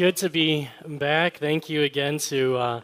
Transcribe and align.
good 0.00 0.16
to 0.16 0.30
be 0.30 0.66
back. 0.86 1.36
Thank 1.36 1.68
you 1.68 1.82
again 1.82 2.16
to 2.16 2.56
uh, 2.56 2.80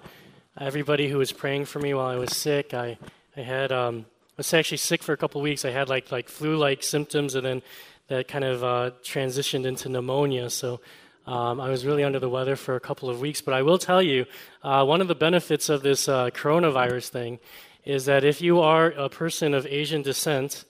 everybody 0.60 1.08
who 1.08 1.16
was 1.16 1.32
praying 1.32 1.64
for 1.64 1.78
me 1.78 1.94
while 1.94 2.08
I 2.08 2.16
was 2.16 2.36
sick. 2.36 2.74
I, 2.74 2.98
I 3.34 3.40
had 3.40 3.72
um, 3.72 4.04
I 4.32 4.34
was 4.36 4.52
actually 4.52 4.76
sick 4.76 5.02
for 5.02 5.14
a 5.14 5.16
couple 5.16 5.40
weeks. 5.40 5.64
I 5.64 5.70
had 5.70 5.88
like 5.88 6.12
like 6.12 6.28
flu-like 6.28 6.82
symptoms, 6.82 7.34
and 7.34 7.46
then 7.46 7.62
that 8.08 8.28
kind 8.28 8.44
of 8.44 8.62
uh, 8.62 8.90
transitioned 9.02 9.64
into 9.64 9.88
pneumonia. 9.88 10.50
So 10.50 10.82
um, 11.26 11.58
I 11.58 11.70
was 11.70 11.86
really 11.86 12.04
under 12.04 12.18
the 12.18 12.28
weather 12.28 12.54
for 12.54 12.76
a 12.76 12.80
couple 12.80 13.08
of 13.08 13.18
weeks. 13.18 13.40
But 13.40 13.54
I 13.54 13.62
will 13.62 13.78
tell 13.78 14.02
you, 14.02 14.26
uh, 14.62 14.84
one 14.84 15.00
of 15.00 15.08
the 15.08 15.14
benefits 15.14 15.70
of 15.70 15.82
this 15.82 16.10
uh, 16.10 16.28
coronavirus 16.28 17.08
thing 17.08 17.38
is 17.86 18.04
that 18.04 18.24
if 18.24 18.42
you 18.42 18.60
are 18.60 18.88
a 18.90 19.08
person 19.08 19.54
of 19.54 19.66
Asian 19.68 20.02
descent 20.02 20.66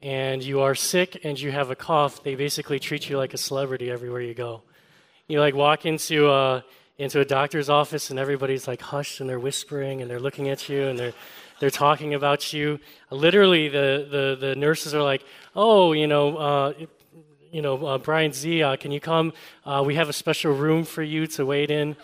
and 0.00 0.42
you 0.42 0.62
are 0.62 0.74
sick 0.74 1.20
and 1.22 1.38
you 1.38 1.50
have 1.52 1.70
a 1.70 1.76
cough, 1.76 2.22
they 2.22 2.34
basically 2.34 2.78
treat 2.78 3.10
you 3.10 3.18
like 3.18 3.34
a 3.34 3.38
celebrity 3.38 3.90
everywhere 3.90 4.22
you 4.22 4.32
go. 4.32 4.62
You 5.28 5.40
like 5.40 5.54
walk 5.54 5.86
into 5.86 6.30
a, 6.30 6.64
into 6.98 7.20
a 7.20 7.24
doctor's 7.24 7.70
office 7.70 8.10
and 8.10 8.18
everybody's 8.18 8.68
like 8.68 8.80
hushed 8.80 9.20
and 9.20 9.28
they're 9.28 9.38
whispering 9.38 10.02
and 10.02 10.10
they're 10.10 10.20
looking 10.20 10.48
at 10.48 10.68
you 10.68 10.88
and 10.88 10.98
they're 10.98 11.14
they're 11.62 11.70
talking 11.70 12.12
about 12.12 12.52
you. 12.52 12.80
Literally, 13.10 13.68
the, 13.68 14.08
the, 14.10 14.46
the 14.48 14.56
nurses 14.56 14.96
are 14.96 15.02
like, 15.02 15.24
"Oh, 15.54 15.92
you 15.92 16.08
know, 16.08 16.36
uh, 16.36 16.72
you 17.52 17.62
know, 17.62 17.86
uh, 17.86 17.98
Brian 17.98 18.32
Z, 18.32 18.64
uh, 18.64 18.74
can 18.74 18.90
you 18.90 18.98
come? 18.98 19.32
Uh, 19.64 19.84
we 19.86 19.94
have 19.94 20.08
a 20.08 20.12
special 20.12 20.52
room 20.52 20.82
for 20.82 21.04
you 21.04 21.28
to 21.28 21.46
wait 21.46 21.70
in." 21.70 21.94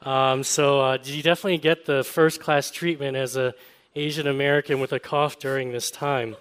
Um, 0.00 0.42
so, 0.42 0.80
uh, 0.80 0.98
you 1.04 1.22
definitely 1.22 1.58
get 1.58 1.84
the 1.84 2.04
first 2.04 2.40
class 2.40 2.70
treatment 2.70 3.18
as 3.18 3.36
a 3.36 3.52
Asian 3.94 4.26
American 4.26 4.80
with 4.80 4.94
a 4.94 4.98
cough 4.98 5.38
during 5.38 5.72
this 5.72 5.90
time. 5.90 6.34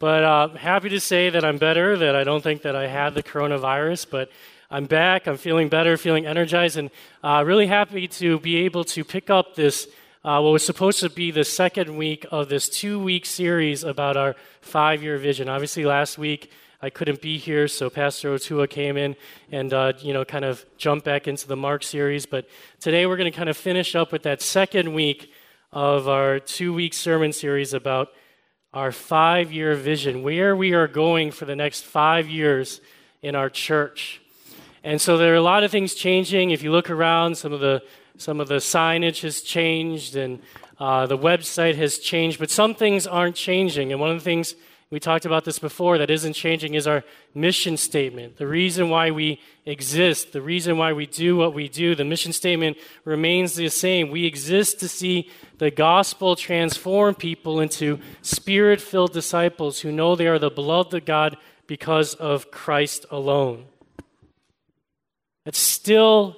But 0.00 0.24
uh, 0.24 0.48
happy 0.48 0.88
to 0.88 0.98
say 0.98 1.30
that 1.30 1.44
I'm 1.44 1.58
better. 1.58 1.96
That 1.96 2.16
I 2.16 2.24
don't 2.24 2.42
think 2.42 2.62
that 2.62 2.74
I 2.74 2.88
had 2.88 3.14
the 3.14 3.22
coronavirus, 3.22 4.06
but 4.10 4.32
I'm 4.72 4.84
back. 4.84 5.26
I'm 5.26 5.36
feeling 5.36 5.68
better, 5.68 5.96
feeling 5.96 6.26
energized, 6.26 6.76
and 6.76 6.92
uh, 7.24 7.42
really 7.44 7.66
happy 7.66 8.06
to 8.06 8.38
be 8.38 8.58
able 8.58 8.84
to 8.84 9.02
pick 9.02 9.28
up 9.28 9.56
this, 9.56 9.88
uh, 10.24 10.40
what 10.40 10.52
was 10.52 10.64
supposed 10.64 11.00
to 11.00 11.10
be 11.10 11.32
the 11.32 11.42
second 11.42 11.96
week 11.96 12.24
of 12.30 12.48
this 12.48 12.68
two 12.68 13.00
week 13.00 13.26
series 13.26 13.82
about 13.82 14.16
our 14.16 14.36
five 14.60 15.02
year 15.02 15.18
vision. 15.18 15.48
Obviously, 15.48 15.84
last 15.84 16.18
week 16.18 16.52
I 16.80 16.88
couldn't 16.88 17.20
be 17.20 17.36
here, 17.36 17.66
so 17.66 17.90
Pastor 17.90 18.32
Otua 18.32 18.70
came 18.70 18.96
in 18.96 19.16
and, 19.50 19.72
uh, 19.72 19.94
you 19.98 20.14
know, 20.14 20.24
kind 20.24 20.44
of 20.44 20.64
jumped 20.78 21.04
back 21.04 21.26
into 21.26 21.48
the 21.48 21.56
Mark 21.56 21.82
series. 21.82 22.24
But 22.24 22.48
today 22.78 23.06
we're 23.06 23.16
going 23.16 23.32
to 23.32 23.36
kind 23.36 23.48
of 23.48 23.56
finish 23.56 23.96
up 23.96 24.12
with 24.12 24.22
that 24.22 24.40
second 24.40 24.94
week 24.94 25.32
of 25.72 26.06
our 26.06 26.38
two 26.38 26.72
week 26.72 26.94
sermon 26.94 27.32
series 27.32 27.74
about 27.74 28.12
our 28.72 28.92
five 28.92 29.50
year 29.50 29.74
vision, 29.74 30.22
where 30.22 30.54
we 30.54 30.74
are 30.74 30.86
going 30.86 31.32
for 31.32 31.44
the 31.44 31.56
next 31.56 31.82
five 31.82 32.28
years 32.28 32.80
in 33.20 33.34
our 33.34 33.50
church. 33.50 34.20
And 34.82 35.00
so 35.00 35.18
there 35.18 35.32
are 35.32 35.36
a 35.36 35.42
lot 35.42 35.62
of 35.62 35.70
things 35.70 35.94
changing. 35.94 36.50
If 36.50 36.62
you 36.62 36.72
look 36.72 36.88
around, 36.88 37.36
some 37.36 37.52
of 37.52 37.60
the 37.60 37.82
some 38.16 38.40
of 38.40 38.48
the 38.48 38.56
signage 38.56 39.22
has 39.22 39.40
changed 39.40 40.14
and 40.14 40.40
uh, 40.78 41.06
the 41.06 41.16
website 41.16 41.76
has 41.76 41.98
changed, 41.98 42.38
but 42.38 42.50
some 42.50 42.74
things 42.74 43.06
aren't 43.06 43.36
changing. 43.36 43.92
And 43.92 44.00
one 44.00 44.10
of 44.10 44.18
the 44.18 44.24
things 44.24 44.54
we 44.90 44.98
talked 44.98 45.24
about 45.24 45.44
this 45.44 45.58
before 45.58 45.98
that 45.98 46.10
isn't 46.10 46.32
changing 46.32 46.74
is 46.74 46.86
our 46.86 47.04
mission 47.34 47.76
statement. 47.76 48.38
The 48.38 48.46
reason 48.46 48.90
why 48.90 49.10
we 49.10 49.40
exist, 49.64 50.32
the 50.32 50.42
reason 50.42 50.78
why 50.78 50.92
we 50.92 51.06
do 51.06 51.36
what 51.36 51.54
we 51.54 51.68
do, 51.68 51.94
the 51.94 52.04
mission 52.04 52.32
statement 52.32 52.76
remains 53.04 53.54
the 53.54 53.68
same. 53.68 54.10
We 54.10 54.26
exist 54.26 54.80
to 54.80 54.88
see 54.88 55.30
the 55.58 55.70
gospel 55.70 56.34
transform 56.34 57.14
people 57.14 57.60
into 57.60 58.00
spirit 58.20 58.80
filled 58.80 59.12
disciples 59.12 59.80
who 59.80 59.92
know 59.92 60.16
they 60.16 60.26
are 60.26 60.38
the 60.38 60.50
beloved 60.50 60.92
of 60.94 61.04
God 61.04 61.36
because 61.66 62.14
of 62.14 62.50
Christ 62.50 63.06
alone. 63.10 63.66
It's 65.46 65.58
still 65.58 66.36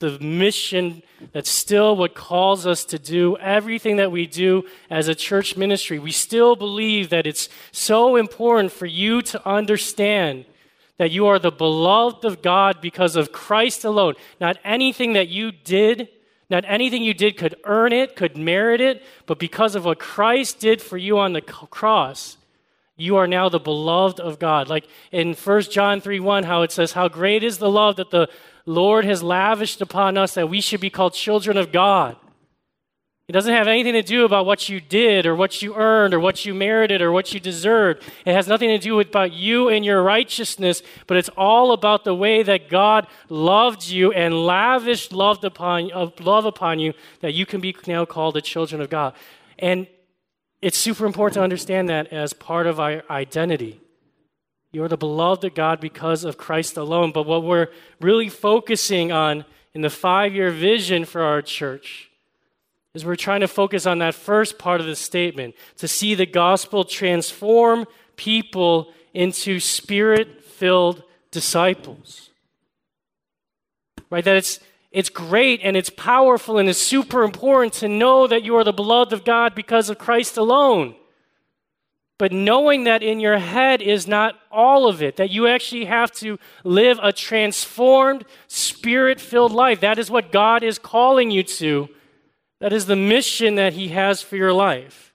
the 0.00 0.18
mission, 0.18 1.02
that's 1.32 1.50
still 1.50 1.96
what 1.96 2.14
calls 2.14 2.66
us 2.66 2.84
to 2.86 2.98
do 2.98 3.36
everything 3.38 3.96
that 3.96 4.12
we 4.12 4.26
do 4.26 4.64
as 4.90 5.08
a 5.08 5.14
church 5.14 5.56
ministry. 5.56 5.98
We 5.98 6.10
still 6.10 6.56
believe 6.56 7.10
that 7.10 7.26
it's 7.26 7.48
so 7.72 8.16
important 8.16 8.72
for 8.72 8.86
you 8.86 9.22
to 9.22 9.48
understand 9.48 10.44
that 10.98 11.10
you 11.10 11.26
are 11.26 11.38
the 11.38 11.50
beloved 11.50 12.24
of 12.24 12.42
God 12.42 12.80
because 12.80 13.16
of 13.16 13.32
Christ 13.32 13.84
alone. 13.84 14.14
Not 14.40 14.58
anything 14.64 15.14
that 15.14 15.28
you 15.28 15.52
did, 15.52 16.08
not 16.50 16.64
anything 16.66 17.02
you 17.02 17.14
did 17.14 17.36
could 17.36 17.56
earn 17.64 17.92
it, 17.92 18.16
could 18.16 18.36
merit 18.36 18.80
it, 18.80 19.02
but 19.26 19.38
because 19.38 19.74
of 19.74 19.84
what 19.84 19.98
Christ 19.98 20.60
did 20.60 20.82
for 20.82 20.98
you 20.98 21.18
on 21.18 21.32
the 21.32 21.40
cross 21.40 22.36
you 22.96 23.16
are 23.16 23.26
now 23.26 23.48
the 23.48 23.58
beloved 23.58 24.20
of 24.20 24.38
God. 24.38 24.68
Like 24.68 24.86
in 25.10 25.34
1 25.34 25.62
John 25.62 26.00
3 26.00 26.20
1, 26.20 26.44
how 26.44 26.62
it 26.62 26.72
says, 26.72 26.92
How 26.92 27.08
great 27.08 27.42
is 27.42 27.58
the 27.58 27.70
love 27.70 27.96
that 27.96 28.10
the 28.10 28.28
Lord 28.66 29.04
has 29.04 29.22
lavished 29.22 29.80
upon 29.80 30.16
us 30.16 30.34
that 30.34 30.48
we 30.48 30.60
should 30.60 30.80
be 30.80 30.90
called 30.90 31.14
children 31.14 31.56
of 31.56 31.72
God. 31.72 32.16
It 33.26 33.32
doesn't 33.32 33.54
have 33.54 33.68
anything 33.68 33.94
to 33.94 34.02
do 34.02 34.26
about 34.26 34.44
what 34.44 34.68
you 34.68 34.82
did 34.82 35.24
or 35.24 35.34
what 35.34 35.62
you 35.62 35.74
earned 35.74 36.12
or 36.12 36.20
what 36.20 36.44
you 36.44 36.52
merited 36.52 37.00
or 37.00 37.10
what 37.10 37.32
you 37.32 37.40
deserved. 37.40 38.02
It 38.26 38.34
has 38.34 38.46
nothing 38.46 38.68
to 38.68 38.78
do 38.78 38.96
with 38.96 39.08
about 39.08 39.32
you 39.32 39.70
and 39.70 39.82
your 39.82 40.02
righteousness, 40.02 40.82
but 41.06 41.16
it's 41.16 41.30
all 41.30 41.72
about 41.72 42.04
the 42.04 42.14
way 42.14 42.42
that 42.42 42.68
God 42.68 43.06
loved 43.30 43.88
you 43.88 44.12
and 44.12 44.44
lavished 44.44 45.14
love 45.14 45.42
upon, 45.42 45.88
love 46.20 46.44
upon 46.44 46.78
you 46.80 46.92
that 47.20 47.32
you 47.32 47.46
can 47.46 47.62
be 47.62 47.74
now 47.86 48.04
called 48.04 48.34
the 48.34 48.42
children 48.42 48.82
of 48.82 48.90
God. 48.90 49.14
And 49.58 49.86
it's 50.64 50.78
super 50.78 51.04
important 51.04 51.34
to 51.34 51.42
understand 51.42 51.90
that 51.90 52.10
as 52.10 52.32
part 52.32 52.66
of 52.66 52.80
our 52.80 53.02
identity. 53.10 53.82
You're 54.72 54.88
the 54.88 54.96
beloved 54.96 55.44
of 55.44 55.54
God 55.54 55.78
because 55.78 56.24
of 56.24 56.38
Christ 56.38 56.78
alone. 56.78 57.12
But 57.12 57.26
what 57.26 57.44
we're 57.44 57.68
really 58.00 58.30
focusing 58.30 59.12
on 59.12 59.44
in 59.74 59.82
the 59.82 59.90
five 59.90 60.34
year 60.34 60.50
vision 60.50 61.04
for 61.04 61.20
our 61.20 61.42
church 61.42 62.10
is 62.94 63.04
we're 63.04 63.14
trying 63.14 63.40
to 63.40 63.46
focus 63.46 63.84
on 63.84 63.98
that 63.98 64.14
first 64.14 64.58
part 64.58 64.80
of 64.80 64.86
the 64.86 64.96
statement 64.96 65.54
to 65.76 65.86
see 65.86 66.14
the 66.14 66.24
gospel 66.24 66.82
transform 66.82 67.84
people 68.16 68.90
into 69.12 69.60
spirit 69.60 70.42
filled 70.42 71.02
disciples. 71.30 72.30
Right? 74.08 74.24
That 74.24 74.36
it's 74.36 74.60
it's 74.94 75.08
great 75.08 75.60
and 75.64 75.76
it's 75.76 75.90
powerful 75.90 76.56
and 76.56 76.68
it's 76.68 76.78
super 76.78 77.24
important 77.24 77.72
to 77.74 77.88
know 77.88 78.28
that 78.28 78.44
you 78.44 78.54
are 78.54 78.62
the 78.62 78.72
beloved 78.72 79.12
of 79.12 79.24
God 79.24 79.52
because 79.52 79.90
of 79.90 79.98
Christ 79.98 80.36
alone. 80.36 80.94
But 82.16 82.30
knowing 82.30 82.84
that 82.84 83.02
in 83.02 83.18
your 83.18 83.38
head 83.38 83.82
is 83.82 84.06
not 84.06 84.38
all 84.52 84.86
of 84.86 85.02
it, 85.02 85.16
that 85.16 85.30
you 85.30 85.48
actually 85.48 85.86
have 85.86 86.12
to 86.12 86.38
live 86.62 87.00
a 87.02 87.12
transformed, 87.12 88.24
spirit 88.46 89.20
filled 89.20 89.50
life. 89.50 89.80
That 89.80 89.98
is 89.98 90.12
what 90.12 90.30
God 90.30 90.62
is 90.62 90.78
calling 90.78 91.32
you 91.32 91.42
to. 91.42 91.88
That 92.60 92.72
is 92.72 92.86
the 92.86 92.94
mission 92.94 93.56
that 93.56 93.72
He 93.72 93.88
has 93.88 94.22
for 94.22 94.36
your 94.36 94.52
life. 94.52 95.12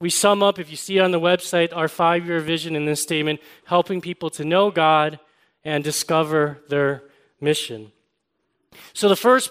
We 0.00 0.08
sum 0.08 0.40
up, 0.40 0.60
if 0.60 0.70
you 0.70 0.76
see 0.76 0.98
it 0.98 1.02
on 1.02 1.10
the 1.10 1.18
website, 1.18 1.76
our 1.76 1.88
five 1.88 2.24
year 2.26 2.38
vision 2.38 2.76
in 2.76 2.86
this 2.86 3.02
statement 3.02 3.40
helping 3.64 4.00
people 4.00 4.30
to 4.30 4.44
know 4.44 4.70
God 4.70 5.18
and 5.64 5.82
discover 5.82 6.62
their 6.68 7.02
mission. 7.40 7.90
So, 8.92 9.08
the 9.08 9.16
first 9.16 9.50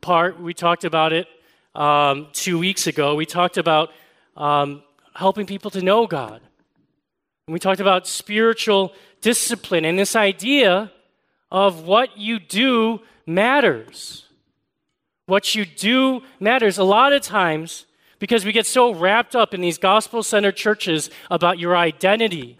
part, 0.00 0.40
we 0.40 0.54
talked 0.54 0.84
about 0.84 1.12
it 1.12 1.26
um, 1.74 2.28
two 2.32 2.58
weeks 2.58 2.86
ago. 2.86 3.14
We 3.14 3.26
talked 3.26 3.56
about 3.56 3.90
um, 4.36 4.82
helping 5.14 5.46
people 5.46 5.70
to 5.72 5.82
know 5.82 6.06
God. 6.06 6.40
And 7.46 7.52
we 7.52 7.58
talked 7.58 7.80
about 7.80 8.06
spiritual 8.06 8.92
discipline 9.20 9.84
and 9.84 9.98
this 9.98 10.16
idea 10.16 10.92
of 11.50 11.86
what 11.86 12.18
you 12.18 12.38
do 12.38 13.00
matters. 13.26 14.26
What 15.26 15.54
you 15.54 15.64
do 15.64 16.22
matters. 16.40 16.78
A 16.78 16.84
lot 16.84 17.12
of 17.12 17.22
times, 17.22 17.86
because 18.18 18.44
we 18.44 18.52
get 18.52 18.66
so 18.66 18.92
wrapped 18.94 19.34
up 19.34 19.54
in 19.54 19.60
these 19.60 19.78
gospel 19.78 20.22
centered 20.22 20.56
churches 20.56 21.10
about 21.30 21.58
your 21.58 21.76
identity 21.76 22.58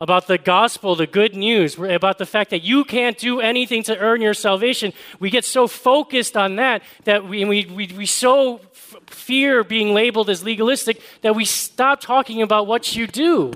about 0.00 0.26
the 0.26 0.38
gospel, 0.38 0.96
the 0.96 1.06
good 1.06 1.36
news, 1.36 1.78
about 1.78 2.16
the 2.16 2.24
fact 2.24 2.50
that 2.50 2.62
you 2.62 2.84
can't 2.84 3.18
do 3.18 3.40
anything 3.40 3.82
to 3.82 3.98
earn 3.98 4.22
your 4.22 4.32
salvation. 4.32 4.94
We 5.18 5.28
get 5.28 5.44
so 5.44 5.68
focused 5.68 6.36
on 6.36 6.56
that 6.56 6.82
that 7.04 7.28
we, 7.28 7.44
we, 7.44 7.66
we, 7.66 7.86
we 7.88 8.06
so 8.06 8.60
f- 8.72 8.96
fear 9.06 9.62
being 9.62 9.92
labeled 9.92 10.30
as 10.30 10.42
legalistic 10.42 11.02
that 11.20 11.36
we 11.36 11.44
stop 11.44 12.00
talking 12.00 12.40
about 12.40 12.66
what 12.66 12.96
you 12.96 13.06
do. 13.06 13.52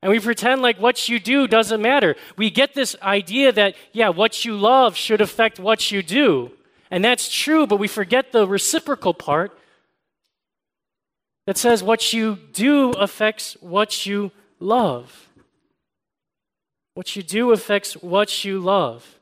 And 0.00 0.10
we 0.10 0.18
pretend 0.20 0.62
like 0.62 0.80
what 0.80 1.08
you 1.08 1.20
do 1.20 1.46
doesn't 1.46 1.82
matter. 1.82 2.16
We 2.36 2.48
get 2.48 2.74
this 2.74 2.96
idea 3.02 3.52
that, 3.52 3.74
yeah, 3.92 4.08
what 4.08 4.44
you 4.46 4.56
love 4.56 4.96
should 4.96 5.20
affect 5.20 5.60
what 5.60 5.90
you 5.90 6.02
do. 6.02 6.52
And 6.90 7.04
that's 7.04 7.30
true, 7.30 7.66
but 7.66 7.76
we 7.76 7.88
forget 7.88 8.32
the 8.32 8.46
reciprocal 8.46 9.12
part 9.12 9.58
that 11.46 11.58
says 11.58 11.82
what 11.82 12.14
you 12.14 12.38
do 12.52 12.92
affects 12.92 13.58
what 13.60 14.06
you 14.06 14.30
love. 14.60 15.28
What 16.94 17.14
you 17.16 17.22
do 17.22 17.52
affects 17.52 17.94
what 17.94 18.44
you 18.44 18.58
love. 18.58 19.18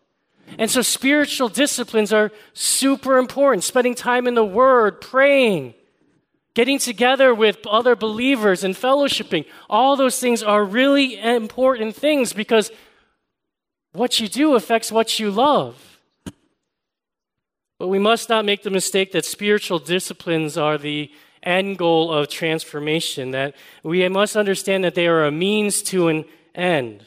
And 0.58 0.70
so 0.70 0.80
spiritual 0.82 1.48
disciplines 1.48 2.12
are 2.12 2.32
super 2.54 3.18
important. 3.18 3.64
Spending 3.64 3.94
time 3.94 4.26
in 4.26 4.34
the 4.34 4.44
Word, 4.44 5.00
praying, 5.00 5.74
getting 6.54 6.78
together 6.78 7.34
with 7.34 7.66
other 7.66 7.94
believers 7.94 8.64
and 8.64 8.74
fellowshipping. 8.74 9.44
All 9.68 9.96
those 9.96 10.18
things 10.18 10.42
are 10.42 10.64
really 10.64 11.18
important 11.18 11.96
things 11.96 12.32
because 12.32 12.70
what 13.92 14.20
you 14.20 14.28
do 14.28 14.54
affects 14.54 14.90
what 14.92 15.18
you 15.18 15.30
love. 15.30 16.00
But 17.78 17.88
we 17.88 17.98
must 17.98 18.28
not 18.28 18.44
make 18.46 18.62
the 18.62 18.70
mistake 18.70 19.12
that 19.12 19.26
spiritual 19.26 19.78
disciplines 19.78 20.56
are 20.56 20.78
the 20.78 21.10
end 21.46 21.78
goal 21.78 22.12
of 22.12 22.28
transformation, 22.28 23.30
that 23.30 23.54
we 23.82 24.06
must 24.08 24.36
understand 24.36 24.84
that 24.84 24.94
they 24.94 25.06
are 25.06 25.24
a 25.24 25.30
means 25.30 25.82
to 25.84 26.08
an 26.08 26.24
end. 26.54 27.04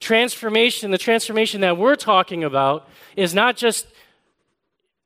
Transformation, 0.00 0.90
the 0.90 0.98
transformation 0.98 1.60
that 1.60 1.76
we're 1.76 1.96
talking 1.96 2.42
about, 2.42 2.88
is 3.16 3.34
not 3.34 3.56
just 3.56 3.86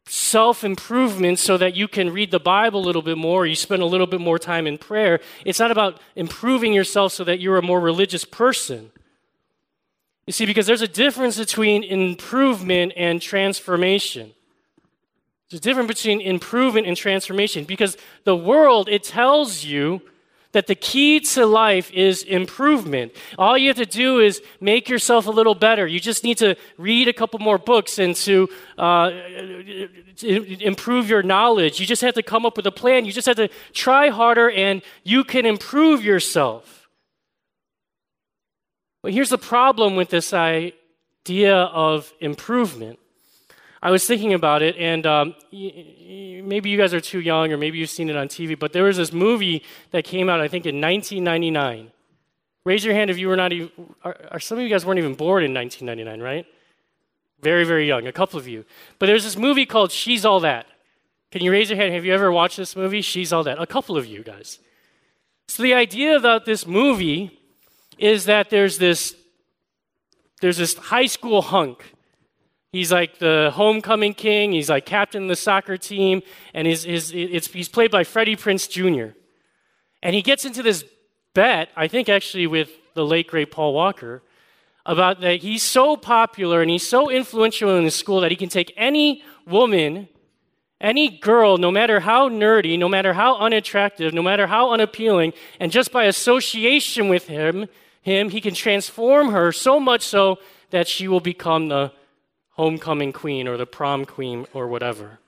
self 0.07 0.65
improvement 0.65 1.39
so 1.39 1.57
that 1.57 1.75
you 1.75 1.89
can 1.89 2.13
read 2.13 2.31
the 2.31 2.39
Bible 2.39 2.81
a 2.81 2.85
little 2.85 3.03
bit 3.03 3.19
more, 3.19 3.47
you 3.47 3.55
spend 3.57 3.83
a 3.83 3.87
little 3.87 4.07
bit 4.07 4.21
more 4.21 4.39
time 4.39 4.67
in 4.67 4.79
prayer. 4.79 5.21
It's 5.45 5.59
not 5.59 5.71
about 5.71 6.01
improving 6.15 6.73
yourself 6.73 7.13
so 7.13 7.25
that 7.25 7.41
you're 7.41 7.59
a 7.59 7.63
more 7.63 7.81
religious 7.81 8.25
person. 8.25 8.93
You 10.27 10.33
see, 10.33 10.47
because 10.47 10.67
there's 10.67 10.83
a 10.83 10.89
difference 10.89 11.39
between 11.39 11.83
improvement 11.83 12.93
and 12.97 13.21
transformation. 13.21 14.34
There's 15.51 15.61
a 15.61 15.63
difference 15.63 15.89
between 15.89 16.21
improvement 16.21 16.87
and 16.87 16.97
transformation 16.97 17.65
because 17.65 17.97
the 18.25 18.37
world, 18.37 18.89
it 18.89 19.05
tells 19.05 19.65
you 19.65 20.01
that 20.55 20.69
the 20.69 20.75
key 20.75 21.19
to 21.19 21.45
life 21.45 21.91
is 21.93 22.23
improvement. 22.23 23.13
All 23.37 23.59
you 23.59 23.69
have 23.69 23.77
to 23.77 23.87
do 23.87 24.21
is 24.21 24.41
make 24.61 24.89
yourself 24.89 25.27
a 25.27 25.31
little 25.31 25.57
better. 25.57 25.85
You 25.87 25.99
just 25.99 26.23
need 26.23 26.39
to 26.39 26.55
read 26.79 27.09
a 27.09 27.13
couple 27.13 27.41
more 27.41 27.59
books 27.59 27.99
and 27.99 28.15
to, 28.17 28.49
uh, 28.79 29.11
improve 30.23 31.11
your 31.11 31.25
knowledge. 31.25 31.81
You 31.81 31.87
just 31.87 32.03
have 32.03 32.15
to 32.15 32.23
come 32.23 32.47
up 32.47 32.57
with 32.57 32.67
a 32.67 32.73
plan. 32.73 33.05
You 33.05 33.13
just 33.13 33.27
have 33.27 33.37
to 33.37 33.49
try 33.73 34.11
harder 34.11 34.49
and 34.49 34.81
you 35.03 35.25
can 35.25 35.45
improve 35.45 36.05
yourself. 36.05 36.89
But 39.03 39.13
here's 39.13 39.31
the 39.31 39.39
problem 39.39 39.97
with 39.97 40.09
this 40.09 40.33
idea 40.33 41.57
of 41.57 42.13
improvement. 42.21 43.01
I 43.85 43.91
was 43.91 44.07
thinking 44.07 44.33
about 44.33 44.63
it, 44.63 44.77
and 44.79 45.07
um, 45.07 45.35
maybe 45.53 46.71
you 46.71 46.79
guys 46.79 46.95
are 46.95 47.03
too 47.03 47.21
young, 47.21 47.53
or 47.53 47.59
maybe 47.59 47.77
you've 47.77 47.91
seen 47.91 48.09
it 48.09 48.17
on 48.17 48.29
TV, 48.29 48.59
but 48.59 48.73
there 48.73 48.85
was 48.85 48.97
this 48.97 49.13
movie 49.13 49.63
that 49.91 50.05
came 50.05 50.31
out, 50.31 50.41
I 50.41 50.49
think, 50.49 50.65
in 50.65 50.81
1999. 50.81 51.93
Raise 52.65 52.83
your 52.83 52.95
hand 52.95 53.11
if 53.11 53.19
you 53.19 53.29
were 53.29 53.37
not 53.37 53.53
even, 53.53 53.71
are, 54.03 54.17
are 54.31 54.41
some 54.41 54.57
of 54.57 54.65
you 54.65 54.71
guys 54.71 54.87
weren't 54.87 54.99
even 54.99 55.15
born 55.15 55.45
in 55.45 55.53
1999, 55.53 56.27
right? 56.27 56.47
Very, 57.43 57.65
very 57.65 57.87
young, 57.87 58.07
a 58.07 58.13
couple 58.13 58.39
of 58.39 58.49
you. 58.49 58.65
But 58.99 59.05
there's 59.05 59.23
this 59.23 59.37
movie 59.37 59.67
called 59.67 59.93
She's 59.93 60.25
All 60.25 60.41
That. 60.41 60.65
Can 61.31 61.43
you 61.43 61.53
raise 61.53 61.69
your 61.69 61.77
hand? 61.77 61.93
Have 61.93 62.07
you 62.07 62.15
ever 62.15 62.33
watched 62.33 62.57
this 62.57 62.75
movie, 62.75 63.03
She's 63.03 63.35
All 63.35 63.45
That? 63.45 63.61
A 63.61 63.67
couple 63.67 63.99
of 63.99 64.07
you 64.07 64.23
guys. 64.23 64.61
So 65.47 65.63
the 65.63 65.75
idea 65.75 66.17
about 66.17 66.47
this 66.47 66.67
movie 66.67 67.39
is 67.99 68.25
that 68.25 68.49
there's 68.49 68.79
this 68.79 69.15
there's 70.41 70.57
this 70.57 70.75
high 70.75 71.07
school 71.07 71.43
hunk 71.43 71.95
He's 72.75 72.91
like 72.91 73.19
the 73.19 73.53
homecoming 73.55 74.15
king. 74.15 74.51
He's 74.51 74.69
like 74.69 74.85
captain 74.85 75.23
of 75.23 75.29
the 75.29 75.37
soccer 75.37 75.77
team. 75.77 76.23
And 76.53 76.67
his, 76.67 76.83
his, 76.83 77.13
he's 77.13 77.69
played 77.69 77.93
by 77.93 78.03
Freddie 78.03 78.35
Prinze 78.35 78.69
Jr. 78.69 79.17
And 80.03 80.13
he 80.13 80.23
gets 80.23 80.45
into 80.45 80.61
this 80.61 80.85
bet, 81.35 81.69
I 81.77 81.87
think 81.87 82.09
actually 82.09 82.49
with 82.49 82.71
the 82.95 83.07
late, 83.07 83.29
great 83.29 83.53
Paul 83.53 83.75
Walker, 83.75 84.25
about 84.85 85.21
that 85.21 85.43
he's 85.43 85.63
so 85.63 85.97
popular 85.97 86.63
and 86.63 86.69
he's 86.69 86.85
so 86.85 87.09
influential 87.09 87.77
in 87.77 87.85
the 87.85 87.93
school 87.93 88.21
that 88.23 88.33
he 88.33 88.37
can 88.37 88.49
take 88.49 88.75
any 88.77 89.23
woman, 89.47 90.09
any 90.81 91.17
girl, 91.17 91.59
no 91.59 91.71
matter 91.71 92.01
how 92.01 92.29
nerdy, 92.29 92.77
no 92.77 92.89
matter 92.89 93.13
how 93.13 93.37
unattractive, 93.37 94.13
no 94.13 94.21
matter 94.21 94.49
how 94.49 94.73
unappealing, 94.73 95.33
and 95.61 95.71
just 95.71 95.93
by 95.93 96.07
association 96.07 97.09
with 97.09 97.29
him, 97.29 97.69
him, 98.03 98.31
he 98.31 98.41
can 98.41 98.53
transform 98.53 99.29
her 99.29 99.53
so 99.53 99.79
much 99.79 100.03
so 100.03 100.41
that 100.71 100.89
she 100.89 101.07
will 101.07 101.21
become 101.21 101.69
the 101.69 101.93
homecoming 102.55 103.13
queen 103.13 103.47
or 103.47 103.57
the 103.57 103.67
prom 103.67 104.05
queen 104.05 104.47
or 104.53 104.67
whatever. 104.67 105.19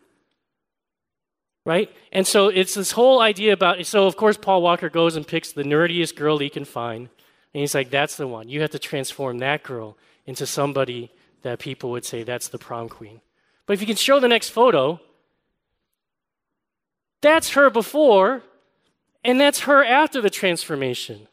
Right? 1.65 1.91
And 2.13 2.27
so 2.27 2.49
it's 2.49 2.75
this 2.75 2.93
whole 2.93 3.21
idea 3.21 3.53
about, 3.53 3.85
so 3.87 4.07
of 4.07 4.17
course, 4.17 4.37
Paul 4.37 4.63
Walker 4.63 4.89
goes 4.89 5.17
and 5.17 5.27
picks 5.27 5.53
the 5.53 5.65
nerdiest 5.65 6.15
girl 6.15 6.39
he 6.39 6.49
can 6.49 6.65
find. 6.65 7.09
And 7.53 7.61
he's 7.61 7.75
like, 7.75 7.91
that's 7.91 8.17
the 8.17 8.29
one. 8.29 8.49
You 8.49 8.61
have 8.61 8.71
to 8.71 8.79
transform 8.79 9.39
that 9.39 9.63
girl 9.63 9.97
into 10.27 10.47
somebody 10.47 11.11
that 11.43 11.59
people 11.59 11.91
would 11.91 12.05
say 12.05 12.23
that's 12.23 12.49
the 12.49 12.59
prom 12.59 12.89
queen. 12.89 13.21
But 13.67 13.75
if 13.75 13.81
you 13.81 13.87
can 13.87 13.97
show 13.97 14.21
the 14.21 14.29
next 14.29 14.51
photo, 14.51 15.01
that's 17.21 17.51
her 17.51 17.71
before, 17.71 18.43
and 19.25 19.41
that's 19.41 19.61
her 19.61 19.83
after 19.83 20.21
the 20.21 20.31
transformation. 20.31 21.27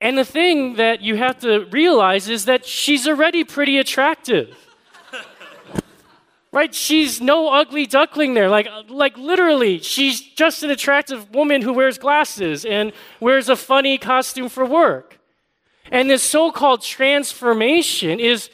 And 0.00 0.16
the 0.16 0.24
thing 0.24 0.74
that 0.74 1.02
you 1.02 1.16
have 1.16 1.40
to 1.40 1.66
realize 1.66 2.28
is 2.28 2.44
that 2.44 2.64
she's 2.64 3.08
already 3.08 3.42
pretty 3.42 3.78
attractive. 3.78 4.56
right? 6.52 6.72
She's 6.72 7.20
no 7.20 7.48
ugly 7.48 7.84
duckling 7.84 8.34
there. 8.34 8.48
Like, 8.48 8.68
uh, 8.68 8.84
like 8.88 9.18
literally, 9.18 9.80
she's 9.80 10.20
just 10.20 10.62
an 10.62 10.70
attractive 10.70 11.34
woman 11.34 11.62
who 11.62 11.72
wears 11.72 11.98
glasses 11.98 12.64
and 12.64 12.92
wears 13.18 13.48
a 13.48 13.56
funny 13.56 13.98
costume 13.98 14.48
for 14.48 14.64
work. 14.64 15.18
And 15.90 16.08
this 16.08 16.22
so 16.22 16.52
called 16.52 16.82
transformation 16.82 18.20
is 18.20 18.50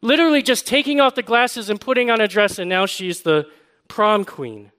literally 0.00 0.42
just 0.42 0.66
taking 0.66 1.00
off 1.00 1.14
the 1.14 1.22
glasses 1.22 1.68
and 1.68 1.80
putting 1.80 2.10
on 2.10 2.20
a 2.20 2.28
dress, 2.28 2.58
and 2.58 2.70
now 2.70 2.86
she's 2.86 3.22
the 3.22 3.46
prom 3.88 4.24
queen. 4.24 4.70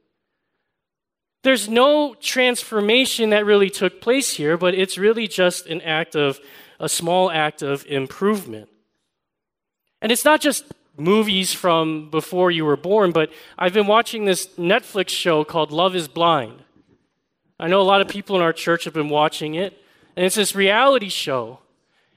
There's 1.48 1.70
no 1.70 2.14
transformation 2.16 3.30
that 3.30 3.46
really 3.46 3.70
took 3.70 4.02
place 4.02 4.34
here, 4.34 4.58
but 4.58 4.76
it's 4.76 4.98
really 4.98 5.30
just 5.30 5.66
an 5.68 5.80
act 5.80 6.14
of, 6.14 6.42
a 6.78 6.90
small 6.90 7.32
act 7.32 7.62
of 7.62 7.86
improvement. 7.86 8.68
And 10.02 10.12
it's 10.12 10.26
not 10.26 10.42
just 10.42 10.66
movies 10.98 11.54
from 11.54 12.10
before 12.10 12.52
you 12.52 12.66
were 12.66 12.76
born, 12.76 13.14
but 13.14 13.32
I've 13.58 13.72
been 13.72 13.88
watching 13.88 14.26
this 14.26 14.48
Netflix 14.58 15.08
show 15.08 15.46
called 15.46 15.72
Love 15.72 15.96
is 15.96 16.10
Blind. 16.10 16.64
I 17.58 17.70
know 17.70 17.80
a 17.80 17.82
lot 17.82 18.02
of 18.02 18.10
people 18.10 18.36
in 18.36 18.42
our 18.42 18.52
church 18.52 18.84
have 18.84 18.94
been 18.94 19.08
watching 19.08 19.56
it, 19.56 19.82
and 20.18 20.26
it's 20.26 20.36
this 20.36 20.54
reality 20.54 21.08
show. 21.08 21.60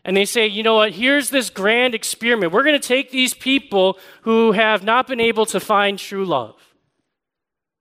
And 0.04 0.16
they 0.16 0.24
say, 0.24 0.48
you 0.48 0.64
know 0.64 0.74
what, 0.74 0.90
here's 0.90 1.30
this 1.30 1.50
grand 1.50 1.94
experiment. 1.94 2.52
We're 2.52 2.64
going 2.64 2.80
to 2.80 2.88
take 2.88 3.12
these 3.12 3.32
people 3.32 3.96
who 4.22 4.50
have 4.50 4.82
not 4.82 5.06
been 5.06 5.20
able 5.20 5.46
to 5.46 5.60
find 5.60 6.00
true 6.00 6.24
love. 6.24 6.69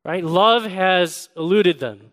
Right? 0.06 0.24
Love 0.24 0.64
has 0.64 1.30
eluded 1.36 1.80
them. 1.80 2.12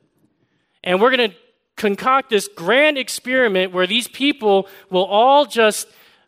And 0.82 1.00
we're 1.00 1.16
going 1.16 1.30
to 1.30 1.36
concoct 1.76 2.30
this 2.30 2.48
grand 2.48 2.98
experiment 2.98 3.72
where 3.72 3.86
these 3.86 4.08
people 4.08 4.68
will 4.90 5.04
all 5.04 5.46
just 5.46 5.86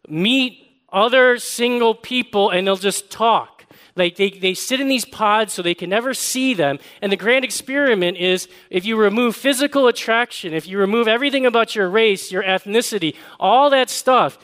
meet 0.08 0.64
other 0.93 1.38
single 1.38 1.94
people 1.94 2.50
and 2.50 2.66
they'll 2.66 2.76
just 2.76 3.11
talk. 3.11 3.64
Like 3.97 4.16
they, 4.16 4.30
they 4.30 4.54
sit 4.54 4.80
in 4.80 4.88
these 4.88 5.04
pods 5.04 5.52
so 5.52 5.61
they 5.61 5.75
can 5.75 5.90
never 5.90 6.14
see 6.14 6.54
them. 6.54 6.78
And 7.02 7.11
the 7.11 7.16
grand 7.16 7.44
experiment 7.44 8.16
is 8.16 8.49
if 8.71 8.85
you 8.85 8.97
remove 8.97 9.35
physical 9.35 9.88
attraction, 9.88 10.54
if 10.54 10.68
you 10.68 10.78
remove 10.78 11.09
everything 11.09 11.44
about 11.44 11.75
your 11.75 11.90
race, 11.90 12.30
your 12.30 12.44
ethnicity, 12.44 13.16
all 13.40 13.71
that 13.71 13.90
stuff, 13.90 14.38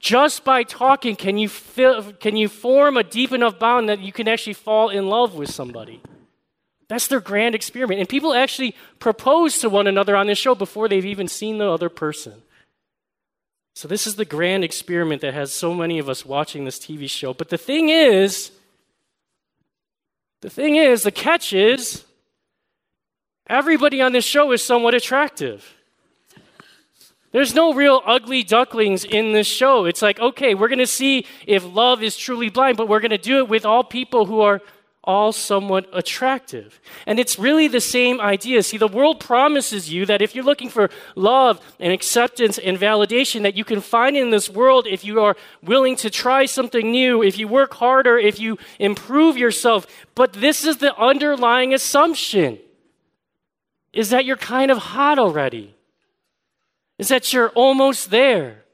just 0.00 0.44
by 0.44 0.62
talking, 0.62 1.16
can 1.16 1.38
you, 1.38 1.48
feel, 1.48 2.12
can 2.14 2.36
you 2.36 2.48
form 2.48 2.96
a 2.96 3.04
deep 3.04 3.32
enough 3.32 3.58
bond 3.58 3.88
that 3.88 4.00
you 4.00 4.12
can 4.12 4.28
actually 4.28 4.52
fall 4.52 4.88
in 4.88 5.08
love 5.08 5.34
with 5.34 5.50
somebody? 5.50 6.00
That's 6.88 7.06
their 7.06 7.20
grand 7.20 7.54
experiment. 7.54 8.00
And 8.00 8.08
people 8.08 8.34
actually 8.34 8.74
propose 8.98 9.58
to 9.60 9.68
one 9.68 9.86
another 9.86 10.16
on 10.16 10.26
this 10.26 10.38
show 10.38 10.54
before 10.54 10.88
they've 10.88 11.04
even 11.04 11.28
seen 11.28 11.58
the 11.58 11.70
other 11.70 11.88
person. 11.88 12.42
So, 13.74 13.86
this 13.86 14.06
is 14.06 14.16
the 14.16 14.24
grand 14.24 14.64
experiment 14.64 15.22
that 15.22 15.34
has 15.34 15.52
so 15.52 15.72
many 15.72 15.98
of 15.98 16.08
us 16.08 16.26
watching 16.26 16.64
this 16.64 16.78
TV 16.78 17.08
show. 17.08 17.32
But 17.32 17.50
the 17.50 17.58
thing 17.58 17.90
is, 17.90 18.50
the 20.40 20.50
thing 20.50 20.76
is, 20.76 21.02
the 21.02 21.12
catch 21.12 21.52
is, 21.52 22.04
everybody 23.46 24.00
on 24.00 24.12
this 24.12 24.24
show 24.24 24.50
is 24.52 24.62
somewhat 24.62 24.94
attractive. 24.94 25.74
There's 27.30 27.54
no 27.54 27.74
real 27.74 28.02
ugly 28.06 28.42
ducklings 28.42 29.04
in 29.04 29.32
this 29.32 29.46
show. 29.46 29.84
It's 29.84 30.00
like, 30.00 30.18
okay, 30.18 30.54
we're 30.54 30.68
going 30.68 30.78
to 30.78 30.86
see 30.86 31.26
if 31.46 31.62
love 31.64 32.02
is 32.02 32.16
truly 32.16 32.48
blind, 32.48 32.78
but 32.78 32.88
we're 32.88 33.00
going 33.00 33.10
to 33.10 33.18
do 33.18 33.38
it 33.38 33.48
with 33.48 33.66
all 33.66 33.84
people 33.84 34.24
who 34.24 34.40
are 34.40 34.62
all 35.08 35.32
somewhat 35.32 35.88
attractive. 35.94 36.78
And 37.06 37.18
it's 37.18 37.38
really 37.38 37.66
the 37.66 37.80
same 37.80 38.20
idea. 38.20 38.62
See, 38.62 38.76
the 38.76 38.86
world 38.86 39.20
promises 39.20 39.90
you 39.90 40.04
that 40.04 40.20
if 40.20 40.34
you're 40.34 40.44
looking 40.44 40.68
for 40.68 40.90
love 41.16 41.60
and 41.80 41.94
acceptance 41.94 42.58
and 42.58 42.78
validation, 42.78 43.40
that 43.42 43.56
you 43.56 43.64
can 43.64 43.80
find 43.80 44.18
in 44.18 44.28
this 44.28 44.50
world 44.50 44.86
if 44.86 45.06
you 45.06 45.22
are 45.22 45.34
willing 45.62 45.96
to 45.96 46.10
try 46.10 46.44
something 46.44 46.90
new, 46.90 47.22
if 47.22 47.38
you 47.38 47.48
work 47.48 47.72
harder, 47.74 48.18
if 48.18 48.38
you 48.38 48.58
improve 48.78 49.38
yourself. 49.38 49.86
But 50.14 50.34
this 50.34 50.62
is 50.66 50.76
the 50.76 50.94
underlying 50.96 51.72
assumption 51.72 52.58
is 53.94 54.10
that 54.10 54.26
you're 54.26 54.36
kind 54.36 54.70
of 54.70 54.76
hot 54.76 55.18
already, 55.18 55.74
is 56.98 57.08
that 57.08 57.32
you're 57.32 57.48
almost 57.54 58.10
there 58.10 58.64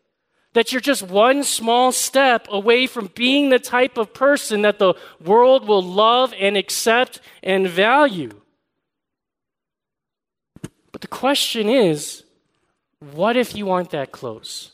that 0.54 0.72
you're 0.72 0.80
just 0.80 1.02
one 1.02 1.44
small 1.44 1.92
step 1.92 2.46
away 2.50 2.86
from 2.86 3.10
being 3.14 3.50
the 3.50 3.58
type 3.58 3.98
of 3.98 4.14
person 4.14 4.62
that 4.62 4.78
the 4.78 4.94
world 5.22 5.68
will 5.68 5.82
love 5.82 6.32
and 6.38 6.56
accept 6.56 7.20
and 7.42 7.68
value. 7.68 8.40
But 10.90 11.00
the 11.00 11.08
question 11.08 11.68
is 11.68 12.24
what 13.00 13.36
if 13.36 13.54
you 13.54 13.70
aren't 13.70 13.90
that 13.90 14.12
close? 14.12 14.70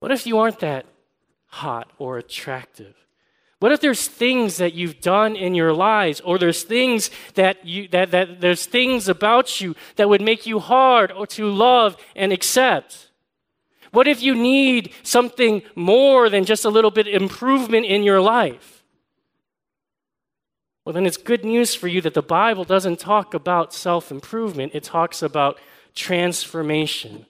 What 0.00 0.12
if 0.12 0.26
you 0.26 0.38
aren't 0.38 0.60
that 0.60 0.84
hot 1.46 1.90
or 1.98 2.18
attractive? 2.18 2.94
What 3.64 3.72
if 3.72 3.80
there's 3.80 4.06
things 4.06 4.58
that 4.58 4.74
you've 4.74 5.00
done 5.00 5.36
in 5.36 5.54
your 5.54 5.72
lives, 5.72 6.20
or 6.20 6.38
there's 6.38 6.64
things 6.64 7.10
that 7.32 7.64
you 7.64 7.88
that, 7.88 8.10
that 8.10 8.42
there's 8.42 8.66
things 8.66 9.08
about 9.08 9.58
you 9.58 9.74
that 9.96 10.06
would 10.06 10.20
make 10.20 10.44
you 10.44 10.58
hard 10.58 11.10
or 11.10 11.26
to 11.28 11.48
love 11.48 11.96
and 12.14 12.30
accept? 12.30 13.08
What 13.90 14.06
if 14.06 14.20
you 14.20 14.34
need 14.34 14.92
something 15.02 15.62
more 15.74 16.28
than 16.28 16.44
just 16.44 16.66
a 16.66 16.68
little 16.68 16.90
bit 16.90 17.08
improvement 17.08 17.86
in 17.86 18.02
your 18.02 18.20
life? 18.20 18.84
Well, 20.84 20.92
then 20.92 21.06
it's 21.06 21.16
good 21.16 21.42
news 21.42 21.74
for 21.74 21.88
you 21.88 22.02
that 22.02 22.12
the 22.12 22.20
Bible 22.20 22.64
doesn't 22.64 22.98
talk 22.98 23.32
about 23.32 23.72
self 23.72 24.10
improvement, 24.10 24.74
it 24.74 24.84
talks 24.84 25.22
about 25.22 25.58
transformation. 25.94 27.24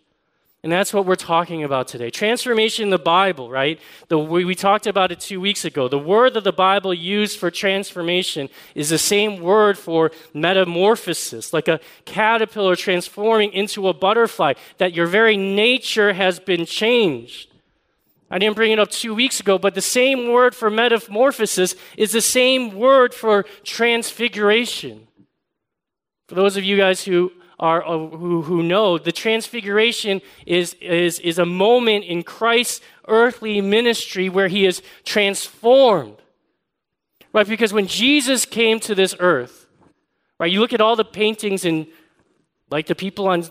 And 0.65 0.73
that's 0.73 0.95
what 0.95 1.05
we're 1.05 1.15
talking 1.15 1.63
about 1.63 1.89
today. 1.89 2.09
Transformation 2.09 2.85
in 2.85 2.91
the 2.91 2.97
Bible, 2.97 3.51
right? 3.51 3.79
The, 4.09 4.19
we, 4.19 4.47
we 4.47 4.55
talked 4.55 4.87
about 4.87 5.13
it 5.13 5.21
two 5.21 5.39
weeks 5.39 5.67
ago. 5.67 5.89
The 5.89 5.99
word 5.99 6.33
that 6.33 6.45
the 6.45 6.55
Bible 6.55 6.95
used 6.95 7.39
for 7.39 7.51
transformation 7.51 8.49
is 8.75 8.89
the 8.89 8.97
same 8.97 9.43
word 9.43 9.77
for 9.77 10.11
metamorphosis, 10.33 11.53
like 11.53 11.69
a 11.69 11.81
caterpillar 12.07 12.77
transforming 12.77 13.53
into 13.53 13.89
a 13.89 13.93
butterfly, 13.93 14.55
that 14.79 14.95
your 14.95 15.07
very 15.07 15.37
nature 15.37 16.15
has 16.15 16.41
been 16.41 16.65
changed. 16.65 17.53
I 18.31 18.39
didn't 18.39 18.57
bring 18.57 18.73
it 18.73 18.79
up 18.79 18.91
two 18.91 19.15
weeks 19.15 19.41
ago, 19.41 19.59
but 19.59 19.75
the 19.75 19.83
same 19.83 20.33
word 20.33 20.55
for 20.55 20.71
metamorphosis 20.71 21.77
is 21.99 22.13
the 22.13 22.23
same 22.23 22.75
word 22.75 23.13
for 23.13 23.45
transfiguration. 23.65 25.09
For 26.27 26.37
those 26.37 26.57
of 26.57 26.65
you 26.65 26.79
guys 26.79 27.05
who 27.05 27.33
are, 27.59 27.83
who, 27.83 28.43
who 28.43 28.63
know, 28.63 28.99
the 28.99 29.13
transfiguration 29.13 30.21
is, 30.47 30.75
is, 30.75 31.19
is 31.21 31.39
a 31.39 31.47
moment 31.47 32.05
in 32.05 32.23
Christ's 32.23 32.81
earthly 33.09 33.61
ministry 33.61 34.29
where 34.29 34.49
he 34.49 34.67
is 34.67 34.83
transformed. 35.05 36.17
Right? 37.33 37.47
Because 37.47 37.73
when 37.73 37.87
Jesus 37.87 38.45
came 38.45 38.81
to 38.81 38.95
this 38.95 39.15
earth, 39.19 39.67
right, 40.39 40.51
you 40.51 40.61
look 40.61 40.73
at 40.73 40.81
all 40.81 40.97
the 40.97 41.05
paintings 41.05 41.65
and 41.65 41.87
like 42.71 42.87
the 42.87 42.95
people 42.95 43.29
on 43.29 43.45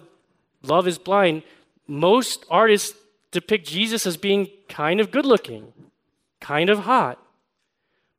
Love 0.63 0.88
is 0.88 0.98
Blind, 0.98 1.43
most 1.88 2.45
artists 2.50 2.98
depict 3.31 3.67
Jesus 3.67 4.05
as 4.05 4.15
being 4.15 4.50
kind 4.69 5.00
of 5.00 5.12
good 5.12 5.25
looking, 5.25 5.74
kind 6.39 6.69
of 6.69 6.79
hot. 6.79 7.19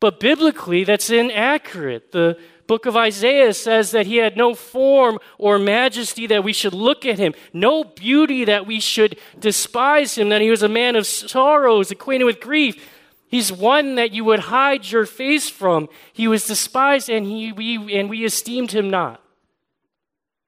But 0.01 0.21
biblically, 0.21 0.85
that's 0.85 1.09
inaccurate. 1.09 2.13
The 2.13 2.39
book 2.67 2.87
of 2.87 2.97
Isaiah 2.97 3.53
says 3.53 3.91
that 3.91 4.07
he 4.07 4.17
had 4.17 4.37
no 4.37 4.55
form 4.55 5.19
or 5.39 5.59
majesty 5.59 6.27
that 6.29 6.45
we 6.45 6.53
should 6.53 6.75
look 6.75 7.05
at 7.05 7.19
him, 7.19 7.35
no 7.53 7.85
beauty 7.85 8.45
that 8.45 8.67
we 8.67 8.81
should 8.81 9.19
despise 9.39 10.17
him, 10.17 10.31
that 10.31 10.41
he 10.41 10.51
was 10.51 10.63
a 10.63 10.69
man 10.69 10.97
of 10.97 11.07
sorrows, 11.07 11.91
acquainted 11.91 12.25
with 12.25 12.41
grief. 12.41 12.91
He's 13.29 13.53
one 13.53 13.97
that 13.97 14.13
you 14.13 14.25
would 14.25 14.41
hide 14.41 14.91
your 14.91 15.07
face 15.07 15.51
from. 15.51 15.89
He 16.13 16.29
was 16.29 16.47
despised 16.47 17.11
and, 17.11 17.27
he, 17.27 17.53
we, 17.53 17.99
and 17.99 18.09
we 18.09 18.25
esteemed 18.25 18.73
him 18.73 18.91
not. 18.91 19.21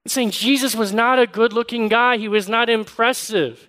He's 0.03 0.13
saying 0.13 0.31
Jesus 0.31 0.73
was 0.73 0.93
not 0.93 1.19
a 1.19 1.27
good 1.27 1.51
looking 1.51 1.89
guy, 1.89 2.17
he 2.17 2.29
was 2.29 2.47
not 2.47 2.69
impressive. 2.69 3.67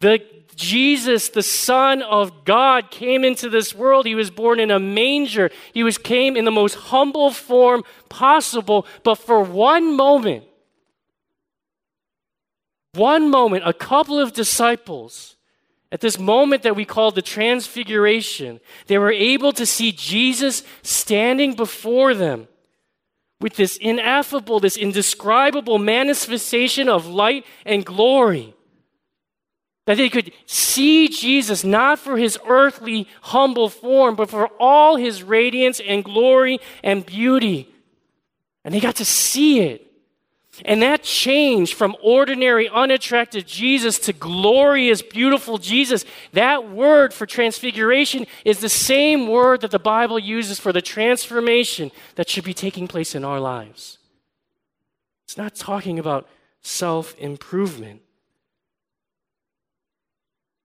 The 0.00 0.20
Jesus, 0.56 1.28
the 1.28 1.42
Son 1.42 2.02
of 2.02 2.44
God, 2.44 2.90
came 2.90 3.24
into 3.24 3.48
this 3.48 3.74
world. 3.74 4.06
He 4.06 4.14
was 4.14 4.30
born 4.30 4.58
in 4.58 4.70
a 4.70 4.80
manger. 4.80 5.50
He 5.72 5.84
was 5.84 5.98
came 5.98 6.36
in 6.36 6.44
the 6.44 6.50
most 6.50 6.74
humble 6.74 7.30
form 7.30 7.84
possible, 8.08 8.86
but 9.04 9.16
for 9.16 9.42
one 9.42 9.94
moment, 9.94 10.44
one 12.94 13.30
moment, 13.30 13.68
a 13.68 13.74
couple 13.74 14.18
of 14.18 14.32
disciples, 14.32 15.36
at 15.92 16.00
this 16.00 16.18
moment 16.18 16.62
that 16.62 16.74
we 16.74 16.84
call 16.84 17.10
the 17.10 17.22
transfiguration, 17.22 18.58
they 18.86 18.98
were 18.98 19.12
able 19.12 19.52
to 19.52 19.66
see 19.66 19.92
Jesus 19.92 20.62
standing 20.82 21.54
before 21.54 22.14
them 22.14 22.48
with 23.40 23.56
this 23.56 23.76
ineffable, 23.76 24.58
this 24.58 24.76
indescribable 24.76 25.78
manifestation 25.78 26.88
of 26.88 27.06
light 27.06 27.44
and 27.64 27.84
glory. 27.84 28.55
That 29.86 29.96
they 29.96 30.08
could 30.08 30.32
see 30.46 31.08
Jesus 31.08 31.64
not 31.64 31.98
for 31.98 32.16
his 32.16 32.38
earthly, 32.46 33.08
humble 33.22 33.68
form, 33.68 34.16
but 34.16 34.28
for 34.28 34.48
all 34.58 34.96
his 34.96 35.22
radiance 35.22 35.80
and 35.80 36.04
glory 36.04 36.58
and 36.82 37.06
beauty. 37.06 37.72
And 38.64 38.74
they 38.74 38.80
got 38.80 38.96
to 38.96 39.04
see 39.04 39.60
it. 39.60 39.86
And 40.64 40.80
that 40.82 41.02
change 41.02 41.74
from 41.74 41.96
ordinary, 42.02 42.68
unattractive 42.68 43.46
Jesus 43.46 43.98
to 44.00 44.12
glorious, 44.12 45.02
beautiful 45.02 45.58
Jesus, 45.58 46.04
that 46.32 46.70
word 46.70 47.12
for 47.12 47.26
transfiguration 47.26 48.26
is 48.44 48.60
the 48.60 48.68
same 48.68 49.28
word 49.28 49.60
that 49.60 49.70
the 49.70 49.78
Bible 49.78 50.18
uses 50.18 50.58
for 50.58 50.72
the 50.72 50.80
transformation 50.80 51.90
that 52.14 52.28
should 52.28 52.44
be 52.44 52.54
taking 52.54 52.88
place 52.88 53.14
in 53.14 53.22
our 53.24 53.38
lives. 53.38 53.98
It's 55.24 55.36
not 55.36 55.54
talking 55.54 55.98
about 55.98 56.26
self 56.62 57.14
improvement. 57.18 58.00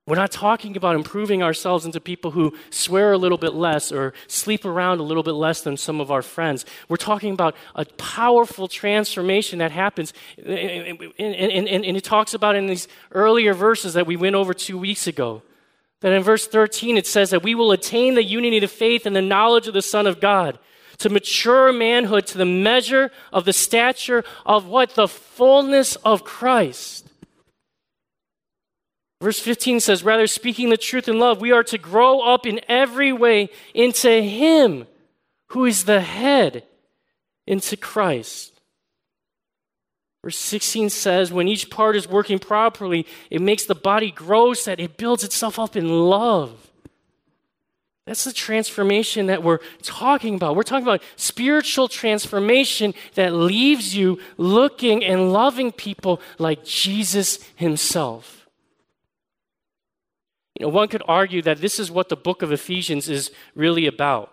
We're 0.08 0.16
not 0.16 0.32
talking 0.32 0.76
about 0.76 0.96
improving 0.96 1.44
ourselves 1.44 1.86
into 1.86 2.02
people 2.02 2.32
who 2.32 2.58
swear 2.72 3.14
a 3.14 3.20
little 3.20 3.38
bit 3.38 3.54
less 3.54 3.92
or 3.92 4.14
sleep 4.28 4.66
around 4.66 5.00
a 5.00 5.04
little 5.04 5.22
bit 5.22 5.34
less 5.34 5.62
than 5.62 5.78
some 5.78 6.02
of 6.02 6.10
our 6.10 6.24
friends. 6.24 6.66
We're 6.90 6.98
talking 6.98 7.34
about 7.34 7.56
a 7.76 7.86
powerful 7.86 8.68
transformation 8.68 9.60
that 9.60 9.72
happens. 9.72 10.12
And, 10.38 11.16
it 11.20 12.04
talks 12.04 12.34
about 12.34 12.56
in 12.56 12.66
these 12.66 12.88
earlier 13.12 13.54
verses 13.54 13.94
that 13.94 14.08
we 14.08 14.16
went 14.16 14.36
over 14.36 14.56
two 14.56 14.78
weeks 14.78 15.06
ago. 15.06 15.44
That 16.00 16.14
in 16.14 16.24
verse 16.24 16.48
13 16.48 16.98
it 16.98 17.06
says 17.06 17.30
that 17.30 17.44
we 17.44 17.54
will 17.54 17.72
attain 17.72 18.16
the 18.16 18.24
unity 18.24 18.64
of 18.64 18.72
faith 18.72 19.06
and 19.06 19.16
the 19.16 19.22
knowledge 19.22 19.68
of 19.68 19.76
the 19.76 19.84
Son 19.84 20.08
of 20.08 20.20
God 20.20 20.58
to 20.98 21.10
mature 21.10 21.72
manhood 21.72 22.26
to 22.28 22.40
the 22.40 22.46
measure 22.46 23.12
of 23.32 23.46
the 23.46 23.54
stature 23.54 24.24
of 24.48 24.66
what? 24.66 24.96
The 24.96 25.08
fullness 25.08 25.96
of 25.98 26.24
Christ. 26.24 27.01
Verse 29.22 29.40
15 29.40 29.80
says, 29.80 30.04
Rather, 30.04 30.26
speaking 30.26 30.70
the 30.70 30.78
truth 30.78 31.08
in 31.08 31.20
love, 31.20 31.40
we 31.40 31.52
are 31.52 31.64
to 31.66 31.78
grow 31.78 32.22
up 32.22 32.48
in 32.48 32.60
every 32.68 33.14
way 33.14 33.50
into 33.74 34.10
Him 34.22 34.88
who 35.50 35.66
is 35.66 35.84
the 35.84 36.02
head, 36.02 36.64
into 37.46 37.78
Christ. 37.78 38.60
Verse 40.24 40.38
16 40.38 40.90
says, 40.90 41.32
When 41.32 41.48
each 41.48 41.70
part 41.70 41.96
is 41.96 42.10
working 42.10 42.40
properly, 42.40 43.06
it 43.30 43.42
makes 43.42 43.66
the 43.66 43.76
body 43.76 44.10
grow 44.10 44.56
so 44.56 44.72
that 44.72 44.80
it 44.80 44.98
builds 44.98 45.24
itself 45.24 45.60
up 45.60 45.76
in 45.76 45.88
love. 45.88 46.72
That's 48.08 48.24
the 48.24 48.34
transformation 48.34 49.28
that 49.28 49.44
we're 49.44 49.60
talking 49.84 50.34
about. 50.34 50.56
We're 50.56 50.64
talking 50.64 50.88
about 50.88 51.04
spiritual 51.16 51.88
transformation 51.88 52.96
that 53.14 53.34
leaves 53.34 53.96
you 53.96 54.20
looking 54.38 55.04
and 55.06 55.32
loving 55.32 55.72
people 55.72 56.20
like 56.40 56.66
Jesus 56.66 57.38
Himself. 57.56 58.41
You 60.62 60.68
know, 60.68 60.74
one 60.74 60.90
could 60.90 61.02
argue 61.08 61.42
that 61.42 61.58
this 61.58 61.80
is 61.80 61.90
what 61.90 62.10
the 62.10 62.16
book 62.16 62.44
of 62.44 62.52
Ephesians 62.52 63.10
is 63.10 63.32
really 63.56 63.88
about. 63.88 64.32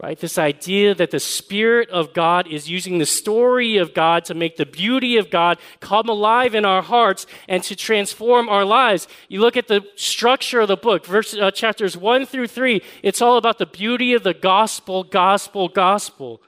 Right? 0.00 0.16
This 0.16 0.38
idea 0.38 0.94
that 0.94 1.10
the 1.10 1.18
Spirit 1.18 1.90
of 1.90 2.14
God 2.14 2.46
is 2.46 2.70
using 2.70 2.98
the 2.98 3.04
story 3.04 3.78
of 3.78 3.94
God 3.94 4.24
to 4.26 4.34
make 4.34 4.56
the 4.56 4.64
beauty 4.64 5.16
of 5.16 5.28
God 5.28 5.58
come 5.80 6.08
alive 6.08 6.54
in 6.54 6.64
our 6.64 6.82
hearts 6.82 7.26
and 7.48 7.64
to 7.64 7.74
transform 7.74 8.48
our 8.48 8.64
lives. 8.64 9.08
You 9.28 9.40
look 9.40 9.56
at 9.56 9.66
the 9.66 9.84
structure 9.96 10.60
of 10.60 10.68
the 10.68 10.76
book, 10.76 11.04
verse, 11.04 11.34
uh, 11.34 11.50
chapters 11.50 11.96
1 11.96 12.24
through 12.24 12.46
3, 12.46 12.80
it's 13.02 13.20
all 13.20 13.38
about 13.38 13.58
the 13.58 13.66
beauty 13.66 14.14
of 14.14 14.22
the 14.22 14.34
gospel, 14.34 15.02
gospel, 15.02 15.66
gospel. 15.66 16.40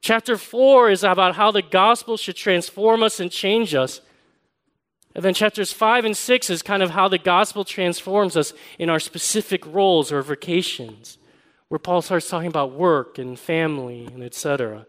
Chapter 0.00 0.38
4 0.38 0.90
is 0.90 1.02
about 1.02 1.34
how 1.34 1.50
the 1.50 1.60
gospel 1.60 2.16
should 2.16 2.36
transform 2.36 3.02
us 3.02 3.18
and 3.18 3.32
change 3.32 3.74
us. 3.74 4.00
And 5.16 5.24
then 5.24 5.32
chapters 5.32 5.72
5 5.72 6.04
and 6.04 6.14
6 6.14 6.50
is 6.50 6.60
kind 6.60 6.82
of 6.82 6.90
how 6.90 7.08
the 7.08 7.16
gospel 7.16 7.64
transforms 7.64 8.36
us 8.36 8.52
in 8.78 8.90
our 8.90 9.00
specific 9.00 9.64
roles 9.64 10.12
or 10.12 10.20
vocations, 10.20 11.16
where 11.68 11.78
Paul 11.78 12.02
starts 12.02 12.28
talking 12.28 12.48
about 12.48 12.72
work 12.72 13.16
and 13.16 13.38
family 13.38 14.04
and 14.04 14.22
etc. 14.22 14.86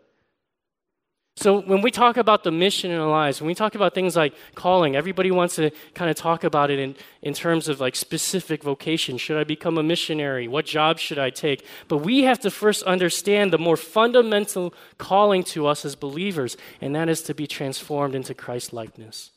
So 1.37 1.61
when 1.61 1.81
we 1.81 1.91
talk 1.91 2.17
about 2.17 2.43
the 2.43 2.51
mission 2.51 2.91
in 2.91 2.99
our 2.99 3.09
lives, 3.09 3.39
when 3.39 3.47
we 3.47 3.55
talk 3.55 3.75
about 3.75 3.93
things 3.93 4.17
like 4.17 4.33
calling, 4.53 4.97
everybody 4.97 5.31
wants 5.31 5.55
to 5.55 5.71
kind 5.93 6.11
of 6.11 6.17
talk 6.17 6.43
about 6.43 6.71
it 6.71 6.79
in, 6.79 6.97
in 7.21 7.33
terms 7.33 7.69
of 7.69 7.79
like 7.79 7.95
specific 7.95 8.63
vocation. 8.63 9.17
Should 9.17 9.37
I 9.37 9.45
become 9.45 9.77
a 9.77 9.83
missionary? 9.83 10.49
What 10.49 10.65
job 10.65 10.99
should 10.99 11.19
I 11.19 11.29
take? 11.29 11.65
But 11.87 11.99
we 11.99 12.23
have 12.23 12.41
to 12.41 12.51
first 12.51 12.83
understand 12.83 13.53
the 13.53 13.57
more 13.57 13.77
fundamental 13.77 14.73
calling 14.97 15.45
to 15.45 15.67
us 15.67 15.85
as 15.85 15.95
believers, 15.95 16.57
and 16.81 16.93
that 16.95 17.07
is 17.07 17.21
to 17.21 17.33
be 17.33 17.47
transformed 17.47 18.13
into 18.13 18.33
Christ 18.33 18.73
likeness. 18.73 19.31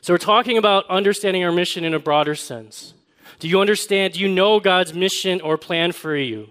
So 0.00 0.12
we're 0.12 0.18
talking 0.18 0.58
about 0.58 0.88
understanding 0.90 1.44
our 1.44 1.52
mission 1.52 1.84
in 1.84 1.94
a 1.94 1.98
broader 1.98 2.34
sense. 2.34 2.94
Do 3.38 3.48
you 3.48 3.60
understand? 3.60 4.14
Do 4.14 4.20
you 4.20 4.28
know 4.28 4.60
God's 4.60 4.94
mission 4.94 5.40
or 5.40 5.56
plan 5.58 5.92
for 5.92 6.16
you? 6.16 6.50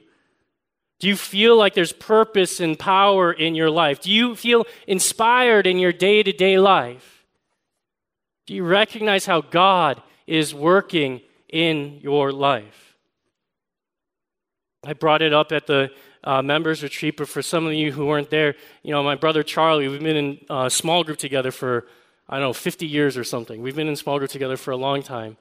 Do 1.00 1.08
you 1.08 1.16
feel 1.16 1.58
like 1.58 1.74
there's 1.74 1.92
purpose 1.92 2.60
and 2.60 2.80
power 2.80 3.32
in 3.32 3.56
your 3.56 3.70
life? 3.70 4.02
Do 4.02 4.12
you 4.12 4.36
feel 4.36 4.66
inspired 4.88 5.68
in 5.68 5.78
your 5.78 5.92
day 5.92 6.24
to 6.24 6.32
day 6.32 6.58
life? 6.58 7.26
Do 8.46 8.54
you 8.54 8.64
recognize 8.64 9.26
how 9.26 9.42
God 9.42 10.02
is 10.28 10.54
working 10.54 11.22
in 11.50 12.00
your 12.02 12.32
life? 12.32 12.98
I 14.86 14.94
brought 14.94 15.22
it 15.22 15.34
up 15.34 15.52
at 15.52 15.68
the 15.68 15.92
uh, 16.24 16.42
members 16.42 16.84
retreat, 16.84 17.18
but 17.18 17.28
for 17.28 17.42
some 17.42 17.66
of 17.66 17.74
you 17.74 17.92
who 17.92 18.06
weren't 18.06 18.30
there, 18.30 18.56
you 18.82 18.92
know, 18.92 19.04
my 19.04 19.16
brother 19.16 19.44
Charlie, 19.44 19.88
we've 19.88 20.02
been 20.02 20.16
in 20.16 20.40
a 20.50 20.70
small 20.70 21.04
group 21.04 21.18
together 21.18 21.52
for, 21.52 21.86
I 22.28 22.36
don't 22.36 22.50
know, 22.50 22.54
50 22.54 22.86
years 22.86 23.18
or 23.18 23.24
something. 23.24 23.62
We've 23.62 23.76
been 23.76 23.88
in 23.88 23.96
small 23.96 24.18
group 24.18 24.32
together 24.32 24.58
for 24.58 24.72
a 24.72 24.78
long 24.78 25.04
time. 25.04 25.38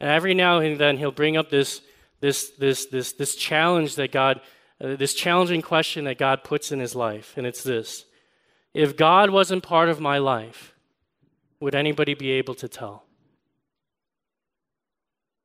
And 0.00 0.10
every 0.10 0.34
now 0.34 0.58
and 0.58 0.78
then 0.78 0.98
he'll 0.98 1.12
bring 1.12 1.36
up 1.36 1.50
this, 1.50 1.80
this, 2.20 2.50
this, 2.58 2.86
this, 2.86 3.12
this 3.12 3.34
challenge 3.34 3.96
that 3.96 4.12
God, 4.12 4.40
uh, 4.80 4.96
this 4.96 5.14
challenging 5.14 5.62
question 5.62 6.04
that 6.04 6.18
God 6.18 6.44
puts 6.44 6.72
in 6.72 6.80
his 6.80 6.94
life. 6.94 7.34
And 7.36 7.46
it's 7.46 7.62
this 7.62 8.04
If 8.74 8.96
God 8.96 9.30
wasn't 9.30 9.62
part 9.62 9.88
of 9.88 10.00
my 10.00 10.18
life, 10.18 10.74
would 11.60 11.74
anybody 11.74 12.14
be 12.14 12.32
able 12.32 12.54
to 12.56 12.68
tell? 12.68 13.04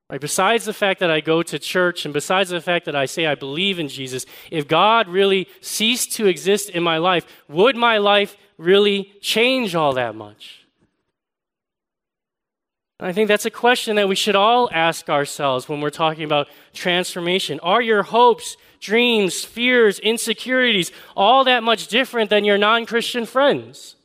Right, 0.10 0.20
besides 0.20 0.66
the 0.66 0.74
fact 0.74 1.00
that 1.00 1.10
I 1.10 1.22
go 1.22 1.42
to 1.42 1.58
church 1.58 2.04
and 2.04 2.14
besides 2.14 2.50
the 2.50 2.60
fact 2.60 2.84
that 2.84 2.98
I 2.98 3.06
say 3.06 3.28
I 3.28 3.36
believe 3.36 3.80
in 3.80 3.88
Jesus, 3.88 4.26
if 4.50 4.68
God 4.68 5.08
really 5.08 5.48
ceased 5.62 6.12
to 6.14 6.26
exist 6.26 6.70
in 6.70 6.84
my 6.84 6.98
life, 6.98 7.26
would 7.48 7.78
my 7.78 7.98
life 7.98 8.36
really 8.58 9.14
change 9.22 9.74
all 9.74 9.94
that 9.94 10.14
much? 10.14 10.61
And 13.02 13.10
I 13.10 13.14
think 13.14 13.28
that's 13.28 13.48
a 13.48 13.52
question 13.52 13.96
that 13.96 14.08
we 14.08 14.16
should 14.16 14.36
all 14.36 14.70
ask 14.72 15.10
ourselves 15.10 15.68
when 15.68 15.82
we're 15.82 15.90
talking 15.90 16.24
about 16.24 16.48
transformation. 16.72 17.60
Are 17.62 17.82
your 17.82 18.04
hopes, 18.04 18.58
dreams, 18.80 19.44
fears, 19.44 19.98
insecurities 19.98 20.92
all 21.18 21.44
that 21.46 21.64
much 21.64 21.88
different 21.88 22.30
than 22.30 22.46
your 22.46 22.60
non 22.60 22.86
Christian 22.86 23.26
friends? 23.26 23.96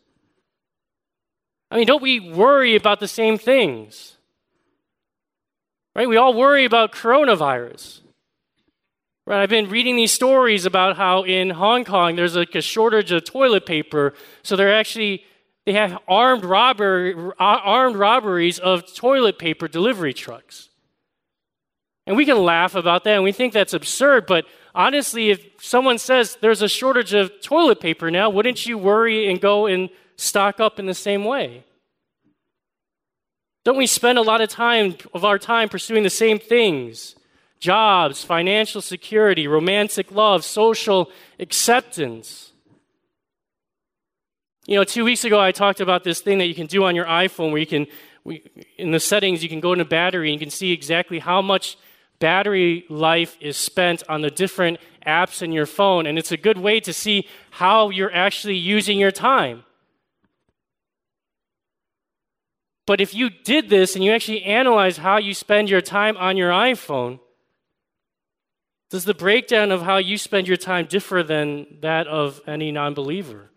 I 1.70 1.76
mean, 1.76 1.86
don't 1.86 2.00
we 2.00 2.20
worry 2.20 2.74
about 2.74 3.00
the 3.00 3.06
same 3.06 3.36
things? 3.36 4.16
Right? 5.94 6.08
We 6.08 6.16
all 6.16 6.32
worry 6.32 6.64
about 6.64 6.92
coronavirus. 6.92 8.00
Right? 9.26 9.42
I've 9.42 9.50
been 9.50 9.68
reading 9.68 9.96
these 9.96 10.12
stories 10.12 10.64
about 10.64 10.96
how 10.96 11.22
in 11.24 11.50
Hong 11.50 11.84
Kong 11.84 12.16
there's 12.16 12.34
like 12.34 12.54
a 12.54 12.62
shortage 12.62 13.12
of 13.12 13.24
toilet 13.24 13.66
paper, 13.66 14.14
so 14.42 14.56
they're 14.56 14.74
actually 14.74 15.24
they 15.66 15.72
have 15.72 15.98
armed 16.08 16.44
robber 16.44 17.34
armed 17.38 17.96
robberies 17.96 18.58
of 18.58 18.94
toilet 18.94 19.38
paper 19.38 19.68
delivery 19.68 20.14
trucks. 20.14 20.70
And 22.06 22.16
we 22.16 22.24
can 22.24 22.38
laugh 22.38 22.76
about 22.76 23.02
that 23.04 23.16
and 23.16 23.24
we 23.24 23.32
think 23.32 23.52
that's 23.52 23.74
absurd, 23.74 24.26
but 24.26 24.46
honestly, 24.76 25.30
if 25.30 25.44
someone 25.58 25.98
says 25.98 26.38
there's 26.40 26.62
a 26.62 26.68
shortage 26.68 27.12
of 27.12 27.32
toilet 27.42 27.80
paper 27.80 28.12
now, 28.12 28.30
wouldn't 28.30 28.64
you 28.64 28.78
worry 28.78 29.28
and 29.28 29.40
go 29.40 29.66
and 29.66 29.90
stock 30.16 30.60
up 30.60 30.78
in 30.78 30.86
the 30.86 30.94
same 30.94 31.24
way? 31.24 31.64
Don't 33.64 33.76
we 33.76 33.88
spend 33.88 34.18
a 34.18 34.22
lot 34.22 34.40
of 34.40 34.48
time 34.48 34.94
of 35.12 35.24
our 35.24 35.40
time 35.40 35.68
pursuing 35.68 36.04
the 36.04 36.10
same 36.10 36.38
things? 36.38 37.16
Jobs, 37.58 38.22
financial 38.22 38.80
security, 38.80 39.48
romantic 39.48 40.12
love, 40.12 40.44
social 40.44 41.10
acceptance. 41.40 42.52
You 44.66 44.74
know, 44.74 44.84
two 44.84 45.04
weeks 45.04 45.24
ago 45.24 45.40
I 45.40 45.52
talked 45.52 45.80
about 45.80 46.02
this 46.02 46.20
thing 46.20 46.38
that 46.38 46.46
you 46.46 46.54
can 46.54 46.66
do 46.66 46.84
on 46.84 46.96
your 46.96 47.06
iPhone 47.06 47.52
where 47.52 47.60
you 47.60 47.66
can, 47.66 47.86
we, 48.24 48.42
in 48.76 48.90
the 48.90 48.98
settings, 48.98 49.42
you 49.42 49.48
can 49.48 49.60
go 49.60 49.72
into 49.72 49.84
battery 49.84 50.32
and 50.32 50.40
you 50.40 50.44
can 50.44 50.50
see 50.50 50.72
exactly 50.72 51.20
how 51.20 51.40
much 51.40 51.78
battery 52.18 52.84
life 52.88 53.36
is 53.40 53.56
spent 53.56 54.02
on 54.08 54.22
the 54.22 54.30
different 54.30 54.78
apps 55.06 55.40
in 55.40 55.52
your 55.52 55.66
phone. 55.66 56.04
And 56.04 56.18
it's 56.18 56.32
a 56.32 56.36
good 56.36 56.58
way 56.58 56.80
to 56.80 56.92
see 56.92 57.28
how 57.50 57.90
you're 57.90 58.12
actually 58.12 58.56
using 58.56 58.98
your 58.98 59.12
time. 59.12 59.62
But 62.86 63.00
if 63.00 63.14
you 63.14 63.30
did 63.30 63.68
this 63.68 63.94
and 63.94 64.04
you 64.04 64.10
actually 64.12 64.42
analyze 64.42 64.96
how 64.96 65.18
you 65.18 65.32
spend 65.34 65.70
your 65.70 65.80
time 65.80 66.16
on 66.16 66.36
your 66.36 66.50
iPhone, 66.50 67.20
does 68.90 69.04
the 69.04 69.14
breakdown 69.14 69.70
of 69.70 69.82
how 69.82 69.98
you 69.98 70.18
spend 70.18 70.48
your 70.48 70.56
time 70.56 70.86
differ 70.86 71.22
than 71.22 71.66
that 71.82 72.08
of 72.08 72.40
any 72.48 72.72
non 72.72 72.94
believer? 72.94 73.50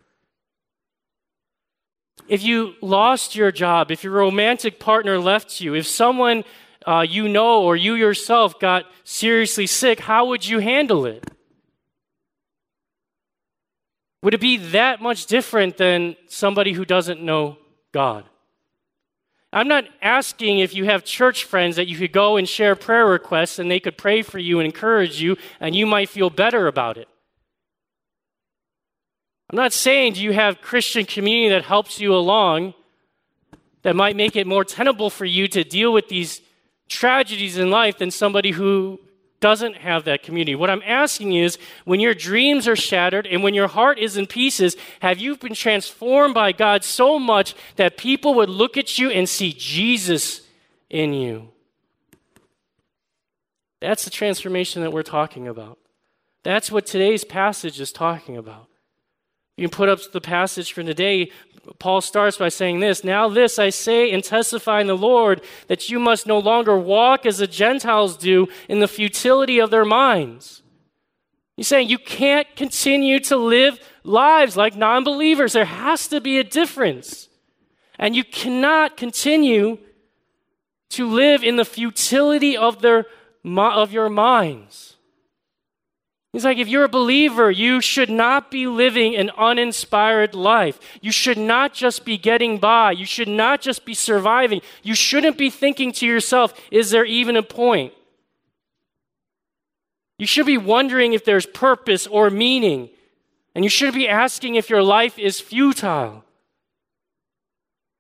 If 2.30 2.44
you 2.44 2.76
lost 2.80 3.36
your 3.36 3.52
job, 3.52 3.89
if 3.89 4.04
your 4.04 4.13
romantic 4.13 4.80
partner 4.80 5.18
left 5.18 5.60
you, 5.60 5.74
if 5.74 5.88
someone 5.88 6.44
uh, 6.86 7.04
you 7.08 7.28
know 7.28 7.63
or 7.63 7.76
you 7.76 7.96
yourself 7.96 8.60
got 8.60 8.86
seriously 9.04 9.65
sick, 9.65 10.00
how 10.00 10.28
would 10.28 10.48
you 10.48 10.60
handle 10.60 11.08
it? 11.08 11.28
Would 14.22 14.36
it 14.36 14.42
be 14.42 14.58
that 14.58 15.02
much 15.02 15.26
different 15.26 15.78
than 15.78 16.15
somebody 16.28 16.74
who 16.74 16.86
doesn't 16.86 17.22
know 17.22 17.58
God? 17.92 18.26
I'm 19.52 19.68
not 19.68 19.86
asking 20.00 20.60
if 20.60 20.76
you 20.76 20.86
have 20.86 21.04
church 21.04 21.46
friends 21.46 21.78
that 21.78 21.88
you 21.88 21.98
could 21.98 22.12
go 22.12 22.38
and 22.38 22.48
share 22.48 22.76
prayer 22.76 23.08
requests 23.08 23.58
and 23.58 23.72
they 23.72 23.80
could 23.80 23.98
pray 23.98 24.22
for 24.22 24.38
you 24.38 24.60
and 24.60 24.68
encourage 24.68 25.20
you 25.20 25.36
and 25.60 25.76
you 25.76 25.88
might 25.88 26.10
feel 26.10 26.30
better 26.30 26.68
about 26.68 26.98
it. 26.98 27.08
I'm 29.49 29.55
not 29.55 29.73
saying 29.73 30.13
do 30.13 30.21
you 30.21 30.33
have 30.33 30.62
Christian 30.62 31.05
community 31.05 31.49
that 31.49 31.65
helps 31.65 31.99
you 31.99 32.13
along 32.13 32.75
that 33.81 33.95
might 33.95 34.15
make 34.15 34.35
it 34.35 34.45
more 34.45 34.63
tenable 34.63 35.09
for 35.09 35.25
you 35.25 35.47
to 35.47 35.63
deal 35.63 35.91
with 35.91 36.09
these 36.09 36.41
tragedies 36.88 37.57
in 37.57 37.69
life 37.69 37.97
than 37.97 38.12
somebody 38.12 38.51
who 38.51 38.99
doesn't 39.39 39.77
have 39.77 40.03
that 40.03 40.21
community. 40.21 40.55
What 40.55 40.69
I'm 40.69 40.83
asking 40.85 41.33
is 41.33 41.57
when 41.85 41.99
your 41.99 42.13
dreams 42.13 42.67
are 42.67 42.75
shattered 42.75 43.25
and 43.25 43.41
when 43.41 43.53
your 43.53 43.69
heart 43.69 43.97
is 43.97 44.17
in 44.17 44.27
pieces, 44.27 44.75
have 45.01 45.17
you 45.17 45.38
been 45.38 45.53
transformed 45.53 46.33
by 46.33 46.51
God 46.51 46.83
so 46.83 47.17
much 47.17 47.55
that 47.77 47.97
people 47.97 48.33
would 48.35 48.49
look 48.49 48.75
at 48.75 48.97
you 48.97 49.09
and 49.09 49.29
see 49.29 49.53
Jesus 49.53 50.41
in 50.89 51.13
you? 51.13 51.49
That's 53.79 54.03
the 54.03 54.09
transformation 54.09 54.81
that 54.81 54.91
we're 54.91 55.03
talking 55.03 55.47
about. 55.47 55.79
That's 56.43 56.69
what 56.69 56.85
today's 56.85 57.23
passage 57.23 57.79
is 57.79 57.93
talking 57.93 58.35
about. 58.35 58.68
You 59.60 59.67
can 59.67 59.76
put 59.76 59.89
up 59.89 60.00
the 60.13 60.22
passage 60.22 60.72
for 60.72 60.84
today. 60.84 61.32
Paul 61.80 62.00
starts 62.00 62.38
by 62.38 62.48
saying 62.48 62.80
this 62.80 63.04
Now, 63.04 63.28
this 63.28 63.60
I 63.60 63.72
say 63.72 64.10
and 64.10 64.24
testify 64.24 64.80
in 64.80 64.88
the 64.88 64.95
Lord 64.95 65.41
that 65.67 65.89
you 65.89 66.00
must 66.00 66.26
no 66.26 66.39
longer 66.39 66.78
walk 66.78 67.26
as 67.26 67.39
the 67.39 67.48
Gentiles 67.48 68.15
do 68.15 68.48
in 68.69 68.80
the 68.80 68.88
futility 68.88 69.60
of 69.60 69.69
their 69.69 69.84
minds. 69.84 70.63
He's 71.58 71.67
saying 71.67 71.89
you 71.89 71.98
can't 71.98 72.48
continue 72.56 73.19
to 73.19 73.36
live 73.36 73.82
lives 74.06 74.56
like 74.56 74.78
non 74.78 75.04
believers. 75.04 75.52
There 75.52 75.65
has 75.65 76.08
to 76.08 76.22
be 76.22 76.39
a 76.39 76.43
difference. 76.45 77.28
And 77.98 78.15
you 78.15 78.24
cannot 78.24 78.95
continue 78.95 79.78
to 80.91 81.06
live 81.06 81.43
in 81.43 81.58
the 81.58 81.65
futility 81.65 82.56
of, 82.56 82.82
their, 82.82 83.08
of 83.45 83.91
your 83.91 84.08
minds. 84.08 84.88
He's 86.32 86.46
like, 86.46 86.60
if 86.60 86.68
you're 86.68 86.84
a 86.84 86.89
believer, 86.89 87.50
you 87.50 87.82
should 87.82 88.10
not 88.10 88.52
be 88.52 88.68
living 88.68 89.15
an 89.15 89.32
uninspired 89.32 90.36
life. 90.36 90.80
You 91.02 91.12
should 91.12 91.39
not 91.39 91.74
just 91.74 92.06
be 92.06 92.20
getting 92.20 92.60
by. 92.60 92.92
You 92.92 93.06
should 93.06 93.28
not 93.28 93.62
just 93.62 93.84
be 93.84 93.96
surviving. 93.96 94.62
You 94.84 94.94
shouldn't 94.94 95.39
be 95.39 95.50
thinking 95.50 95.92
to 95.94 96.06
yourself, 96.06 96.54
is 96.70 96.92
there 96.92 97.06
even 97.06 97.36
a 97.36 97.42
point? 97.42 97.94
You 100.20 100.28
should 100.28 100.46
be 100.46 100.58
wondering 100.58 101.13
if 101.13 101.26
there's 101.26 101.48
purpose 101.48 102.06
or 102.06 102.30
meaning. 102.30 102.89
And 103.56 103.65
you 103.65 103.70
should 103.70 103.96
be 103.96 104.08
asking 104.08 104.54
if 104.56 104.70
your 104.70 104.84
life 104.84 105.18
is 105.18 105.39
futile. 105.39 106.24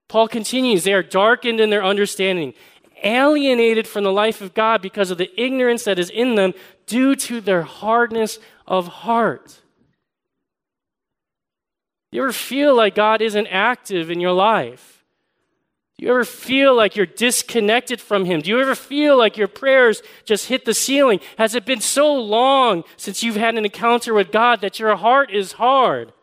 Paul 0.07 0.27
continues, 0.27 0.83
they 0.83 0.93
are 0.93 1.03
darkened 1.03 1.59
in 1.59 1.69
their 1.69 1.83
understanding, 1.83 2.53
alienated 3.03 3.87
from 3.87 4.03
the 4.03 4.11
life 4.11 4.41
of 4.41 4.53
God 4.53 4.81
because 4.81 5.11
of 5.11 5.17
the 5.17 5.31
ignorance 5.39 5.83
that 5.83 5.99
is 5.99 6.09
in 6.09 6.35
them 6.35 6.53
due 6.85 7.15
to 7.15 7.41
their 7.41 7.63
hardness 7.63 8.39
of 8.67 8.87
heart. 8.87 9.61
Do 12.11 12.17
you 12.17 12.23
ever 12.23 12.33
feel 12.33 12.75
like 12.75 12.95
God 12.95 13.21
isn't 13.21 13.47
active 13.47 14.09
in 14.09 14.19
your 14.19 14.31
life? 14.31 15.03
Do 15.97 16.05
you 16.05 16.11
ever 16.11 16.23
feel 16.23 16.75
like 16.75 16.95
you're 16.95 17.05
disconnected 17.05 17.99
from 17.99 18.25
Him? 18.25 18.39
Do 18.41 18.49
you 18.49 18.61
ever 18.61 18.73
feel 18.73 19.17
like 19.17 19.35
your 19.35 19.49
prayers 19.49 20.01
just 20.23 20.47
hit 20.47 20.63
the 20.63 20.73
ceiling? 20.73 21.19
Has 21.37 21.55
it 21.55 21.65
been 21.65 21.81
so 21.81 22.13
long 22.15 22.85
since 22.95 23.21
you've 23.21 23.35
had 23.35 23.55
an 23.55 23.65
encounter 23.65 24.13
with 24.13 24.31
God 24.31 24.61
that 24.61 24.79
your 24.79 24.95
heart 24.95 25.29
is 25.29 25.53
hard? 25.53 26.13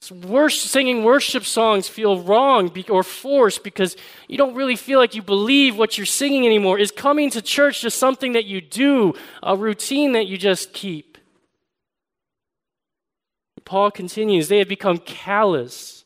Singing 0.00 1.04
worship 1.04 1.44
songs 1.44 1.86
feel 1.86 2.22
wrong 2.22 2.72
or 2.88 3.02
forced 3.02 3.62
because 3.62 3.96
you 4.28 4.38
don't 4.38 4.54
really 4.54 4.76
feel 4.76 4.98
like 4.98 5.14
you 5.14 5.22
believe 5.22 5.76
what 5.76 5.98
you're 5.98 6.06
singing 6.06 6.46
anymore. 6.46 6.78
Is 6.78 6.90
coming 6.90 7.30
to 7.30 7.42
church 7.42 7.82
just 7.82 7.98
something 7.98 8.32
that 8.32 8.46
you 8.46 8.62
do, 8.62 9.14
a 9.42 9.56
routine 9.56 10.12
that 10.12 10.26
you 10.26 10.38
just 10.38 10.72
keep? 10.72 11.18
Paul 13.66 13.90
continues, 13.90 14.48
they 14.48 14.58
have 14.58 14.68
become 14.68 14.98
callous 14.98 16.04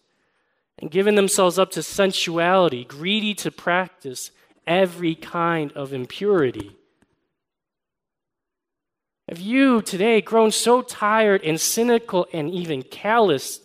and 0.79 0.91
given 0.91 1.15
themselves 1.15 1.59
up 1.59 1.71
to 1.71 1.83
sensuality, 1.83 2.85
greedy 2.85 3.33
to 3.35 3.51
practice 3.51 4.33
every 4.67 5.15
kind 5.15 5.73
of 5.73 5.95
impurity. 5.95 6.77
Have 9.29 9.41
you 9.41 9.81
today 9.81 10.21
grown 10.21 10.51
so 10.51 10.83
tired 10.83 11.43
and 11.43 11.59
cynical 11.59 12.27
and 12.33 12.51
even 12.51 12.83
callous 12.83 13.61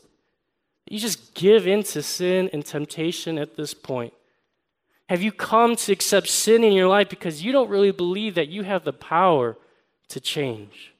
You 0.89 0.97
just 0.97 1.35
give 1.35 1.67
in 1.67 1.83
to 1.83 2.01
sin 2.01 2.49
and 2.51 2.65
temptation 2.65 3.37
at 3.37 3.55
this 3.55 3.75
point. 3.75 4.11
Have 5.07 5.21
you 5.21 5.31
come 5.31 5.75
to 5.75 5.91
accept 5.91 6.27
sin 6.27 6.63
in 6.63 6.73
your 6.73 6.87
life 6.87 7.09
because 7.09 7.43
you 7.43 7.51
don't 7.51 7.69
really 7.69 7.91
believe 7.91 8.35
that 8.35 8.47
you 8.47 8.63
have 8.63 8.83
the 8.83 8.93
power 8.93 9.55
to 10.09 10.19
change? 10.19 10.93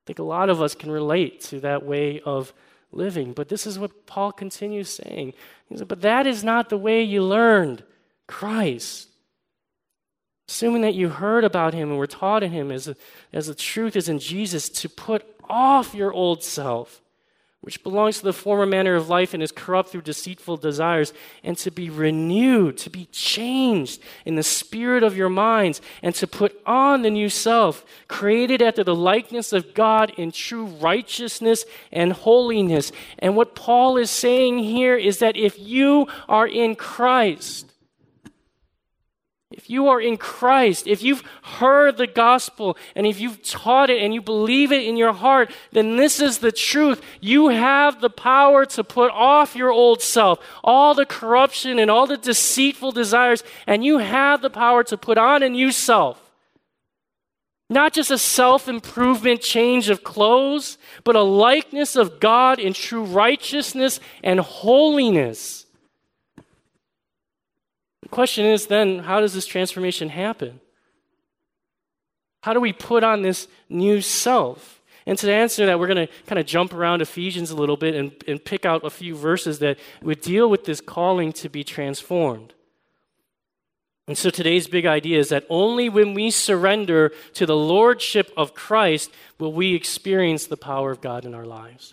I 0.00 0.06
think 0.06 0.20
a 0.20 0.24
lot 0.24 0.48
of 0.48 0.62
us 0.62 0.76
can 0.76 0.92
relate 0.92 1.40
to 1.42 1.58
that 1.60 1.84
way 1.84 2.20
of 2.20 2.54
living, 2.92 3.32
but 3.32 3.48
this 3.48 3.66
is 3.66 3.80
what 3.80 4.06
Paul 4.06 4.30
continues 4.30 4.88
saying. 4.88 5.32
He 5.68 5.76
said, 5.76 5.88
But 5.88 6.02
that 6.02 6.24
is 6.24 6.44
not 6.44 6.68
the 6.68 6.78
way 6.78 7.02
you 7.02 7.24
learned 7.24 7.82
Christ. 8.28 9.08
Assuming 10.48 10.82
that 10.82 10.94
you 10.94 11.08
heard 11.08 11.42
about 11.42 11.74
him 11.74 11.90
and 11.90 11.98
were 11.98 12.06
taught 12.06 12.44
in 12.44 12.52
him 12.52 12.70
as, 12.70 12.86
a, 12.86 12.94
as 13.32 13.48
the 13.48 13.54
truth 13.56 13.96
is 13.96 14.08
in 14.08 14.20
Jesus, 14.20 14.68
to 14.68 14.88
put 14.88 15.26
off 15.48 15.94
your 15.94 16.12
old 16.12 16.44
self, 16.44 17.02
which 17.66 17.82
belongs 17.82 18.18
to 18.18 18.24
the 18.24 18.32
former 18.32 18.64
manner 18.64 18.94
of 18.94 19.08
life 19.08 19.34
and 19.34 19.42
is 19.42 19.50
corrupt 19.50 19.88
through 19.88 20.00
deceitful 20.00 20.56
desires, 20.56 21.12
and 21.42 21.58
to 21.58 21.68
be 21.68 21.90
renewed, 21.90 22.78
to 22.78 22.88
be 22.88 23.06
changed 23.10 24.00
in 24.24 24.36
the 24.36 24.42
spirit 24.44 25.02
of 25.02 25.16
your 25.16 25.28
minds, 25.28 25.82
and 26.00 26.14
to 26.14 26.28
put 26.28 26.56
on 26.64 27.02
the 27.02 27.10
new 27.10 27.28
self, 27.28 27.84
created 28.06 28.62
after 28.62 28.84
the 28.84 28.94
likeness 28.94 29.52
of 29.52 29.74
God 29.74 30.12
in 30.16 30.30
true 30.30 30.66
righteousness 30.66 31.64
and 31.90 32.12
holiness. 32.12 32.92
And 33.18 33.34
what 33.34 33.56
Paul 33.56 33.96
is 33.96 34.12
saying 34.12 34.60
here 34.60 34.96
is 34.96 35.18
that 35.18 35.36
if 35.36 35.58
you 35.58 36.06
are 36.28 36.46
in 36.46 36.76
Christ, 36.76 37.72
if 39.56 39.70
you 39.70 39.88
are 39.88 40.00
in 40.00 40.18
Christ, 40.18 40.86
if 40.86 41.02
you've 41.02 41.22
heard 41.42 41.96
the 41.96 42.06
gospel 42.06 42.76
and 42.94 43.06
if 43.06 43.18
you've 43.18 43.42
taught 43.42 43.88
it 43.88 44.02
and 44.02 44.12
you 44.12 44.20
believe 44.20 44.70
it 44.70 44.84
in 44.84 44.98
your 44.98 45.14
heart, 45.14 45.50
then 45.72 45.96
this 45.96 46.20
is 46.20 46.38
the 46.38 46.52
truth. 46.52 47.02
You 47.22 47.48
have 47.48 48.02
the 48.02 48.10
power 48.10 48.66
to 48.66 48.84
put 48.84 49.10
off 49.12 49.56
your 49.56 49.70
old 49.70 50.02
self, 50.02 50.38
all 50.62 50.94
the 50.94 51.06
corruption 51.06 51.78
and 51.78 51.90
all 51.90 52.06
the 52.06 52.18
deceitful 52.18 52.92
desires, 52.92 53.42
and 53.66 53.82
you 53.82 53.98
have 53.98 54.42
the 54.42 54.50
power 54.50 54.84
to 54.84 54.98
put 54.98 55.16
on 55.16 55.42
a 55.42 55.48
new 55.48 55.72
self. 55.72 56.20
Not 57.68 57.92
just 57.92 58.10
a 58.10 58.18
self 58.18 58.68
improvement 58.68 59.40
change 59.40 59.88
of 59.88 60.04
clothes, 60.04 60.78
but 61.02 61.16
a 61.16 61.22
likeness 61.22 61.96
of 61.96 62.20
God 62.20 62.58
in 62.58 62.72
true 62.72 63.04
righteousness 63.04 64.00
and 64.22 64.38
holiness. 64.38 65.65
Question 68.16 68.46
is 68.46 68.68
then, 68.68 69.00
how 69.00 69.20
does 69.20 69.34
this 69.34 69.44
transformation 69.44 70.08
happen? 70.08 70.58
How 72.44 72.54
do 72.54 72.60
we 72.60 72.72
put 72.72 73.04
on 73.04 73.20
this 73.20 73.46
new 73.68 74.00
self? 74.00 74.80
And 75.04 75.18
to 75.18 75.30
answer 75.30 75.66
that, 75.66 75.78
we're 75.78 75.86
going 75.86 76.06
to 76.06 76.12
kind 76.24 76.38
of 76.38 76.46
jump 76.46 76.72
around 76.72 77.02
Ephesians 77.02 77.50
a 77.50 77.54
little 77.54 77.76
bit 77.76 77.94
and, 77.94 78.12
and 78.26 78.42
pick 78.42 78.64
out 78.64 78.86
a 78.86 78.88
few 78.88 79.14
verses 79.14 79.58
that 79.58 79.78
would 80.00 80.22
deal 80.22 80.48
with 80.48 80.64
this 80.64 80.80
calling 80.80 81.30
to 81.34 81.50
be 81.50 81.62
transformed. 81.62 82.54
And 84.08 84.16
so 84.16 84.30
today's 84.30 84.66
big 84.66 84.86
idea 84.86 85.18
is 85.18 85.28
that 85.28 85.44
only 85.50 85.90
when 85.90 86.14
we 86.14 86.30
surrender 86.30 87.12
to 87.34 87.44
the 87.44 87.54
lordship 87.54 88.32
of 88.34 88.54
Christ 88.54 89.10
will 89.38 89.52
we 89.52 89.74
experience 89.74 90.46
the 90.46 90.56
power 90.56 90.90
of 90.90 91.02
God 91.02 91.26
in 91.26 91.34
our 91.34 91.44
lives. 91.44 91.92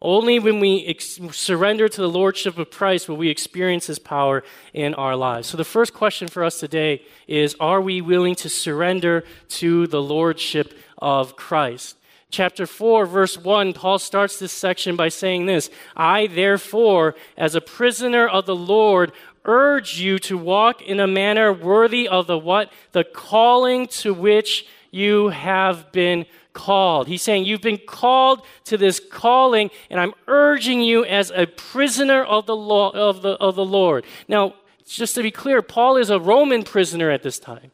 Only 0.00 0.38
when 0.38 0.60
we 0.60 0.84
ex- 0.86 1.18
surrender 1.32 1.88
to 1.88 2.00
the 2.00 2.08
Lordship 2.08 2.56
of 2.56 2.70
Christ 2.70 3.08
will 3.08 3.16
we 3.16 3.30
experience 3.30 3.86
His 3.88 3.98
power 3.98 4.44
in 4.72 4.94
our 4.94 5.16
lives. 5.16 5.48
So, 5.48 5.56
the 5.56 5.64
first 5.64 5.92
question 5.92 6.28
for 6.28 6.44
us 6.44 6.60
today 6.60 7.02
is 7.26 7.56
Are 7.58 7.80
we 7.80 8.00
willing 8.00 8.36
to 8.36 8.48
surrender 8.48 9.24
to 9.48 9.88
the 9.88 10.00
Lordship 10.00 10.72
of 10.98 11.34
Christ? 11.34 11.96
Chapter 12.30 12.66
4, 12.66 13.06
verse 13.06 13.38
1, 13.38 13.72
Paul 13.72 13.98
starts 13.98 14.38
this 14.38 14.52
section 14.52 14.96
by 14.96 15.08
saying 15.08 15.46
this 15.46 15.70
I, 15.96 16.28
therefore, 16.28 17.16
as 17.36 17.54
a 17.54 17.60
prisoner 17.60 18.28
of 18.28 18.46
the 18.46 18.56
Lord, 18.56 19.12
urge 19.44 19.98
you 19.98 20.18
to 20.20 20.36
walk 20.36 20.82
in 20.82 21.00
a 21.00 21.06
manner 21.06 21.52
worthy 21.52 22.06
of 22.06 22.26
the 22.26 22.38
what? 22.38 22.70
The 22.92 23.02
calling 23.02 23.86
to 23.88 24.14
which 24.14 24.66
you 24.90 25.28
have 25.28 25.90
been 25.90 26.26
called. 26.58 27.06
He's 27.06 27.22
saying, 27.22 27.44
You've 27.44 27.60
been 27.60 27.78
called 27.78 28.42
to 28.64 28.76
this 28.76 29.00
calling, 29.12 29.70
and 29.90 30.00
I'm 30.00 30.12
urging 30.26 30.82
you 30.82 31.04
as 31.04 31.30
a 31.30 31.46
prisoner 31.46 32.24
of 32.24 32.46
the, 32.46 32.56
law, 32.56 32.90
of 32.90 33.22
the, 33.22 33.30
of 33.34 33.54
the 33.54 33.64
Lord. 33.64 34.04
Now, 34.26 34.54
just 34.84 35.14
to 35.14 35.22
be 35.22 35.30
clear, 35.30 35.62
Paul 35.62 35.96
is 35.96 36.10
a 36.10 36.18
Roman 36.18 36.64
prisoner 36.64 37.10
at 37.10 37.22
this 37.22 37.38
time. 37.38 37.70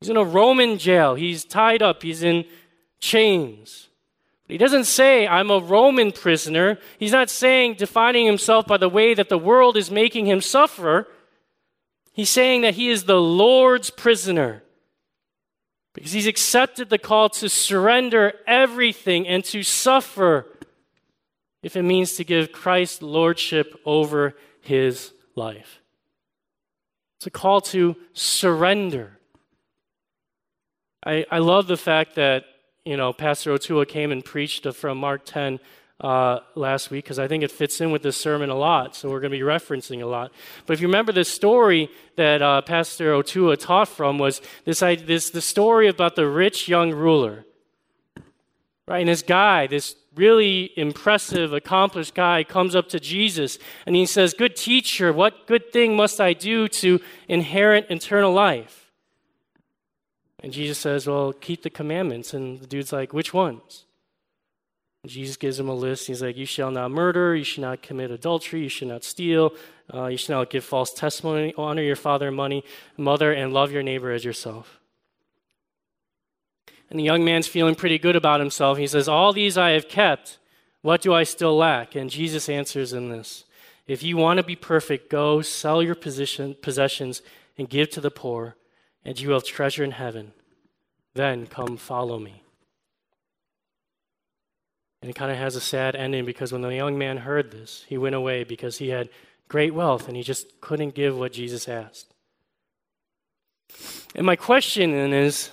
He's 0.00 0.10
in 0.10 0.18
a 0.18 0.24
Roman 0.24 0.76
jail. 0.76 1.14
He's 1.14 1.44
tied 1.44 1.82
up, 1.82 2.02
he's 2.02 2.22
in 2.22 2.44
chains. 3.00 3.88
But 4.46 4.52
He 4.52 4.58
doesn't 4.58 4.84
say, 4.84 5.26
I'm 5.26 5.50
a 5.50 5.60
Roman 5.60 6.12
prisoner. 6.12 6.78
He's 6.98 7.12
not 7.12 7.30
saying, 7.30 7.76
defining 7.76 8.26
himself 8.26 8.66
by 8.66 8.76
the 8.76 8.88
way 8.88 9.14
that 9.14 9.30
the 9.30 9.38
world 9.38 9.78
is 9.78 9.90
making 9.90 10.26
him 10.26 10.42
suffer. 10.42 11.08
He's 12.12 12.28
saying 12.28 12.60
that 12.62 12.74
he 12.74 12.90
is 12.90 13.04
the 13.04 13.20
Lord's 13.20 13.88
prisoner. 13.88 14.62
Because 15.94 16.12
he's 16.12 16.26
accepted 16.26 16.88
the 16.88 16.98
call 16.98 17.28
to 17.30 17.48
surrender 17.48 18.34
everything 18.46 19.26
and 19.26 19.44
to 19.46 19.62
suffer 19.62 20.46
if 21.62 21.76
it 21.76 21.82
means 21.82 22.14
to 22.14 22.24
give 22.24 22.52
Christ 22.52 23.02
lordship 23.02 23.78
over 23.84 24.34
his 24.60 25.12
life. 25.34 25.80
It's 27.18 27.26
a 27.26 27.30
call 27.30 27.60
to 27.62 27.96
surrender. 28.14 29.18
I, 31.04 31.26
I 31.30 31.38
love 31.38 31.66
the 31.66 31.76
fact 31.76 32.14
that, 32.14 32.44
you 32.84 32.96
know, 32.96 33.12
Pastor 33.12 33.52
Otua 33.52 33.86
came 33.86 34.12
and 34.12 34.24
preached 34.24 34.66
from 34.74 34.98
Mark 34.98 35.22
10 35.24 35.60
uh, 36.00 36.40
last 36.54 36.90
week 36.90 37.04
because 37.04 37.18
I 37.18 37.28
think 37.28 37.42
it 37.42 37.50
fits 37.50 37.80
in 37.80 37.90
with 37.90 38.02
this 38.02 38.16
sermon 38.16 38.50
a 38.50 38.54
lot. 38.54 38.96
So 38.96 39.10
we're 39.10 39.20
going 39.20 39.32
to 39.32 39.38
be 39.38 39.44
referencing 39.44 40.02
a 40.02 40.06
lot. 40.06 40.32
But 40.66 40.74
if 40.74 40.80
you 40.80 40.88
remember 40.88 41.12
the 41.12 41.24
story 41.24 41.90
that 42.16 42.42
uh, 42.42 42.62
Pastor 42.62 43.12
Otua 43.12 43.58
taught 43.58 43.88
from 43.88 44.18
was 44.18 44.40
this, 44.64 44.80
this 44.80 45.30
the 45.30 45.40
story 45.40 45.88
about 45.88 46.16
the 46.16 46.26
rich 46.26 46.68
young 46.68 46.92
ruler. 46.92 47.44
Right? 48.88 49.00
And 49.00 49.08
this 49.08 49.22
guy, 49.22 49.66
this 49.66 49.94
really 50.16 50.72
impressive, 50.76 51.52
accomplished 51.52 52.14
guy, 52.14 52.42
comes 52.42 52.74
up 52.74 52.88
to 52.88 52.98
Jesus 52.98 53.58
and 53.86 53.94
he 53.94 54.06
says, 54.06 54.34
Good 54.34 54.56
teacher, 54.56 55.12
what 55.12 55.46
good 55.46 55.72
thing 55.72 55.96
must 55.96 56.20
I 56.20 56.32
do 56.32 56.66
to 56.68 56.98
inherit 57.28 57.90
eternal 57.90 58.32
life? 58.32 58.90
And 60.42 60.52
Jesus 60.52 60.78
says, 60.78 61.06
Well, 61.06 61.32
keep 61.32 61.62
the 61.62 61.70
commandments. 61.70 62.34
And 62.34 62.58
the 62.58 62.66
dude's 62.66 62.92
like, 62.92 63.12
Which 63.12 63.32
ones? 63.32 63.84
Jesus 65.06 65.36
gives 65.36 65.58
him 65.58 65.68
a 65.68 65.74
list. 65.74 66.06
He's 66.06 66.22
like, 66.22 66.36
You 66.36 66.46
shall 66.46 66.70
not 66.70 66.90
murder, 66.90 67.34
you 67.34 67.44
should 67.44 67.62
not 67.62 67.82
commit 67.82 68.10
adultery, 68.10 68.62
you 68.62 68.68
should 68.68 68.88
not 68.88 69.02
steal, 69.02 69.54
uh, 69.92 70.06
you 70.06 70.16
should 70.16 70.30
not 70.30 70.50
give 70.50 70.64
false 70.64 70.92
testimony, 70.92 71.54
honor 71.56 71.82
your 71.82 71.96
father 71.96 72.28
and 72.28 72.36
money, 72.36 72.64
mother, 72.96 73.32
and 73.32 73.52
love 73.52 73.72
your 73.72 73.82
neighbor 73.82 74.10
as 74.10 74.24
yourself. 74.24 74.78
And 76.90 76.98
the 76.98 77.04
young 77.04 77.24
man's 77.24 77.46
feeling 77.46 77.76
pretty 77.76 77.98
good 77.98 78.16
about 78.16 78.40
himself. 78.40 78.76
He 78.76 78.86
says, 78.86 79.08
All 79.08 79.32
these 79.32 79.56
I 79.56 79.70
have 79.70 79.88
kept. 79.88 80.38
What 80.82 81.02
do 81.02 81.14
I 81.14 81.24
still 81.24 81.56
lack? 81.56 81.94
And 81.94 82.10
Jesus 82.10 82.48
answers 82.48 82.92
in 82.92 83.10
this 83.10 83.44
If 83.86 84.02
you 84.02 84.16
want 84.16 84.38
to 84.38 84.44
be 84.44 84.56
perfect, 84.56 85.10
go 85.10 85.40
sell 85.40 85.82
your 85.82 85.94
position, 85.94 86.56
possessions 86.60 87.22
and 87.56 87.68
give 87.68 87.90
to 87.90 88.00
the 88.00 88.10
poor, 88.10 88.56
and 89.04 89.18
you 89.20 89.28
will 89.28 89.36
have 89.36 89.44
treasure 89.44 89.84
in 89.84 89.92
heaven. 89.92 90.32
Then 91.14 91.46
come 91.46 91.76
follow 91.76 92.18
me. 92.18 92.42
And 95.02 95.10
it 95.10 95.14
kind 95.14 95.30
of 95.30 95.38
has 95.38 95.56
a 95.56 95.60
sad 95.60 95.96
ending 95.96 96.24
because 96.24 96.52
when 96.52 96.60
the 96.60 96.74
young 96.74 96.98
man 96.98 97.18
heard 97.18 97.50
this, 97.50 97.84
he 97.88 97.96
went 97.96 98.14
away 98.14 98.44
because 98.44 98.78
he 98.78 98.90
had 98.90 99.08
great 99.48 99.74
wealth 99.74 100.08
and 100.08 100.16
he 100.16 100.22
just 100.22 100.60
couldn't 100.60 100.94
give 100.94 101.18
what 101.18 101.32
Jesus 101.32 101.68
asked. 101.68 102.12
And 104.14 104.26
my 104.26 104.36
question 104.36 104.92
then 104.92 105.12
is 105.12 105.50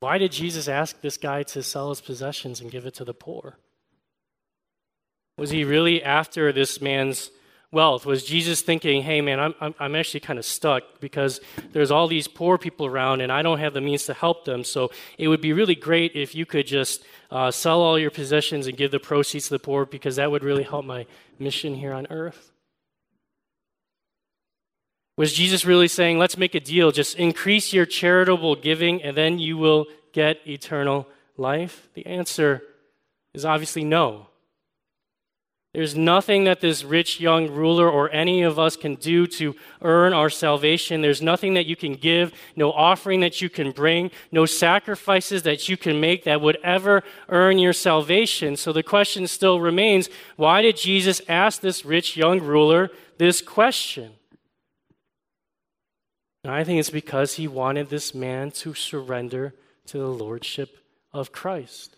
why 0.00 0.18
did 0.18 0.32
Jesus 0.32 0.68
ask 0.68 1.00
this 1.00 1.16
guy 1.16 1.44
to 1.44 1.62
sell 1.62 1.90
his 1.90 2.00
possessions 2.00 2.60
and 2.60 2.70
give 2.70 2.86
it 2.86 2.94
to 2.94 3.04
the 3.04 3.14
poor? 3.14 3.56
Was 5.38 5.50
he 5.50 5.64
really 5.64 6.02
after 6.02 6.52
this 6.52 6.80
man's 6.80 7.30
wealth? 7.72 8.06
Was 8.06 8.22
Jesus 8.22 8.60
thinking, 8.60 9.02
hey, 9.02 9.20
man, 9.20 9.40
I'm, 9.40 9.74
I'm, 9.80 9.94
actually 9.96 10.20
kind 10.20 10.38
of 10.38 10.44
stuck 10.44 11.00
because 11.00 11.40
there's 11.72 11.90
all 11.90 12.06
these 12.06 12.28
poor 12.28 12.58
people 12.58 12.86
around 12.86 13.22
and 13.22 13.32
I 13.32 13.42
don't 13.42 13.58
have 13.58 13.72
the 13.72 13.80
means 13.80 14.04
to 14.06 14.14
help 14.14 14.44
them. 14.44 14.62
So 14.62 14.90
it 15.18 15.28
would 15.28 15.40
be 15.40 15.52
really 15.52 15.74
great 15.74 16.14
if 16.14 16.34
you 16.34 16.46
could 16.46 16.66
just 16.66 17.02
uh, 17.30 17.50
sell 17.50 17.80
all 17.80 17.98
your 17.98 18.10
possessions 18.10 18.66
and 18.66 18.76
give 18.76 18.90
the 18.90 19.00
proceeds 19.00 19.48
to 19.48 19.54
the 19.54 19.58
poor 19.58 19.86
because 19.86 20.16
that 20.16 20.30
would 20.30 20.44
really 20.44 20.62
help 20.62 20.84
my 20.84 21.06
mission 21.38 21.74
here 21.74 21.94
on 21.94 22.06
earth? 22.10 22.52
Was 25.16 25.32
Jesus 25.32 25.64
really 25.64 25.88
saying, 25.88 26.18
let's 26.18 26.38
make 26.38 26.54
a 26.54 26.60
deal, 26.60 26.90
just 26.90 27.16
increase 27.16 27.72
your 27.72 27.86
charitable 27.86 28.56
giving 28.56 29.02
and 29.02 29.16
then 29.16 29.38
you 29.38 29.56
will 29.56 29.86
get 30.12 30.38
eternal 30.46 31.06
life? 31.36 31.88
The 31.94 32.06
answer 32.06 32.62
is 33.34 33.44
obviously 33.44 33.84
no. 33.84 34.28
There's 35.74 35.96
nothing 35.96 36.44
that 36.44 36.60
this 36.60 36.84
rich 36.84 37.18
young 37.18 37.50
ruler 37.50 37.88
or 37.88 38.10
any 38.10 38.42
of 38.42 38.58
us 38.58 38.76
can 38.76 38.94
do 38.94 39.26
to 39.28 39.56
earn 39.80 40.12
our 40.12 40.28
salvation. 40.28 41.00
There's 41.00 41.22
nothing 41.22 41.54
that 41.54 41.64
you 41.64 41.76
can 41.76 41.94
give, 41.94 42.34
no 42.56 42.72
offering 42.72 43.20
that 43.20 43.40
you 43.40 43.48
can 43.48 43.70
bring, 43.70 44.10
no 44.30 44.44
sacrifices 44.44 45.44
that 45.44 45.70
you 45.70 45.78
can 45.78 45.98
make 45.98 46.24
that 46.24 46.42
would 46.42 46.58
ever 46.62 47.02
earn 47.30 47.58
your 47.58 47.72
salvation. 47.72 48.56
So 48.56 48.70
the 48.74 48.82
question 48.82 49.26
still 49.26 49.60
remains 49.60 50.10
why 50.36 50.60
did 50.60 50.76
Jesus 50.76 51.22
ask 51.26 51.62
this 51.62 51.86
rich 51.86 52.18
young 52.18 52.40
ruler 52.40 52.90
this 53.16 53.40
question? 53.40 54.12
And 56.44 56.52
I 56.52 56.64
think 56.64 56.80
it's 56.80 56.90
because 56.90 57.34
he 57.34 57.48
wanted 57.48 57.88
this 57.88 58.14
man 58.14 58.50
to 58.50 58.74
surrender 58.74 59.54
to 59.86 59.96
the 59.96 60.08
lordship 60.08 60.76
of 61.14 61.32
Christ. 61.32 61.96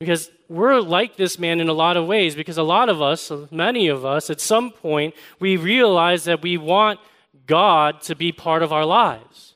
Because 0.00 0.30
we're 0.48 0.80
like 0.80 1.16
this 1.16 1.38
man 1.38 1.60
in 1.60 1.68
a 1.68 1.72
lot 1.72 1.96
of 1.96 2.06
ways, 2.06 2.34
because 2.34 2.58
a 2.58 2.62
lot 2.62 2.88
of 2.88 3.00
us, 3.00 3.30
many 3.50 3.88
of 3.88 4.04
us, 4.04 4.28
at 4.28 4.40
some 4.40 4.70
point, 4.70 5.14
we 5.38 5.56
realize 5.56 6.24
that 6.24 6.42
we 6.42 6.58
want 6.58 7.00
God 7.46 8.00
to 8.02 8.14
be 8.14 8.32
part 8.32 8.62
of 8.62 8.72
our 8.72 8.84
lives. 8.84 9.54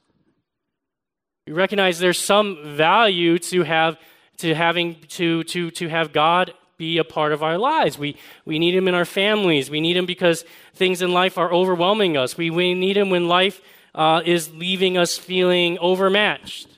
We 1.46 1.52
recognize 1.52 1.98
there's 1.98 2.20
some 2.20 2.76
value 2.76 3.38
to 3.38 3.62
have 3.62 3.98
to 4.38 4.54
having 4.54 4.96
to 5.08 5.42
to 5.44 5.70
to 5.72 5.88
have 5.88 6.12
God 6.12 6.52
be 6.76 6.98
a 6.98 7.04
part 7.04 7.32
of 7.32 7.42
our 7.42 7.58
lives. 7.58 7.98
We 7.98 8.16
we 8.44 8.58
need 8.58 8.74
him 8.74 8.86
in 8.86 8.94
our 8.94 9.04
families. 9.04 9.70
We 9.70 9.80
need 9.80 9.96
him 9.96 10.06
because 10.06 10.44
things 10.74 11.02
in 11.02 11.12
life 11.12 11.36
are 11.36 11.52
overwhelming 11.52 12.16
us. 12.16 12.36
We, 12.36 12.50
we 12.50 12.74
need 12.74 12.96
him 12.96 13.10
when 13.10 13.28
life 13.28 13.60
uh, 13.94 14.22
is 14.24 14.54
leaving 14.54 14.96
us 14.96 15.18
feeling 15.18 15.78
overmatched. 15.78 16.77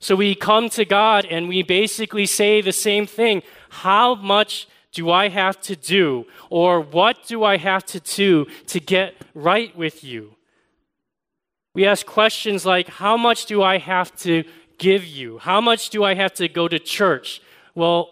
So 0.00 0.14
we 0.14 0.34
come 0.34 0.68
to 0.70 0.84
God 0.84 1.26
and 1.26 1.48
we 1.48 1.62
basically 1.62 2.26
say 2.26 2.60
the 2.60 2.72
same 2.72 3.06
thing. 3.06 3.42
How 3.70 4.14
much 4.14 4.68
do 4.92 5.10
I 5.10 5.28
have 5.28 5.60
to 5.62 5.76
do? 5.76 6.26
Or 6.50 6.80
what 6.80 7.26
do 7.26 7.44
I 7.44 7.56
have 7.56 7.84
to 7.86 8.00
do 8.00 8.46
to 8.68 8.80
get 8.80 9.14
right 9.34 9.76
with 9.76 10.04
you? 10.04 10.34
We 11.74 11.84
ask 11.84 12.06
questions 12.06 12.64
like, 12.64 12.88
How 12.88 13.16
much 13.16 13.46
do 13.46 13.62
I 13.62 13.78
have 13.78 14.14
to 14.18 14.44
give 14.78 15.04
you? 15.04 15.38
How 15.38 15.60
much 15.60 15.90
do 15.90 16.04
I 16.04 16.14
have 16.14 16.34
to 16.34 16.48
go 16.48 16.68
to 16.68 16.78
church? 16.78 17.42
Well, 17.74 18.10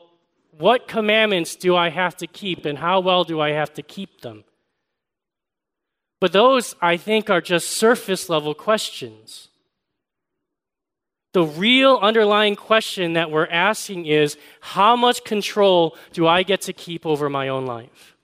what 0.58 0.88
commandments 0.88 1.54
do 1.56 1.76
I 1.76 1.90
have 1.90 2.16
to 2.18 2.26
keep 2.26 2.64
and 2.64 2.78
how 2.78 3.00
well 3.00 3.24
do 3.24 3.40
I 3.40 3.50
have 3.50 3.72
to 3.74 3.82
keep 3.82 4.20
them? 4.22 4.44
But 6.20 6.32
those, 6.32 6.74
I 6.80 6.96
think, 6.96 7.28
are 7.28 7.40
just 7.40 7.70
surface 7.70 8.28
level 8.28 8.54
questions. 8.54 9.48
The 11.36 11.44
real 11.44 11.98
underlying 12.00 12.56
question 12.56 13.12
that 13.12 13.30
we're 13.30 13.46
asking 13.48 14.06
is 14.06 14.38
how 14.62 14.96
much 14.96 15.22
control 15.22 15.94
do 16.14 16.26
I 16.26 16.42
get 16.42 16.62
to 16.62 16.72
keep 16.72 17.04
over 17.04 17.28
my 17.28 17.48
own 17.48 17.66
life? 17.66 18.16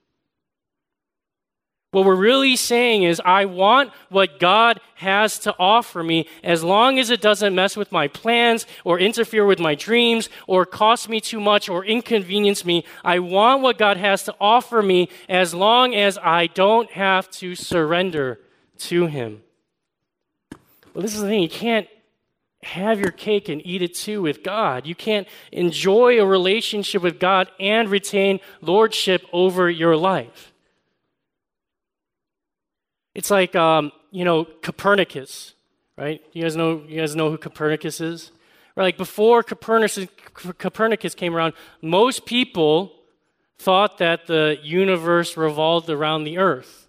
What 1.90 2.06
we're 2.06 2.14
really 2.14 2.56
saying 2.56 3.02
is, 3.02 3.20
I 3.22 3.44
want 3.44 3.92
what 4.08 4.40
God 4.40 4.80
has 4.94 5.38
to 5.40 5.54
offer 5.58 6.02
me 6.02 6.26
as 6.42 6.64
long 6.64 6.98
as 6.98 7.10
it 7.10 7.20
doesn't 7.20 7.54
mess 7.54 7.76
with 7.76 7.92
my 7.92 8.08
plans 8.08 8.66
or 8.82 8.98
interfere 8.98 9.44
with 9.44 9.58
my 9.58 9.74
dreams 9.74 10.30
or 10.46 10.64
cost 10.64 11.10
me 11.10 11.20
too 11.20 11.38
much 11.38 11.68
or 11.68 11.84
inconvenience 11.84 12.64
me. 12.64 12.82
I 13.04 13.18
want 13.18 13.60
what 13.60 13.76
God 13.76 13.98
has 13.98 14.22
to 14.22 14.34
offer 14.40 14.80
me 14.80 15.10
as 15.28 15.52
long 15.52 15.94
as 15.94 16.16
I 16.16 16.46
don't 16.46 16.90
have 16.92 17.30
to 17.32 17.56
surrender 17.56 18.40
to 18.88 19.04
Him. 19.04 19.42
Well, 20.94 21.02
this 21.02 21.14
is 21.14 21.20
the 21.20 21.28
thing. 21.28 21.42
You 21.42 21.50
can't 21.50 21.88
have 22.62 23.00
your 23.00 23.10
cake 23.10 23.48
and 23.48 23.64
eat 23.66 23.82
it 23.82 23.94
too 23.94 24.22
with 24.22 24.42
God. 24.42 24.86
You 24.86 24.94
can't 24.94 25.26
enjoy 25.50 26.20
a 26.20 26.26
relationship 26.26 27.02
with 27.02 27.18
God 27.18 27.48
and 27.58 27.88
retain 27.88 28.40
lordship 28.60 29.24
over 29.32 29.68
your 29.68 29.96
life. 29.96 30.52
It's 33.14 33.30
like, 33.30 33.54
um, 33.56 33.92
you 34.10 34.24
know, 34.24 34.44
Copernicus, 34.44 35.54
right? 35.98 36.22
You 36.32 36.42
guys 36.42 36.56
know, 36.56 36.82
you 36.86 37.00
guys 37.00 37.16
know 37.16 37.30
who 37.30 37.38
Copernicus 37.38 38.00
is? 38.00 38.30
Right, 38.74 38.84
like 38.84 38.96
before 38.96 39.42
Copernicus, 39.42 40.06
Copernicus 40.32 41.14
came 41.14 41.34
around, 41.34 41.52
most 41.82 42.24
people 42.24 42.92
thought 43.58 43.98
that 43.98 44.26
the 44.26 44.58
universe 44.62 45.36
revolved 45.36 45.90
around 45.90 46.24
the 46.24 46.38
earth. 46.38 46.81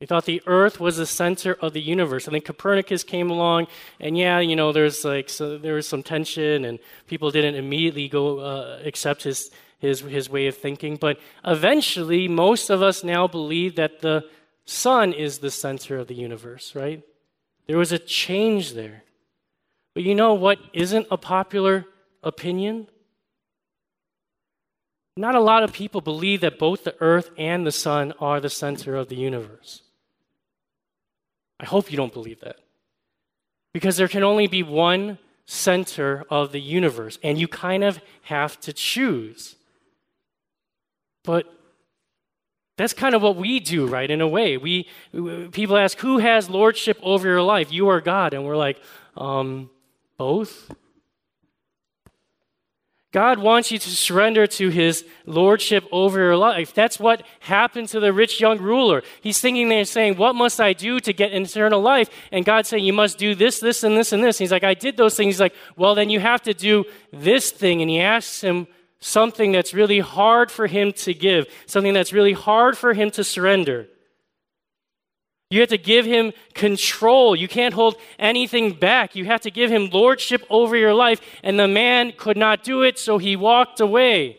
They 0.00 0.06
thought 0.06 0.24
the 0.24 0.42
earth 0.46 0.80
was 0.80 0.96
the 0.96 1.04
center 1.04 1.58
of 1.60 1.74
the 1.74 1.80
universe. 1.80 2.26
And 2.26 2.34
then 2.34 2.40
Copernicus 2.40 3.04
came 3.04 3.30
along, 3.30 3.66
and 4.00 4.16
yeah, 4.16 4.40
you 4.40 4.56
know, 4.56 4.72
there's 4.72 5.04
like, 5.04 5.28
so 5.28 5.58
there 5.58 5.74
was 5.74 5.86
some 5.86 6.02
tension, 6.02 6.64
and 6.64 6.78
people 7.06 7.30
didn't 7.30 7.56
immediately 7.56 8.08
go 8.08 8.38
uh, 8.38 8.80
accept 8.82 9.24
his, 9.24 9.50
his, 9.78 10.00
his 10.00 10.30
way 10.30 10.46
of 10.46 10.56
thinking. 10.56 10.96
But 10.96 11.20
eventually, 11.44 12.28
most 12.28 12.70
of 12.70 12.82
us 12.82 13.04
now 13.04 13.26
believe 13.26 13.76
that 13.76 14.00
the 14.00 14.24
sun 14.64 15.12
is 15.12 15.38
the 15.38 15.50
center 15.50 15.98
of 15.98 16.06
the 16.08 16.14
universe, 16.14 16.74
right? 16.74 17.02
There 17.66 17.76
was 17.76 17.92
a 17.92 17.98
change 17.98 18.72
there. 18.72 19.04
But 19.94 20.04
you 20.04 20.14
know 20.14 20.32
what 20.32 20.58
isn't 20.72 21.08
a 21.10 21.18
popular 21.18 21.84
opinion? 22.22 22.88
Not 25.14 25.34
a 25.34 25.40
lot 25.40 25.62
of 25.62 25.74
people 25.74 26.00
believe 26.00 26.40
that 26.40 26.58
both 26.58 26.84
the 26.84 26.96
earth 27.00 27.30
and 27.36 27.66
the 27.66 27.72
sun 27.72 28.14
are 28.18 28.40
the 28.40 28.48
center 28.48 28.96
of 28.96 29.08
the 29.08 29.16
universe. 29.16 29.82
I 31.60 31.66
hope 31.66 31.90
you 31.90 31.96
don't 31.96 32.12
believe 32.12 32.40
that. 32.40 32.56
Because 33.72 33.96
there 33.96 34.08
can 34.08 34.24
only 34.24 34.46
be 34.46 34.62
one 34.62 35.18
center 35.46 36.24
of 36.30 36.52
the 36.52 36.60
universe, 36.60 37.18
and 37.22 37.38
you 37.38 37.46
kind 37.46 37.84
of 37.84 38.00
have 38.22 38.58
to 38.60 38.72
choose. 38.72 39.56
But 41.22 41.52
that's 42.76 42.94
kind 42.94 43.14
of 43.14 43.22
what 43.22 43.36
we 43.36 43.60
do, 43.60 43.86
right? 43.86 44.10
In 44.10 44.20
a 44.20 44.28
way, 44.28 44.56
we 44.56 44.88
people 45.52 45.76
ask, 45.76 45.98
"Who 45.98 46.18
has 46.18 46.48
lordship 46.48 46.98
over 47.02 47.28
your 47.28 47.42
life? 47.42 47.70
You 47.70 47.88
or 47.88 48.00
God?" 48.00 48.32
And 48.32 48.44
we're 48.44 48.56
like, 48.56 48.80
um, 49.16 49.70
"Both." 50.16 50.74
God 53.12 53.40
wants 53.40 53.72
you 53.72 53.78
to 53.78 53.90
surrender 53.90 54.46
to 54.46 54.68
his 54.68 55.04
lordship 55.26 55.84
over 55.90 56.20
your 56.20 56.36
life. 56.36 56.72
That's 56.72 57.00
what 57.00 57.24
happened 57.40 57.88
to 57.88 57.98
the 57.98 58.12
rich 58.12 58.40
young 58.40 58.58
ruler. 58.58 59.02
He's 59.20 59.40
thinking 59.40 59.68
there, 59.68 59.84
saying, 59.84 60.16
What 60.16 60.36
must 60.36 60.60
I 60.60 60.74
do 60.74 61.00
to 61.00 61.12
get 61.12 61.32
eternal 61.32 61.80
life? 61.80 62.08
And 62.30 62.44
God's 62.44 62.68
saying, 62.68 62.84
You 62.84 62.92
must 62.92 63.18
do 63.18 63.34
this, 63.34 63.58
this, 63.58 63.82
and 63.82 63.96
this, 63.96 64.12
and 64.12 64.22
this. 64.22 64.38
And 64.38 64.44
he's 64.44 64.52
like, 64.52 64.62
I 64.62 64.74
did 64.74 64.96
those 64.96 65.16
things. 65.16 65.34
He's 65.34 65.40
like, 65.40 65.54
Well, 65.76 65.96
then 65.96 66.08
you 66.08 66.20
have 66.20 66.42
to 66.42 66.54
do 66.54 66.84
this 67.12 67.50
thing. 67.50 67.80
And 67.80 67.90
he 67.90 68.00
asks 68.00 68.42
him 68.42 68.68
something 69.00 69.50
that's 69.50 69.74
really 69.74 69.98
hard 69.98 70.52
for 70.52 70.68
him 70.68 70.92
to 70.92 71.12
give, 71.12 71.46
something 71.66 71.94
that's 71.94 72.12
really 72.12 72.34
hard 72.34 72.78
for 72.78 72.92
him 72.92 73.10
to 73.12 73.24
surrender. 73.24 73.88
You 75.50 75.60
have 75.60 75.68
to 75.70 75.78
give 75.78 76.06
him 76.06 76.32
control. 76.54 77.34
You 77.34 77.48
can't 77.48 77.74
hold 77.74 77.96
anything 78.20 78.72
back. 78.72 79.16
You 79.16 79.24
have 79.24 79.40
to 79.40 79.50
give 79.50 79.68
him 79.70 79.90
lordship 79.90 80.44
over 80.48 80.76
your 80.76 80.94
life. 80.94 81.20
And 81.42 81.58
the 81.58 81.66
man 81.66 82.12
could 82.16 82.36
not 82.36 82.62
do 82.62 82.82
it, 82.82 82.98
so 82.98 83.18
he 83.18 83.34
walked 83.34 83.80
away. 83.80 84.38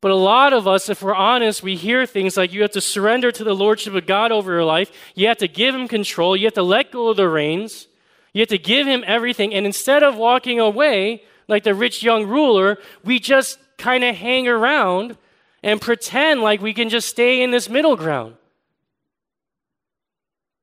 But 0.00 0.10
a 0.10 0.16
lot 0.16 0.52
of 0.52 0.66
us, 0.66 0.88
if 0.88 1.02
we're 1.02 1.14
honest, 1.14 1.62
we 1.62 1.76
hear 1.76 2.06
things 2.06 2.36
like 2.36 2.52
you 2.52 2.62
have 2.62 2.72
to 2.72 2.80
surrender 2.80 3.30
to 3.30 3.44
the 3.44 3.54
lordship 3.54 3.94
of 3.94 4.06
God 4.06 4.32
over 4.32 4.50
your 4.50 4.64
life. 4.64 4.90
You 5.14 5.28
have 5.28 5.38
to 5.38 5.48
give 5.48 5.74
him 5.74 5.86
control. 5.86 6.34
You 6.34 6.46
have 6.46 6.54
to 6.54 6.62
let 6.62 6.90
go 6.90 7.10
of 7.10 7.18
the 7.18 7.28
reins. 7.28 7.86
You 8.32 8.40
have 8.40 8.48
to 8.48 8.58
give 8.58 8.86
him 8.86 9.04
everything. 9.06 9.54
And 9.54 9.66
instead 9.66 10.02
of 10.02 10.16
walking 10.16 10.58
away 10.58 11.22
like 11.46 11.62
the 11.62 11.74
rich 11.74 12.02
young 12.02 12.26
ruler, 12.26 12.78
we 13.04 13.20
just 13.20 13.58
kind 13.76 14.02
of 14.02 14.16
hang 14.16 14.48
around 14.48 15.18
and 15.62 15.80
pretend 15.80 16.40
like 16.40 16.62
we 16.62 16.72
can 16.72 16.88
just 16.88 17.08
stay 17.08 17.42
in 17.42 17.50
this 17.50 17.68
middle 17.68 17.94
ground. 17.94 18.34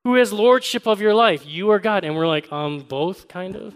Who 0.04 0.16
has 0.16 0.32
lordship 0.32 0.88
of 0.88 1.02
your 1.02 1.14
life? 1.14 1.46
You 1.46 1.70
or 1.72 1.80
God? 1.80 2.04
And 2.04 2.16
we're 2.16 2.28
like, 2.28 2.52
um, 2.52 2.80
both, 2.80 3.28
kind 3.28 3.56
of. 3.56 3.76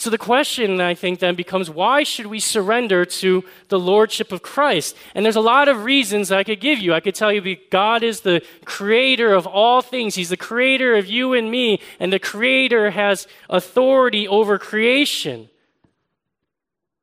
So 0.00 0.08
the 0.08 0.16
question, 0.16 0.80
I 0.80 0.94
think, 0.94 1.18
then 1.18 1.34
becomes 1.34 1.68
why 1.68 2.04
should 2.04 2.24
we 2.24 2.40
surrender 2.40 3.04
to 3.04 3.44
the 3.68 3.78
lordship 3.78 4.32
of 4.32 4.40
Christ? 4.40 4.96
And 5.14 5.26
there's 5.26 5.36
a 5.36 5.42
lot 5.42 5.68
of 5.68 5.84
reasons 5.84 6.32
I 6.32 6.42
could 6.42 6.58
give 6.58 6.78
you. 6.78 6.94
I 6.94 7.00
could 7.00 7.14
tell 7.14 7.30
you 7.30 7.58
God 7.70 8.02
is 8.02 8.22
the 8.22 8.42
creator 8.64 9.34
of 9.34 9.46
all 9.46 9.82
things, 9.82 10.14
He's 10.14 10.30
the 10.30 10.38
creator 10.38 10.96
of 10.96 11.06
you 11.06 11.34
and 11.34 11.50
me, 11.50 11.80
and 11.98 12.10
the 12.10 12.18
creator 12.18 12.90
has 12.92 13.26
authority 13.50 14.26
over 14.26 14.58
creation. 14.58 15.50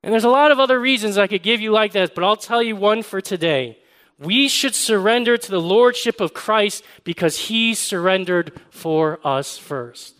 And 0.01 0.11
there's 0.11 0.23
a 0.23 0.29
lot 0.29 0.51
of 0.51 0.59
other 0.59 0.79
reasons 0.79 1.19
I 1.19 1.27
could 1.27 1.43
give 1.43 1.61
you 1.61 1.71
like 1.71 1.91
that, 1.91 2.15
but 2.15 2.23
I'll 2.23 2.35
tell 2.35 2.63
you 2.63 2.75
one 2.75 3.03
for 3.03 3.21
today. 3.21 3.77
We 4.19 4.47
should 4.47 4.73
surrender 4.73 5.37
to 5.37 5.51
the 5.51 5.61
lordship 5.61 6.19
of 6.19 6.33
Christ 6.33 6.83
because 7.03 7.37
he 7.47 7.75
surrendered 7.75 8.59
for 8.69 9.19
us 9.23 9.57
first. 9.57 10.16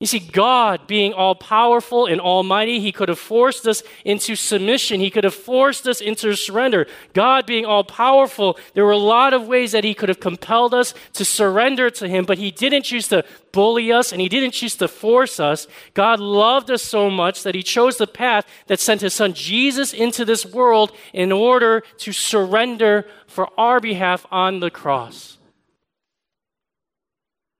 You 0.00 0.06
see, 0.06 0.20
God 0.20 0.86
being 0.86 1.12
all 1.12 1.34
powerful 1.34 2.06
and 2.06 2.20
almighty, 2.20 2.78
He 2.78 2.92
could 2.92 3.08
have 3.08 3.18
forced 3.18 3.66
us 3.66 3.82
into 4.04 4.36
submission. 4.36 5.00
He 5.00 5.10
could 5.10 5.24
have 5.24 5.34
forced 5.34 5.88
us 5.88 6.00
into 6.00 6.36
surrender. 6.36 6.86
God 7.14 7.46
being 7.46 7.66
all 7.66 7.82
powerful, 7.82 8.56
there 8.74 8.84
were 8.84 8.92
a 8.92 8.96
lot 8.96 9.34
of 9.34 9.48
ways 9.48 9.72
that 9.72 9.82
He 9.82 9.94
could 9.94 10.08
have 10.08 10.20
compelled 10.20 10.72
us 10.72 10.94
to 11.14 11.24
surrender 11.24 11.90
to 11.90 12.06
Him, 12.06 12.26
but 12.26 12.38
He 12.38 12.52
didn't 12.52 12.84
choose 12.84 13.08
to 13.08 13.24
bully 13.50 13.90
us 13.90 14.12
and 14.12 14.20
He 14.20 14.28
didn't 14.28 14.52
choose 14.52 14.76
to 14.76 14.86
force 14.86 15.40
us. 15.40 15.66
God 15.94 16.20
loved 16.20 16.70
us 16.70 16.84
so 16.84 17.10
much 17.10 17.42
that 17.42 17.56
He 17.56 17.64
chose 17.64 17.96
the 17.96 18.06
path 18.06 18.46
that 18.68 18.78
sent 18.78 19.00
His 19.00 19.14
Son 19.14 19.32
Jesus 19.32 19.92
into 19.92 20.24
this 20.24 20.46
world 20.46 20.92
in 21.12 21.32
order 21.32 21.82
to 21.98 22.12
surrender 22.12 23.04
for 23.26 23.48
our 23.58 23.80
behalf 23.80 24.24
on 24.30 24.60
the 24.60 24.70
cross. 24.70 25.37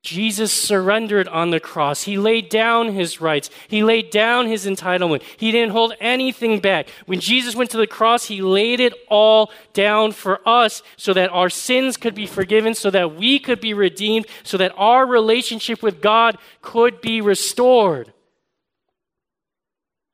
Jesus 0.03 0.53
surrendered 0.53 1.27
on 1.29 1.51
the 1.51 1.59
cross. 1.59 2.05
He 2.05 2.19
laid 2.19 2.49
down 2.49 2.93
his 2.93 3.21
rights. 3.21 3.51
He 3.67 3.83
laid 3.83 4.11
down 4.11 4.47
his 4.47 4.65
entitlement. 4.65 5.23
He 5.37 5.51
didn't 5.51 5.73
hold 5.73 5.93
anything 6.01 6.61
back. 6.61 6.89
When 7.07 7.19
Jesus 7.19 7.57
went 7.57 7.71
to 7.71 7.77
the 7.77 7.87
cross, 7.87 8.27
he 8.27 8.41
laid 8.41 8.79
it 8.79 8.95
all 9.09 9.51
down 9.73 10.13
for 10.13 10.41
us 10.49 10.83
so 10.97 11.13
that 11.15 11.31
our 11.31 11.51
sins 11.51 11.97
could 11.97 12.15
be 12.15 12.27
forgiven, 12.27 12.75
so 12.75 12.91
that 12.91 13.17
we 13.17 13.41
could 13.41 13.61
be 13.61 13.75
redeemed, 13.75 14.27
so 14.45 14.57
that 14.57 14.73
our 14.77 15.05
relationship 15.05 15.83
with 15.83 16.01
God 16.01 16.39
could 16.63 17.01
be 17.01 17.21
restored. 17.21 18.13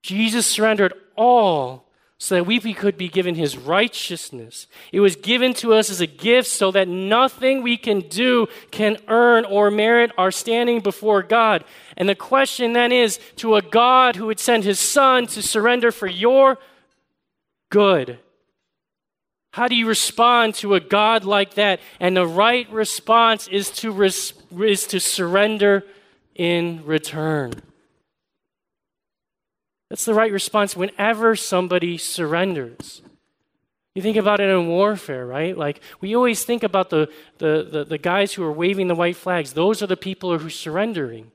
Jesus 0.03 0.47
surrendered 0.47 0.95
all 1.15 1.85
so 2.19 2.37
that 2.37 2.45
we 2.45 2.61
could 2.73 2.97
be 2.97 3.09
given 3.09 3.35
his 3.35 3.59
righteousness. 3.59 4.67
It 4.93 5.01
was 5.01 5.17
given 5.17 5.53
to 5.55 5.75
us 5.75 5.91
as 5.91 6.01
a 6.01 6.07
gift 6.07 6.49
so 6.49 6.71
that 6.71 6.89
nothing 6.89 7.63
we 7.63 7.77
can 7.77 8.01
do 8.01 8.47
can 8.71 8.99
earn 9.09 9.45
or 9.45 9.71
merit 9.71 10.13
our 10.17 10.31
standing 10.31 10.81
before 10.81 11.23
God. 11.23 11.65
And 11.97 12.09
the 12.09 12.15
question 12.15 12.73
then 12.73 12.93
is 12.93 13.19
to 13.37 13.57
a 13.57 13.63
God 13.63 14.17
who 14.17 14.27
would 14.27 14.39
send 14.39 14.65
his 14.65 14.79
son 14.79 15.27
to 15.29 15.43
surrender 15.43 15.91
for 15.91 16.07
your 16.07 16.59
good. 17.71 18.19
How 19.53 19.69
do 19.69 19.75
you 19.75 19.87
respond 19.87 20.55
to 20.57 20.75
a 20.75 20.81
God 20.81 21.25
like 21.25 21.55
that? 21.55 21.81
And 22.01 22.17
the 22.17 22.27
right 22.27 22.69
response 22.71 23.49
is 23.49 23.71
to, 23.71 23.93
res- 23.93 24.33
is 24.59 24.87
to 24.89 25.01
surrender 25.01 25.85
in 26.35 26.85
return. 26.85 27.53
That's 29.95 30.07
the 30.07 30.13
right 30.15 30.33
response 30.33 30.75
whenever 30.75 31.37
somebody 31.37 31.99
surrenders. 31.99 33.01
You 33.95 34.03
think 34.03 34.17
about 34.17 34.41
it 34.41 34.51
in 34.51 34.67
warfare, 34.67 35.25
right? 35.25 35.57
Like, 35.57 35.81
we 36.01 36.17
always 36.17 36.43
think 36.43 36.65
about 36.65 36.91
the, 36.91 37.09
the, 37.39 37.69
the, 37.71 37.85
the, 37.85 37.99
guys 37.99 38.33
who 38.33 38.43
are 38.43 38.51
waving 38.51 38.89
the 38.89 38.97
white 38.97 39.15
flags. 39.15 39.53
Those 39.53 39.85
are 39.85 39.87
the 39.87 39.97
people 39.97 40.37
who 40.37 40.49
are 40.49 40.51
surrendering. 40.51 41.31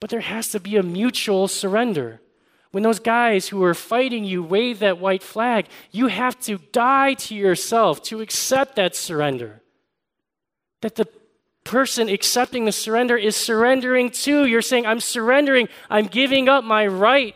But 0.00 0.08
there 0.08 0.20
has 0.20 0.48
to 0.52 0.58
be 0.58 0.78
a 0.78 0.82
mutual 0.82 1.48
surrender. 1.48 2.22
When 2.70 2.82
those 2.82 2.98
guys 2.98 3.48
who 3.48 3.62
are 3.62 3.74
fighting 3.74 4.24
you 4.24 4.42
wave 4.42 4.78
that 4.78 4.98
white 4.98 5.22
flag, 5.22 5.66
you 5.90 6.06
have 6.06 6.40
to 6.44 6.56
die 6.72 7.12
to 7.12 7.34
yourself 7.34 8.02
to 8.04 8.22
accept 8.22 8.76
that 8.76 8.96
surrender. 8.96 9.60
That 10.80 10.94
the 10.94 11.08
person 11.68 12.08
accepting 12.08 12.64
the 12.64 12.72
surrender 12.72 13.16
is 13.16 13.36
surrendering 13.36 14.10
too. 14.10 14.46
You're 14.46 14.62
saying, 14.62 14.86
I'm 14.86 15.00
surrendering. 15.00 15.68
I'm 15.90 16.06
giving 16.06 16.48
up 16.48 16.64
my 16.64 16.86
right 16.86 17.34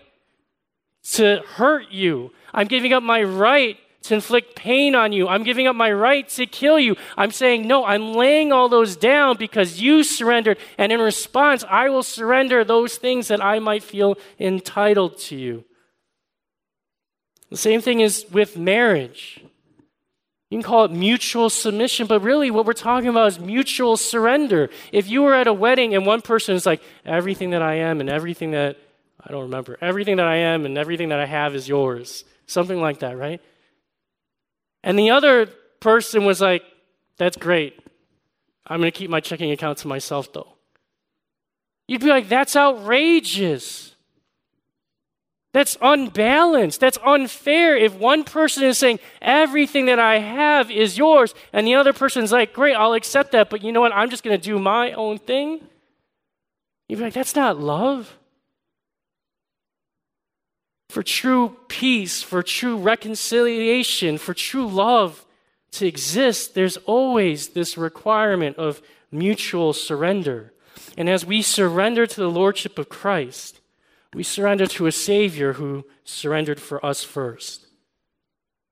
to 1.13 1.43
hurt 1.47 1.91
you. 1.91 2.33
I'm 2.55 2.67
giving 2.67 2.95
up 2.95 3.03
my 3.03 3.23
right 3.23 3.77
to 4.05 4.15
inflict 4.15 4.57
pain 4.57 4.95
on 4.95 5.13
you. 5.13 5.29
I'm 5.29 5.45
giving 5.45 5.67
up 5.67 5.77
my 5.77 5.93
right 5.93 6.27
to 6.31 6.47
kill 6.47 6.79
you. 6.79 6.97
I'm 7.17 7.31
saying, 7.31 7.69
no, 7.69 7.85
I'm 7.85 8.15
laying 8.15 8.53
all 8.53 8.71
those 8.71 8.97
down 8.97 9.37
because 9.37 9.81
you 9.83 10.03
surrendered. 10.03 10.59
And 10.79 10.91
in 10.93 11.01
response, 11.01 11.63
I 11.69 11.91
will 11.91 12.03
surrender 12.03 12.65
those 12.65 12.97
things 12.97 13.29
that 13.29 13.45
I 13.45 13.59
might 13.59 13.83
feel 13.83 14.17
entitled 14.41 15.19
to 15.19 15.37
you. 15.37 15.65
The 17.51 17.59
same 17.59 17.83
thing 17.83 18.01
is 18.01 18.25
with 18.33 18.57
marriage. 18.57 19.45
You 20.53 20.59
can 20.59 20.65
call 20.65 20.85
it 20.85 20.91
mutual 20.91 21.49
submission, 21.49 22.07
but 22.07 22.21
really 22.21 22.51
what 22.51 22.67
we're 22.67 22.75
talking 22.75 23.09
about 23.09 23.29
is 23.29 23.41
mutual 23.41 23.97
surrender. 23.97 24.69
If 24.93 25.09
you 25.09 25.23
were 25.23 25.33
at 25.33 25.47
a 25.47 25.53
wedding 25.55 25.95
and 25.95 26.05
one 26.05 26.21
person 26.21 26.55
is 26.55 26.67
like, 26.67 26.83
everything 27.07 27.53
that 27.53 27.63
I 27.63 27.77
am 27.77 28.01
and 28.01 28.11
everything 28.11 28.51
that, 28.51 28.77
I 29.19 29.33
don't 29.33 29.45
remember, 29.45 29.79
everything 29.81 30.17
that 30.17 30.27
I 30.27 30.37
am 30.37 30.67
and 30.67 30.77
everything 30.77 31.09
that 31.09 31.19
I 31.19 31.25
have 31.25 31.55
is 31.55 31.71
yours. 31.71 32.25
Something 32.45 32.83
like 32.83 32.99
that, 32.99 33.17
right? 33.17 33.41
And 34.85 34.99
the 34.99 35.13
other 35.13 35.47
person 35.81 36.27
was 36.27 36.43
like, 36.43 36.63
that's 37.17 37.39
great. 37.39 37.81
I'm 38.67 38.81
going 38.81 38.93
to 38.93 38.99
keep 38.99 39.09
my 39.09 39.21
checking 39.21 39.53
account 39.53 39.79
to 39.79 39.89
myself 39.89 40.35
though. 40.35 40.53
You'd 41.89 42.03
be 42.03 42.09
like, 42.09 42.29
that's 42.29 42.57
outrageous. 42.57 43.92
That's 45.53 45.77
unbalanced. 45.83 46.81
That's 46.81 46.99
unfair. 47.05 47.77
If 47.77 47.95
one 47.95 48.25
person 48.25 48.65
is 48.65 48.79
saying, 48.79 49.01
everything 49.21 49.87
that 49.87 49.99
I 49.99 50.19
have 50.19 50.71
is 50.71 50.97
yours, 50.97 51.35
and 51.53 51.67
the 51.67 51.75
other 51.75 51.93
person's 51.93 52.33
like, 52.33 52.55
great, 52.55 52.75
I'll 52.75 52.95
accept 52.95 53.33
that, 53.33 53.51
but 53.51 53.63
you 53.63 53.71
know 53.71 53.81
what? 53.81 53.93
I'm 53.93 54.09
just 54.09 54.25
going 54.25 54.39
to 54.39 54.43
do 54.43 54.59
my 54.59 54.93
own 54.93 55.19
thing. 55.19 55.61
You'd 56.89 56.97
be 56.97 57.05
like, 57.05 57.13
that's 57.13 57.37
not 57.37 57.61
love. 57.61 58.19
For 60.89 61.03
true 61.03 61.57
peace, 61.69 62.23
for 62.23 62.43
true 62.43 62.77
reconciliation, 62.77 64.19
for 64.19 64.35
true 64.35 64.67
love 64.67 65.25
to 65.73 65.87
exist, 65.87 66.55
there's 66.55 66.77
always 66.79 67.49
this 67.49 67.79
requirement 67.79 68.59
of 68.59 68.83
mutual 69.11 69.73
surrender. 69.73 70.53
And 70.99 71.09
as 71.09 71.25
we 71.25 71.41
surrender 71.41 72.07
to 72.07 72.21
the 72.21 72.29
Lordship 72.29 72.79
of 72.79 72.91
Christ, 72.91 73.62
we 74.15 74.23
surrender 74.23 74.67
to 74.67 74.87
a 74.87 74.93
Savior 74.93 75.55
who 75.55 75.85
surrendered 76.05 76.61
for 76.61 76.85
us 76.85 77.03
first. 77.03 77.67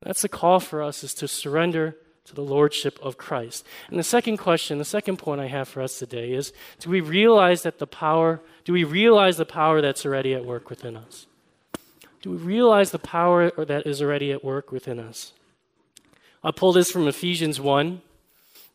That's 0.02 0.22
the 0.22 0.28
call 0.28 0.60
for 0.60 0.82
us 0.82 1.04
is 1.04 1.14
to 1.14 1.28
surrender 1.28 1.96
to 2.24 2.34
the 2.34 2.42
Lordship 2.42 2.98
of 3.02 3.18
Christ. 3.18 3.66
And 3.88 3.98
the 3.98 4.04
second 4.04 4.36
question, 4.36 4.78
the 4.78 4.84
second 4.84 5.16
point 5.16 5.40
I 5.40 5.48
have 5.48 5.68
for 5.68 5.82
us 5.82 5.98
today 5.98 6.32
is 6.32 6.52
do 6.78 6.90
we 6.90 7.00
realize 7.00 7.62
that 7.62 7.78
the 7.78 7.86
power, 7.86 8.40
do 8.64 8.72
we 8.72 8.84
realize 8.84 9.36
the 9.36 9.44
power 9.44 9.80
that's 9.80 10.06
already 10.06 10.34
at 10.34 10.44
work 10.44 10.70
within 10.70 10.96
us? 10.96 11.26
Do 12.22 12.30
we 12.30 12.36
realize 12.36 12.90
the 12.90 12.98
power 12.98 13.50
that 13.64 13.86
is 13.86 14.02
already 14.02 14.30
at 14.32 14.44
work 14.44 14.70
within 14.70 15.00
us? 15.00 15.32
I 16.44 16.50
pull 16.50 16.72
this 16.72 16.90
from 16.90 17.08
Ephesians 17.08 17.60
1, 17.60 18.00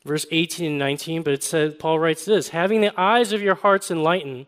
verse 0.03 0.25
18 0.31 0.67
and 0.67 0.79
19, 0.79 1.23
but 1.23 1.33
it 1.33 1.43
says, 1.43 1.75
Paul 1.75 1.99
writes 1.99 2.25
this 2.25 2.49
having 2.49 2.81
the 2.81 2.99
eyes 2.99 3.33
of 3.33 3.41
your 3.41 3.55
hearts 3.55 3.89
enlightened, 3.89 4.47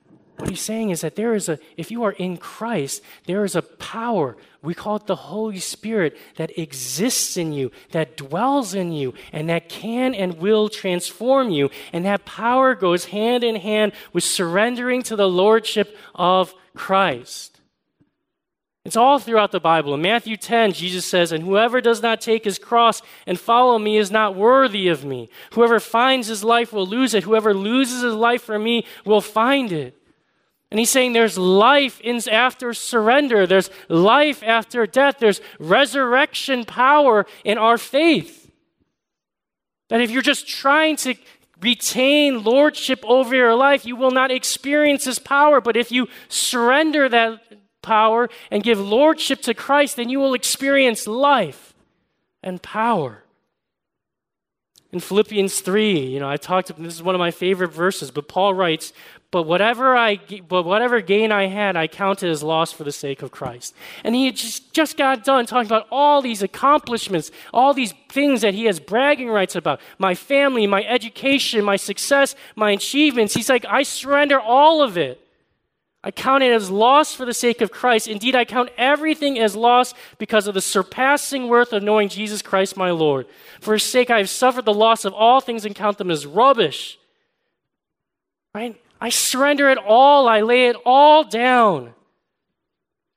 What 0.41 0.49
he's 0.49 0.59
saying 0.59 0.89
is 0.89 1.01
that 1.01 1.15
there 1.15 1.35
is 1.35 1.49
a, 1.49 1.59
if 1.77 1.91
you 1.91 2.01
are 2.01 2.13
in 2.13 2.35
Christ, 2.35 3.03
there 3.27 3.45
is 3.45 3.55
a 3.55 3.61
power. 3.61 4.35
We 4.63 4.73
call 4.73 4.95
it 4.95 5.05
the 5.05 5.15
Holy 5.15 5.59
Spirit 5.59 6.17
that 6.37 6.57
exists 6.57 7.37
in 7.37 7.53
you, 7.53 7.71
that 7.91 8.17
dwells 8.17 8.73
in 8.73 8.91
you, 8.91 9.13
and 9.31 9.47
that 9.49 9.69
can 9.69 10.15
and 10.15 10.39
will 10.39 10.67
transform 10.67 11.51
you. 11.51 11.69
And 11.93 12.05
that 12.05 12.25
power 12.25 12.73
goes 12.73 13.05
hand 13.05 13.43
in 13.43 13.55
hand 13.55 13.93
with 14.13 14.23
surrendering 14.23 15.03
to 15.03 15.15
the 15.15 15.29
Lordship 15.29 15.95
of 16.15 16.55
Christ. 16.75 17.59
It's 18.83 18.97
all 18.97 19.19
throughout 19.19 19.51
the 19.51 19.59
Bible. 19.59 19.93
In 19.93 20.01
Matthew 20.01 20.37
10, 20.37 20.73
Jesus 20.73 21.05
says, 21.05 21.31
And 21.31 21.43
whoever 21.43 21.81
does 21.81 22.01
not 22.01 22.19
take 22.19 22.45
his 22.45 22.57
cross 22.57 23.03
and 23.27 23.39
follow 23.39 23.77
me 23.77 23.97
is 23.97 24.09
not 24.09 24.35
worthy 24.35 24.87
of 24.87 25.05
me. 25.05 25.29
Whoever 25.53 25.79
finds 25.79 26.29
his 26.29 26.43
life 26.43 26.73
will 26.73 26.87
lose 26.87 27.13
it. 27.13 27.25
Whoever 27.25 27.53
loses 27.53 28.01
his 28.01 28.15
life 28.15 28.41
for 28.41 28.57
me 28.57 28.87
will 29.05 29.21
find 29.21 29.71
it. 29.71 30.00
And 30.71 30.79
he's 30.79 30.89
saying 30.89 31.11
there's 31.11 31.37
life 31.37 31.99
in, 31.99 32.21
after 32.29 32.73
surrender, 32.73 33.45
there's 33.45 33.69
life 33.89 34.41
after 34.41 34.87
death, 34.87 35.17
there's 35.19 35.41
resurrection 35.59 36.63
power 36.63 37.25
in 37.43 37.57
our 37.57 37.77
faith. 37.77 38.49
That 39.89 39.99
if 39.99 40.09
you're 40.09 40.21
just 40.21 40.47
trying 40.47 40.95
to 40.97 41.15
retain 41.61 42.45
lordship 42.45 43.03
over 43.03 43.35
your 43.35 43.53
life, 43.53 43.85
you 43.85 43.97
will 43.97 44.11
not 44.11 44.31
experience 44.31 45.03
his 45.03 45.19
power. 45.19 45.59
But 45.59 45.75
if 45.75 45.91
you 45.91 46.07
surrender 46.29 47.09
that 47.09 47.41
power 47.81 48.29
and 48.49 48.63
give 48.63 48.79
lordship 48.79 49.41
to 49.41 49.53
Christ, 49.53 49.97
then 49.97 50.07
you 50.07 50.19
will 50.19 50.33
experience 50.33 51.05
life 51.05 51.73
and 52.41 52.61
power. 52.61 53.23
In 54.93 54.99
Philippians 54.99 55.59
3, 55.59 55.99
you 55.99 56.19
know, 56.19 56.29
I 56.29 56.37
talked, 56.37 56.67
this 56.77 56.95
is 56.95 57.03
one 57.03 57.15
of 57.15 57.19
my 57.19 57.31
favorite 57.31 57.71
verses, 57.71 58.11
but 58.11 58.27
Paul 58.27 58.53
writes, 58.53 58.91
but 59.31 59.43
whatever 59.43 59.95
I, 59.95 60.19
but 60.47 60.63
whatever 60.63 60.99
gain 60.99 61.31
I 61.31 61.47
had, 61.47 61.77
I 61.77 61.87
counted 61.87 62.29
as 62.29 62.43
loss 62.43 62.73
for 62.73 62.83
the 62.83 62.91
sake 62.91 63.21
of 63.21 63.31
Christ. 63.31 63.73
And 64.03 64.13
he 64.13 64.29
just, 64.33 64.73
just 64.73 64.97
got 64.97 65.23
done 65.23 65.45
talking 65.45 65.67
about 65.67 65.87
all 65.89 66.21
these 66.21 66.43
accomplishments, 66.43 67.31
all 67.53 67.73
these 67.73 67.93
things 68.09 68.41
that 68.41 68.53
he 68.53 68.65
has 68.65 68.81
bragging 68.81 69.29
rights 69.29 69.55
about. 69.55 69.79
My 69.97 70.15
family, 70.15 70.67
my 70.67 70.83
education, 70.83 71.63
my 71.63 71.77
success, 71.77 72.35
my 72.57 72.71
achievements. 72.71 73.33
He's 73.33 73.47
like, 73.47 73.65
I 73.65 73.83
surrender 73.83 74.37
all 74.37 74.83
of 74.83 74.97
it. 74.97 75.25
I 76.03 76.11
count 76.11 76.43
it 76.43 76.51
as 76.51 76.69
loss 76.69 77.13
for 77.13 77.25
the 77.25 77.33
sake 77.33 77.61
of 77.61 77.71
Christ. 77.71 78.07
Indeed, 78.07 78.35
I 78.35 78.43
count 78.43 78.69
everything 78.77 79.39
as 79.39 79.55
loss 79.55 79.93
because 80.17 80.47
of 80.47 80.55
the 80.55 80.61
surpassing 80.61 81.47
worth 81.47 81.71
of 81.71 81.83
knowing 81.83 82.09
Jesus 82.09 82.41
Christ 82.41 82.75
my 82.75 82.89
Lord. 82.89 83.27
For 83.61 83.73
his 83.73 83.83
sake, 83.83 84.09
I 84.09 84.17
have 84.17 84.29
suffered 84.29 84.65
the 84.65 84.73
loss 84.73 85.05
of 85.05 85.13
all 85.13 85.39
things 85.39 85.63
and 85.63 85.75
count 85.75 85.99
them 85.99 86.11
as 86.11 86.25
rubbish. 86.25 86.97
Right? 88.53 88.81
I 89.01 89.09
surrender 89.09 89.69
it 89.69 89.79
all, 89.79 90.27
I 90.27 90.41
lay 90.41 90.67
it 90.67 90.75
all 90.85 91.23
down. 91.23 91.95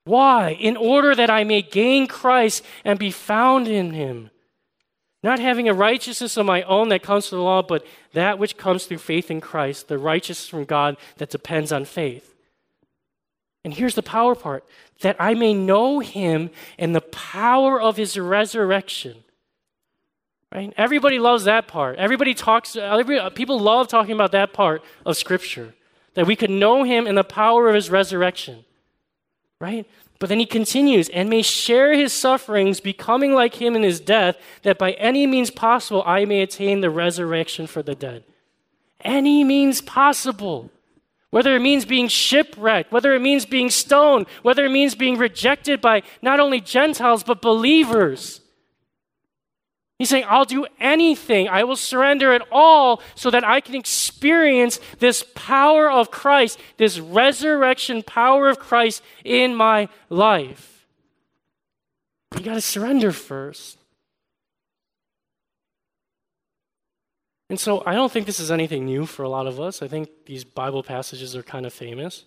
Why? 0.05 0.57
In 0.59 0.77
order 0.77 1.15
that 1.15 1.31
I 1.31 1.45
may 1.45 1.63
gain 1.63 2.07
Christ 2.07 2.65
and 2.85 2.99
be 2.99 3.11
found 3.11 3.69
in 3.69 3.93
him. 3.93 4.31
Not 5.23 5.41
having 5.41 5.69
a 5.69 5.75
righteousness 5.75 6.37
of 6.37 6.47
my 6.47 6.63
own 6.63 6.89
that 6.89 7.03
comes 7.03 7.29
from 7.29 7.39
the 7.39 7.45
law, 7.45 7.63
but 7.63 7.87
that 8.13 8.39
which 8.39 8.59
comes 8.59 8.85
through 8.85 8.99
faith 8.99 9.31
in 9.31 9.41
Christ, 9.41 9.89
the 9.89 9.99
righteousness 9.99 10.49
from 10.49 10.65
God 10.65 10.97
that 11.17 11.31
depends 11.31 11.73
on 11.73 11.85
faith. 11.85 12.35
And 13.65 13.73
here's 13.73 13.95
the 13.95 14.03
power 14.03 14.35
part 14.35 14.65
that 15.01 15.17
I 15.19 15.35
may 15.35 15.55
know 15.55 16.01
him 16.01 16.51
and 16.79 16.95
the 16.95 17.01
power 17.01 17.81
of 17.81 17.97
his 17.97 18.19
resurrection 18.19 19.24
Right? 20.55 20.73
Everybody 20.77 21.19
loves 21.19 21.45
that 21.45 21.67
part. 21.67 21.97
Everybody 21.97 22.33
talks, 22.33 22.77
every, 22.77 23.19
uh, 23.19 23.31
people 23.31 23.59
love 23.59 23.89
talking 23.89 24.13
about 24.13 24.31
that 24.33 24.53
part 24.53 24.85
of 25.05 25.17
Scripture, 25.17 25.75
that 26.15 26.29
we 26.29 26.37
could 26.37 26.51
know 26.51 26.85
him 26.85 27.09
in 27.09 27.17
the 27.17 27.25
power 27.25 27.69
of 27.69 27.75
his 27.75 27.91
resurrection. 27.91 28.65
Right? 29.61 29.85
But 30.21 30.29
then 30.29 30.39
he 30.39 30.47
continues, 30.47 31.09
and 31.09 31.29
may 31.29 31.43
share 31.43 31.93
his 31.93 32.13
sufferings, 32.13 32.79
becoming 32.79 33.35
like 33.35 33.57
him 33.57 33.75
in 33.75 33.83
his 33.83 33.99
death, 33.99 34.37
that 34.63 34.79
by 34.79 34.93
any 34.93 35.27
means 35.27 35.51
possible 35.51 36.05
I 36.07 36.25
may 36.25 36.41
attain 36.41 36.83
the 36.83 36.91
resurrection 36.91 37.67
for 37.67 37.83
the 37.83 37.97
dead. 37.97 38.23
Any 39.01 39.43
means 39.43 39.81
possible. 39.81 40.71
Whether 41.31 41.57
it 41.57 41.61
means 41.61 41.85
being 41.85 42.07
shipwrecked, 42.07 42.93
whether 42.93 43.13
it 43.13 43.21
means 43.21 43.45
being 43.45 43.71
stoned, 43.71 44.27
whether 44.43 44.65
it 44.65 44.71
means 44.71 44.95
being 44.95 45.19
rejected 45.19 45.81
by 45.81 46.05
not 46.23 46.39
only 46.39 46.61
Gentiles, 46.61 47.25
but 47.25 47.43
believers. 47.43 48.41
He's 49.99 50.09
saying, 50.09 50.25
I'll 50.29 50.45
do 50.45 50.67
anything. 50.81 51.49
I 51.49 51.63
will 51.65 51.77
surrender 51.77 52.33
it 52.33 52.43
all 52.51 53.01
so 53.15 53.31
that 53.31 53.45
I 53.45 53.61
can 53.61 53.77
experience 53.77 54.81
this 54.99 55.25
power 55.35 55.91
of 55.91 56.11
Christ, 56.11 56.59
this 56.79 56.99
resurrection 56.99 58.03
power 58.03 58.49
of 58.49 58.59
Christ 58.59 59.03
in 59.25 59.55
my 59.55 59.89
life. 60.11 60.87
You 62.37 62.41
got 62.41 62.55
to 62.55 62.61
surrender 62.61 63.13
first. 63.13 63.79
And 67.49 67.61
so 67.61 67.85
I 67.87 67.95
don't 67.95 68.11
think 68.11 68.27
this 68.27 68.41
is 68.41 68.51
anything 68.51 68.87
new 68.87 69.07
for 69.07 69.23
a 69.23 69.29
lot 69.29 69.47
of 69.47 69.61
us. 69.61 69.81
I 69.81 69.87
think 69.87 70.09
these 70.27 70.43
Bible 70.43 70.83
passages 70.83 71.37
are 71.37 71.43
kind 71.45 71.67
of 71.67 71.73
famous. 71.73 72.25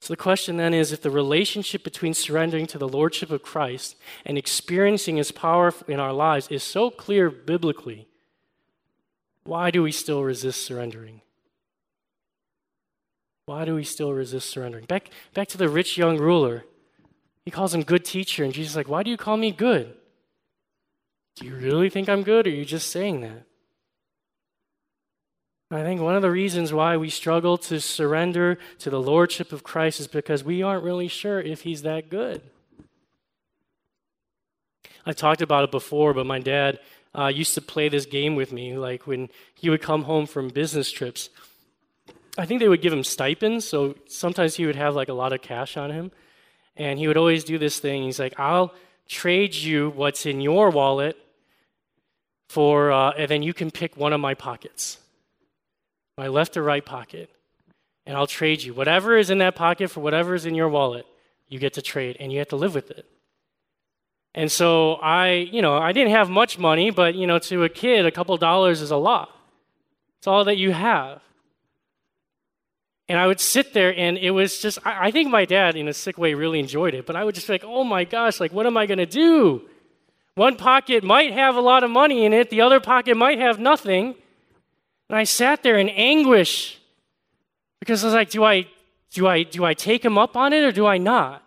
So 0.00 0.12
the 0.12 0.16
question 0.16 0.56
then 0.56 0.74
is 0.74 0.92
if 0.92 1.02
the 1.02 1.10
relationship 1.10 1.82
between 1.82 2.14
surrendering 2.14 2.66
to 2.68 2.78
the 2.78 2.88
Lordship 2.88 3.30
of 3.30 3.42
Christ 3.42 3.96
and 4.24 4.38
experiencing 4.38 5.16
His 5.16 5.32
power 5.32 5.72
in 5.88 5.98
our 5.98 6.12
lives 6.12 6.48
is 6.48 6.62
so 6.62 6.90
clear 6.90 7.30
biblically, 7.30 8.06
why 9.44 9.70
do 9.70 9.82
we 9.82 9.92
still 9.92 10.22
resist 10.22 10.64
surrendering? 10.64 11.22
Why 13.46 13.64
do 13.64 13.74
we 13.74 13.84
still 13.84 14.12
resist 14.12 14.50
surrendering? 14.50 14.84
Back, 14.84 15.10
back 15.34 15.48
to 15.48 15.58
the 15.58 15.70
rich 15.70 15.96
young 15.96 16.18
ruler. 16.18 16.64
He 17.44 17.50
calls 17.50 17.74
him 17.74 17.82
good 17.82 18.04
teacher, 18.04 18.44
and 18.44 18.52
Jesus 18.52 18.72
is 18.72 18.76
like, 18.76 18.88
Why 18.88 19.02
do 19.02 19.10
you 19.10 19.16
call 19.16 19.38
me 19.38 19.50
good? 19.50 19.94
Do 21.36 21.46
you 21.46 21.54
really 21.54 21.88
think 21.88 22.08
I'm 22.08 22.22
good, 22.22 22.46
or 22.46 22.50
are 22.50 22.52
you 22.52 22.66
just 22.66 22.90
saying 22.90 23.22
that? 23.22 23.47
I 25.70 25.82
think 25.82 26.00
one 26.00 26.16
of 26.16 26.22
the 26.22 26.30
reasons 26.30 26.72
why 26.72 26.96
we 26.96 27.10
struggle 27.10 27.58
to 27.58 27.78
surrender 27.78 28.58
to 28.78 28.88
the 28.88 29.00
Lordship 29.00 29.52
of 29.52 29.62
Christ 29.62 30.00
is 30.00 30.06
because 30.06 30.42
we 30.42 30.62
aren't 30.62 30.82
really 30.82 31.08
sure 31.08 31.40
if 31.40 31.60
He's 31.60 31.82
that 31.82 32.08
good. 32.08 32.40
I've 35.04 35.16
talked 35.16 35.42
about 35.42 35.64
it 35.64 35.70
before, 35.70 36.14
but 36.14 36.24
my 36.24 36.38
dad 36.38 36.80
uh, 37.14 37.26
used 37.26 37.54
to 37.54 37.60
play 37.60 37.90
this 37.90 38.06
game 38.06 38.34
with 38.34 38.50
me, 38.50 38.78
like 38.78 39.06
when 39.06 39.28
he 39.54 39.68
would 39.68 39.82
come 39.82 40.04
home 40.04 40.26
from 40.26 40.48
business 40.48 40.90
trips. 40.90 41.28
I 42.38 42.46
think 42.46 42.60
they 42.60 42.68
would 42.68 42.82
give 42.82 42.92
him 42.92 43.04
stipends, 43.04 43.66
so 43.66 43.94
sometimes 44.06 44.54
he 44.54 44.64
would 44.64 44.76
have 44.76 44.94
like 44.94 45.08
a 45.08 45.14
lot 45.14 45.34
of 45.34 45.42
cash 45.42 45.76
on 45.76 45.90
him. 45.90 46.12
And 46.76 46.98
he 46.98 47.08
would 47.08 47.16
always 47.16 47.44
do 47.44 47.58
this 47.58 47.78
thing. 47.78 48.04
He's 48.04 48.20
like, 48.20 48.38
I'll 48.38 48.72
trade 49.06 49.54
you 49.54 49.90
what's 49.90 50.24
in 50.24 50.40
your 50.40 50.70
wallet 50.70 51.18
for, 52.48 52.90
uh, 52.90 53.10
and 53.10 53.28
then 53.30 53.42
you 53.42 53.52
can 53.52 53.70
pick 53.70 53.96
one 53.96 54.12
of 54.14 54.20
my 54.20 54.34
pockets 54.34 54.98
my 56.18 56.26
left 56.26 56.56
or 56.56 56.62
right 56.64 56.84
pocket, 56.84 57.30
and 58.04 58.16
I'll 58.16 58.26
trade 58.26 58.62
you. 58.64 58.74
Whatever 58.74 59.16
is 59.16 59.30
in 59.30 59.38
that 59.38 59.54
pocket 59.54 59.88
for 59.88 60.00
whatever 60.00 60.34
is 60.34 60.44
in 60.44 60.54
your 60.56 60.68
wallet, 60.68 61.06
you 61.48 61.60
get 61.60 61.74
to 61.74 61.82
trade, 61.82 62.16
and 62.18 62.32
you 62.32 62.40
have 62.40 62.48
to 62.48 62.56
live 62.56 62.74
with 62.74 62.90
it. 62.90 63.06
And 64.34 64.50
so 64.50 64.94
I, 64.94 65.30
you 65.30 65.62
know, 65.62 65.78
I 65.78 65.92
didn't 65.92 66.10
have 66.10 66.28
much 66.28 66.58
money, 66.58 66.90
but, 66.90 67.14
you 67.14 67.26
know, 67.26 67.38
to 67.38 67.62
a 67.62 67.68
kid, 67.68 68.04
a 68.04 68.10
couple 68.10 68.36
dollars 68.36 68.82
is 68.82 68.90
a 68.90 68.96
lot. 68.96 69.30
It's 70.18 70.26
all 70.26 70.44
that 70.44 70.58
you 70.58 70.72
have. 70.72 71.22
And 73.08 73.18
I 73.18 73.26
would 73.26 73.40
sit 73.40 73.72
there, 73.72 73.96
and 73.96 74.18
it 74.18 74.32
was 74.32 74.58
just, 74.58 74.78
I, 74.84 75.10
think 75.10 75.30
my 75.30 75.44
dad, 75.44 75.76
in 75.76 75.88
a 75.88 75.94
sick 75.94 76.18
way, 76.18 76.34
really 76.34 76.58
enjoyed 76.58 76.94
it, 76.94 77.06
but 77.06 77.16
I 77.16 77.24
would 77.24 77.34
just 77.34 77.46
be 77.46 77.54
like, 77.54 77.64
oh 77.64 77.84
my 77.84 78.04
gosh, 78.04 78.38
like, 78.38 78.52
what 78.52 78.66
am 78.66 78.76
I 78.76 78.86
going 78.86 78.98
to 78.98 79.06
do? 79.06 79.62
One 80.34 80.56
pocket 80.56 81.04
might 81.04 81.32
have 81.32 81.56
a 81.56 81.60
lot 81.60 81.84
of 81.84 81.90
money 81.90 82.26
in 82.26 82.32
it, 82.32 82.50
the 82.50 82.60
other 82.60 82.80
pocket 82.80 83.16
might 83.16 83.38
have 83.38 83.58
nothing. 83.58 84.16
And 85.08 85.16
I 85.16 85.24
sat 85.24 85.62
there 85.62 85.78
in 85.78 85.88
anguish 85.88 86.78
because 87.80 88.04
I 88.04 88.08
was 88.08 88.14
like, 88.14 88.30
do 88.30 88.44
I, 88.44 88.66
do 89.12 89.26
I, 89.26 89.42
do 89.42 89.64
I 89.64 89.74
take 89.74 90.04
him 90.04 90.18
up 90.18 90.36
on 90.36 90.52
it 90.52 90.62
or 90.64 90.72
do 90.72 90.86
I 90.86 90.98
not? 90.98 91.42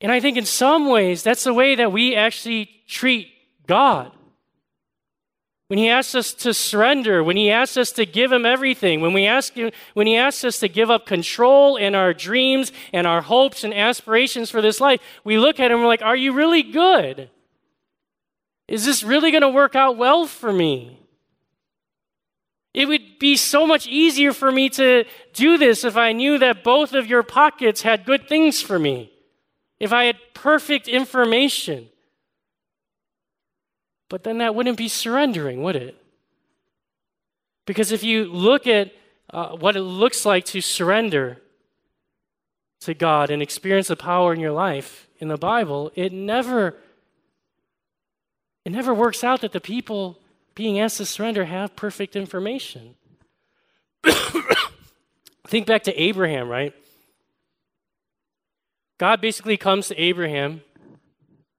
And 0.00 0.10
I 0.10 0.20
think 0.20 0.36
in 0.36 0.44
some 0.44 0.88
ways, 0.88 1.22
that's 1.22 1.44
the 1.44 1.54
way 1.54 1.76
that 1.76 1.92
we 1.92 2.16
actually 2.16 2.68
treat 2.86 3.28
God. 3.66 4.10
When 5.68 5.78
he 5.78 5.88
asks 5.88 6.14
us 6.14 6.34
to 6.34 6.52
surrender, 6.52 7.24
when 7.24 7.36
he 7.36 7.50
asks 7.50 7.76
us 7.76 7.90
to 7.92 8.04
give 8.04 8.30
him 8.30 8.44
everything, 8.44 9.00
when, 9.00 9.14
we 9.14 9.24
ask 9.24 9.54
him, 9.54 9.70
when 9.94 10.06
he 10.06 10.16
asks 10.16 10.44
us 10.44 10.58
to 10.58 10.68
give 10.68 10.90
up 10.90 11.06
control 11.06 11.78
and 11.78 11.96
our 11.96 12.12
dreams 12.12 12.70
and 12.92 13.06
our 13.06 13.22
hopes 13.22 13.64
and 13.64 13.72
aspirations 13.72 14.50
for 14.50 14.60
this 14.60 14.80
life, 14.80 15.00
we 15.24 15.38
look 15.38 15.58
at 15.58 15.70
him 15.70 15.78
and 15.78 15.80
we're 15.80 15.88
like, 15.88 16.02
Are 16.02 16.16
you 16.16 16.32
really 16.32 16.62
good? 16.62 17.30
Is 18.68 18.84
this 18.84 19.02
really 19.02 19.30
going 19.30 19.42
to 19.42 19.48
work 19.48 19.74
out 19.74 19.96
well 19.96 20.26
for 20.26 20.52
me? 20.52 21.03
Be 23.18 23.36
so 23.36 23.66
much 23.66 23.86
easier 23.86 24.32
for 24.32 24.50
me 24.50 24.68
to 24.70 25.04
do 25.32 25.58
this 25.58 25.84
if 25.84 25.96
I 25.96 26.12
knew 26.12 26.38
that 26.38 26.64
both 26.64 26.92
of 26.92 27.06
your 27.06 27.22
pockets 27.22 27.82
had 27.82 28.04
good 28.04 28.28
things 28.28 28.60
for 28.60 28.78
me, 28.78 29.12
if 29.78 29.92
I 29.92 30.04
had 30.04 30.16
perfect 30.34 30.88
information. 30.88 31.88
But 34.08 34.24
then 34.24 34.38
that 34.38 34.54
wouldn't 34.54 34.78
be 34.78 34.88
surrendering, 34.88 35.62
would 35.62 35.76
it? 35.76 35.96
Because 37.66 37.92
if 37.92 38.02
you 38.02 38.24
look 38.26 38.66
at 38.66 38.92
uh, 39.30 39.56
what 39.56 39.76
it 39.76 39.82
looks 39.82 40.26
like 40.26 40.44
to 40.46 40.60
surrender 40.60 41.38
to 42.80 42.94
God 42.94 43.30
and 43.30 43.42
experience 43.42 43.88
the 43.88 43.96
power 43.96 44.34
in 44.34 44.40
your 44.40 44.52
life 44.52 45.08
in 45.18 45.28
the 45.28 45.38
Bible, 45.38 45.90
it 45.94 46.12
never 46.12 46.76
it 48.64 48.72
never 48.72 48.94
works 48.94 49.22
out 49.22 49.40
that 49.42 49.52
the 49.52 49.60
people 49.60 50.18
being 50.54 50.78
asked 50.78 50.98
to 50.98 51.06
surrender 51.06 51.44
have 51.44 51.76
perfect 51.76 52.16
information. 52.16 52.94
Think 55.46 55.66
back 55.66 55.84
to 55.84 56.00
Abraham, 56.00 56.48
right? 56.48 56.74
God 58.98 59.20
basically 59.20 59.56
comes 59.56 59.88
to 59.88 60.00
Abraham 60.00 60.62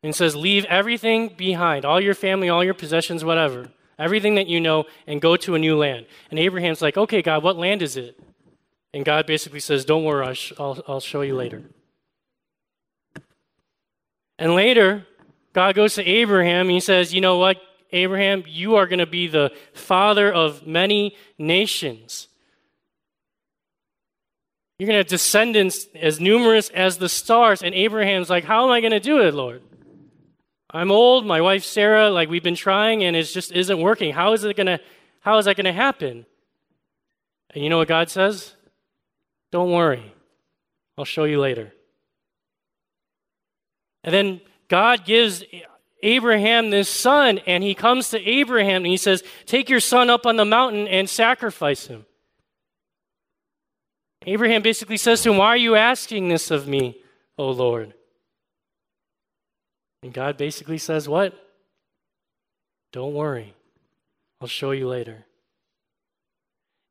and 0.03 0.15
says, 0.15 0.35
Leave 0.35 0.65
everything 0.65 1.29
behind, 1.29 1.85
all 1.85 1.99
your 1.99 2.13
family, 2.13 2.49
all 2.49 2.63
your 2.63 2.73
possessions, 2.73 3.23
whatever, 3.23 3.69
everything 3.99 4.35
that 4.35 4.47
you 4.47 4.59
know, 4.59 4.85
and 5.07 5.21
go 5.21 5.35
to 5.37 5.55
a 5.55 5.59
new 5.59 5.77
land. 5.77 6.05
And 6.29 6.39
Abraham's 6.39 6.81
like, 6.81 6.97
Okay, 6.97 7.21
God, 7.21 7.43
what 7.43 7.57
land 7.57 7.81
is 7.81 7.97
it? 7.97 8.19
And 8.93 9.03
God 9.03 9.25
basically 9.25 9.59
says, 9.59 9.85
Don't 9.85 10.03
worry, 10.03 10.25
I'll, 10.25 10.35
I'll, 10.57 10.83
I'll 10.87 10.99
show 10.99 11.21
you 11.21 11.35
later. 11.35 11.63
And 14.37 14.53
later, 14.53 15.05
God 15.53 15.75
goes 15.75 15.95
to 15.95 16.03
Abraham 16.03 16.67
and 16.67 16.71
he 16.71 16.79
says, 16.79 17.13
You 17.13 17.21
know 17.21 17.37
what? 17.37 17.57
Abraham, 17.91 18.43
you 18.47 18.75
are 18.75 18.87
going 18.87 18.99
to 18.99 19.05
be 19.05 19.27
the 19.27 19.51
father 19.73 20.31
of 20.31 20.65
many 20.67 21.15
nations. 21.37 22.27
You're 24.77 24.87
going 24.87 24.95
to 24.95 24.99
have 24.99 25.07
descendants 25.07 25.87
as 25.95 26.19
numerous 26.19 26.69
as 26.69 26.97
the 26.97 27.09
stars. 27.09 27.63
And 27.63 27.73
Abraham's 27.73 28.29
like, 28.29 28.43
How 28.43 28.65
am 28.65 28.71
I 28.71 28.81
going 28.81 28.91
to 28.91 28.99
do 28.99 29.19
it, 29.21 29.33
Lord? 29.33 29.61
I'm 30.75 30.91
old, 30.91 31.25
my 31.25 31.39
wife 31.39 31.63
Sarah, 31.63 32.09
like 32.09 32.27
we've 32.27 32.43
been 32.43 32.53
trying 32.53 33.05
and 33.05 33.15
it 33.15 33.23
just 33.23 33.53
isn't 33.53 33.79
working. 33.79 34.13
How 34.13 34.33
is 34.33 34.43
it 34.43 34.57
gonna 34.57 34.81
how 35.21 35.37
is 35.37 35.45
that 35.45 35.55
gonna 35.55 35.71
happen? 35.71 36.25
And 37.51 37.63
you 37.63 37.69
know 37.69 37.77
what 37.77 37.87
God 37.87 38.09
says? 38.09 38.55
Don't 39.53 39.71
worry. 39.71 40.13
I'll 40.97 41.05
show 41.05 41.23
you 41.23 41.39
later. 41.39 41.73
And 44.03 44.13
then 44.13 44.41
God 44.67 45.05
gives 45.05 45.45
Abraham 46.03 46.71
this 46.71 46.89
son, 46.89 47.39
and 47.47 47.63
he 47.63 47.73
comes 47.73 48.09
to 48.09 48.19
Abraham 48.21 48.83
and 48.83 48.87
he 48.87 48.97
says, 48.97 49.23
Take 49.45 49.69
your 49.69 49.79
son 49.79 50.09
up 50.09 50.25
on 50.25 50.35
the 50.35 50.43
mountain 50.43 50.89
and 50.89 51.09
sacrifice 51.09 51.87
him. 51.87 52.05
Abraham 54.25 54.61
basically 54.61 54.97
says 54.97 55.21
to 55.21 55.31
him, 55.31 55.37
Why 55.37 55.47
are 55.47 55.57
you 55.57 55.75
asking 55.75 56.27
this 56.27 56.49
of 56.51 56.67
me, 56.67 56.97
O 57.37 57.49
Lord? 57.51 57.93
And 60.01 60.13
God 60.13 60.37
basically 60.37 60.79
says, 60.79 61.07
What? 61.07 61.33
Don't 62.91 63.13
worry. 63.13 63.53
I'll 64.41 64.47
show 64.47 64.71
you 64.71 64.87
later. 64.87 65.25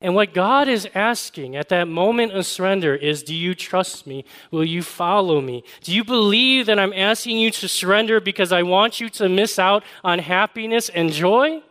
And 0.00 0.14
what 0.14 0.34
God 0.34 0.68
is 0.68 0.88
asking 0.94 1.56
at 1.56 1.70
that 1.70 1.88
moment 1.88 2.32
of 2.32 2.46
surrender 2.46 2.94
is 2.94 3.22
Do 3.22 3.34
you 3.34 3.54
trust 3.54 4.06
me? 4.06 4.24
Will 4.50 4.64
you 4.64 4.82
follow 4.82 5.40
me? 5.40 5.64
Do 5.82 5.92
you 5.92 6.04
believe 6.04 6.66
that 6.66 6.78
I'm 6.78 6.92
asking 6.92 7.38
you 7.38 7.50
to 7.52 7.68
surrender 7.68 8.20
because 8.20 8.52
I 8.52 8.62
want 8.62 9.00
you 9.00 9.08
to 9.10 9.28
miss 9.28 9.58
out 9.58 9.82
on 10.04 10.18
happiness 10.20 10.88
and 10.88 11.10
joy? 11.10 11.62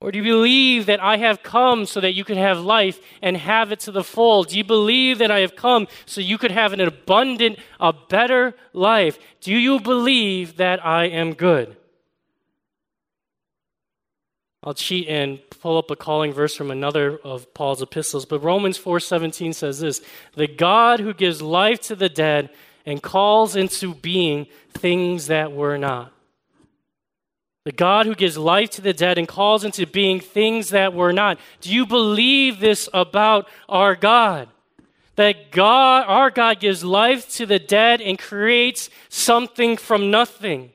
Or 0.00 0.10
do 0.10 0.18
you 0.18 0.24
believe 0.24 0.86
that 0.86 1.00
I 1.00 1.16
have 1.16 1.42
come 1.42 1.86
so 1.86 2.00
that 2.00 2.12
you 2.12 2.24
could 2.24 2.36
have 2.36 2.60
life 2.60 3.00
and 3.22 3.36
have 3.36 3.72
it 3.72 3.80
to 3.80 3.92
the 3.92 4.04
full? 4.04 4.44
Do 4.44 4.56
you 4.56 4.64
believe 4.64 5.18
that 5.18 5.30
I 5.30 5.40
have 5.40 5.56
come 5.56 5.88
so 6.04 6.20
you 6.20 6.36
could 6.36 6.50
have 6.50 6.72
an 6.72 6.80
abundant, 6.80 7.58
a 7.80 7.92
better 7.92 8.54
life? 8.72 9.18
Do 9.40 9.54
you 9.54 9.80
believe 9.80 10.56
that 10.56 10.84
I 10.84 11.06
am 11.06 11.32
good? 11.32 11.76
I'll 14.64 14.74
cheat 14.74 15.08
and 15.08 15.40
pull 15.50 15.76
up 15.76 15.90
a 15.90 15.96
calling 15.96 16.32
verse 16.32 16.54
from 16.54 16.70
another 16.70 17.18
of 17.18 17.52
Paul's 17.52 17.82
epistles, 17.82 18.24
but 18.24 18.40
Romans 18.40 18.78
4:17 18.78 19.52
says 19.52 19.80
this, 19.80 20.00
"The 20.34 20.46
God 20.46 21.00
who 21.00 21.12
gives 21.12 21.42
life 21.42 21.80
to 21.82 21.94
the 21.94 22.08
dead 22.08 22.48
and 22.86 23.02
calls 23.02 23.56
into 23.56 23.94
being 23.94 24.46
things 24.72 25.26
that 25.26 25.52
were 25.52 25.76
not." 25.76 26.13
The 27.64 27.72
God 27.72 28.04
who 28.04 28.14
gives 28.14 28.36
life 28.36 28.70
to 28.70 28.82
the 28.82 28.92
dead 28.92 29.16
and 29.16 29.26
calls 29.26 29.64
into 29.64 29.86
being 29.86 30.20
things 30.20 30.68
that 30.68 30.92
were 30.92 31.14
not. 31.14 31.38
Do 31.62 31.72
you 31.72 31.86
believe 31.86 32.60
this 32.60 32.90
about 32.92 33.48
our 33.70 33.96
God? 33.96 34.48
That 35.16 35.50
God, 35.50 36.04
our 36.06 36.30
God 36.30 36.60
gives 36.60 36.84
life 36.84 37.28
to 37.36 37.46
the 37.46 37.58
dead 37.58 38.02
and 38.02 38.18
creates 38.18 38.90
something 39.08 39.78
from 39.78 40.10
nothing. 40.10 40.72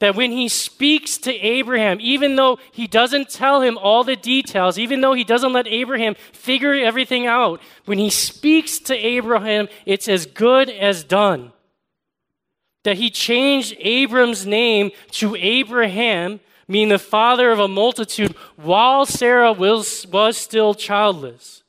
That 0.00 0.16
when 0.16 0.32
he 0.32 0.48
speaks 0.48 1.18
to 1.18 1.32
Abraham, 1.32 1.98
even 2.00 2.34
though 2.34 2.58
he 2.72 2.88
doesn't 2.88 3.30
tell 3.30 3.60
him 3.60 3.78
all 3.78 4.02
the 4.02 4.16
details, 4.16 4.78
even 4.78 5.02
though 5.02 5.12
he 5.12 5.22
doesn't 5.22 5.52
let 5.52 5.68
Abraham 5.68 6.16
figure 6.32 6.72
everything 6.72 7.28
out, 7.28 7.60
when 7.84 7.98
he 7.98 8.10
speaks 8.10 8.80
to 8.80 8.96
Abraham, 8.96 9.68
it's 9.86 10.08
as 10.08 10.26
good 10.26 10.68
as 10.68 11.04
done 11.04 11.52
that 12.84 12.96
he 12.96 13.10
changed 13.10 13.76
Abram's 13.78 14.46
name 14.46 14.90
to 15.12 15.36
Abraham, 15.36 16.40
meaning 16.66 16.88
the 16.88 16.98
father 16.98 17.50
of 17.50 17.58
a 17.58 17.68
multitude, 17.68 18.34
while 18.56 19.06
Sarah 19.06 19.52
was, 19.52 20.06
was 20.08 20.36
still 20.36 20.74
childless. 20.74 21.62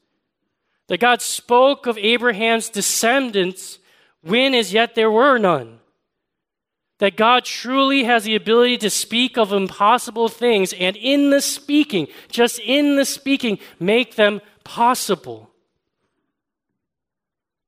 That 0.87 0.99
God 0.99 1.21
spoke 1.21 1.85
of 1.87 1.97
Abraham's 1.97 2.69
descendants 2.69 3.79
when 4.21 4.53
as 4.53 4.73
yet 4.73 4.95
there 4.95 5.11
were 5.11 5.37
none. 5.37 5.79
That 6.99 7.17
God 7.17 7.43
truly 7.43 8.03
has 8.05 8.23
the 8.23 8.35
ability 8.35 8.77
to 8.79 8.89
speak 8.89 9.37
of 9.37 9.51
impossible 9.51 10.29
things, 10.29 10.73
and 10.73 10.95
in 10.95 11.31
the 11.31 11.41
speaking, 11.41 12.07
just 12.29 12.59
in 12.59 12.95
the 12.95 13.05
speaking, 13.05 13.59
make 13.79 14.15
them 14.15 14.41
possible. 14.63 15.52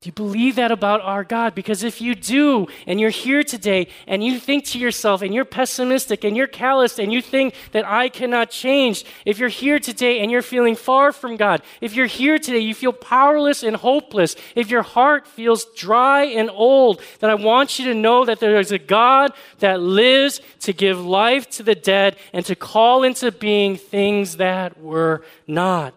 Do 0.05 0.09
you 0.09 0.13
believe 0.13 0.57
that 0.57 0.71
about 0.71 1.01
our 1.01 1.23
God? 1.23 1.55
Because 1.55 1.81
if 1.81 1.99
you 1.99 2.13
do, 2.13 2.67
and 2.85 2.99
you're 2.99 3.09
here 3.09 3.41
today, 3.41 3.87
and 4.05 4.23
you 4.23 4.39
think 4.39 4.63
to 4.65 4.77
yourself, 4.77 5.23
and 5.23 5.33
you're 5.33 5.45
pessimistic, 5.45 6.23
and 6.23 6.37
you're 6.37 6.45
calloused, 6.45 6.99
and 6.99 7.11
you 7.11 7.23
think 7.23 7.55
that 7.71 7.87
I 7.87 8.09
cannot 8.09 8.51
change, 8.51 9.03
if 9.25 9.39
you're 9.39 9.49
here 9.49 9.79
today 9.79 10.19
and 10.19 10.29
you're 10.29 10.43
feeling 10.43 10.75
far 10.75 11.11
from 11.11 11.37
God, 11.37 11.63
if 11.81 11.95
you're 11.95 12.05
here 12.05 12.37
today, 12.37 12.59
you 12.59 12.75
feel 12.75 12.93
powerless 12.93 13.63
and 13.63 13.75
hopeless, 13.75 14.35
if 14.53 14.69
your 14.69 14.83
heart 14.83 15.27
feels 15.27 15.65
dry 15.75 16.25
and 16.25 16.51
old, 16.51 17.01
then 17.19 17.31
I 17.31 17.33
want 17.33 17.79
you 17.79 17.85
to 17.85 17.95
know 17.95 18.25
that 18.25 18.39
there 18.39 18.59
is 18.59 18.71
a 18.71 18.77
God 18.77 19.31
that 19.57 19.79
lives 19.79 20.39
to 20.59 20.71
give 20.71 21.03
life 21.03 21.49
to 21.57 21.63
the 21.63 21.73
dead 21.73 22.15
and 22.31 22.45
to 22.45 22.55
call 22.55 23.01
into 23.01 23.31
being 23.31 23.75
things 23.75 24.37
that 24.37 24.79
were 24.79 25.25
not. 25.47 25.95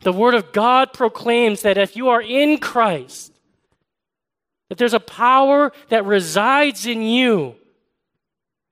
The 0.00 0.12
Word 0.12 0.34
of 0.34 0.52
God 0.52 0.92
proclaims 0.92 1.62
that 1.62 1.78
if 1.78 1.96
you 1.96 2.08
are 2.08 2.22
in 2.22 2.58
Christ, 2.58 3.32
that 4.68 4.78
there's 4.78 4.94
a 4.94 5.00
power 5.00 5.72
that 5.88 6.04
resides 6.04 6.86
in 6.86 7.02
you 7.02 7.56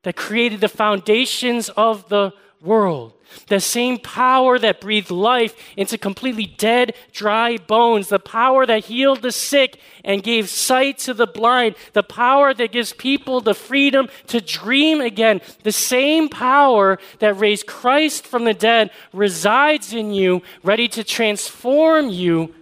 that 0.03 0.15
created 0.15 0.61
the 0.61 0.69
foundations 0.69 1.69
of 1.71 2.09
the 2.09 2.33
world. 2.61 3.13
The 3.49 3.61
same 3.61 3.99
power 3.99 4.59
that 4.59 4.81
breathed 4.81 5.11
life 5.11 5.55
into 5.77 5.99
completely 5.99 6.47
dead, 6.47 6.95
dry 7.13 7.57
bones. 7.57 8.09
The 8.09 8.19
power 8.19 8.67
that 8.67 8.87
healed 8.87 9.23
the 9.23 9.33
sick 9.33 9.81
and 10.05 10.23
gave 10.23 10.49
sight 10.49 10.99
to 10.99 11.15
the 11.15 11.27
blind. 11.27 11.77
The 11.93 12.03
power 12.03 12.55
that 12.55 12.73
gives 12.73 12.93
people 12.93 13.41
the 13.41 13.55
freedom 13.55 14.09
to 14.29 14.41
dream 14.41 15.01
again. 15.01 15.41
The 15.63 15.73
same 15.73 16.29
power 16.29 16.99
that 17.19 17.39
raised 17.39 17.67
Christ 17.67 18.27
from 18.27 18.45
the 18.45 18.55
dead 18.55 18.91
resides 19.13 19.93
in 19.93 20.13
you, 20.13 20.43
ready 20.63 20.89
to 20.89 21.05
transform 21.05 22.09
you 22.09 22.55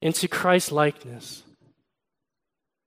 into 0.00 0.28
Christ 0.28 0.72
likeness. 0.72 1.42